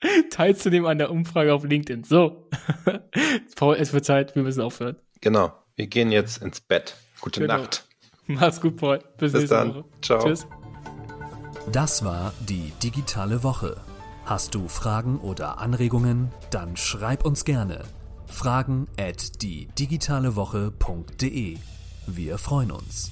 teilzunehmen 0.29 0.89
an 0.89 0.97
der 0.97 1.11
Umfrage 1.11 1.53
auf 1.53 1.63
LinkedIn. 1.63 2.03
So. 2.03 2.49
Paul, 3.55 3.75
es 3.75 3.93
wird 3.93 4.05
Zeit, 4.05 4.35
wir 4.35 4.43
müssen 4.43 4.61
aufhören. 4.61 4.97
Genau. 5.21 5.53
Wir 5.75 5.87
gehen 5.87 6.11
jetzt 6.11 6.41
ins 6.41 6.61
Bett. 6.61 6.95
Gute 7.21 7.41
genau. 7.41 7.57
Nacht. 7.57 7.85
Mach's 8.27 8.61
gut, 8.61 8.77
Paul. 8.77 8.99
Bis, 9.17 9.31
Bis 9.31 9.41
nächste 9.41 9.55
dann. 9.55 9.75
Woche. 9.75 9.85
Ciao. 10.01 10.19
Tschüss. 10.23 10.47
Das 11.71 12.03
war 12.03 12.33
die 12.41 12.71
digitale 12.81 13.43
Woche. 13.43 13.77
Hast 14.25 14.55
du 14.55 14.67
Fragen 14.67 15.19
oder 15.19 15.59
Anregungen? 15.59 16.29
Dann 16.49 16.77
schreib 16.77 17.25
uns 17.25 17.45
gerne. 17.45 17.83
Fragen 18.27 18.87
at 18.99 19.41
die 19.41 19.67
digitale 19.77 20.35
Woche.de. 20.35 21.57
Wir 22.07 22.37
freuen 22.37 22.71
uns. 22.71 23.11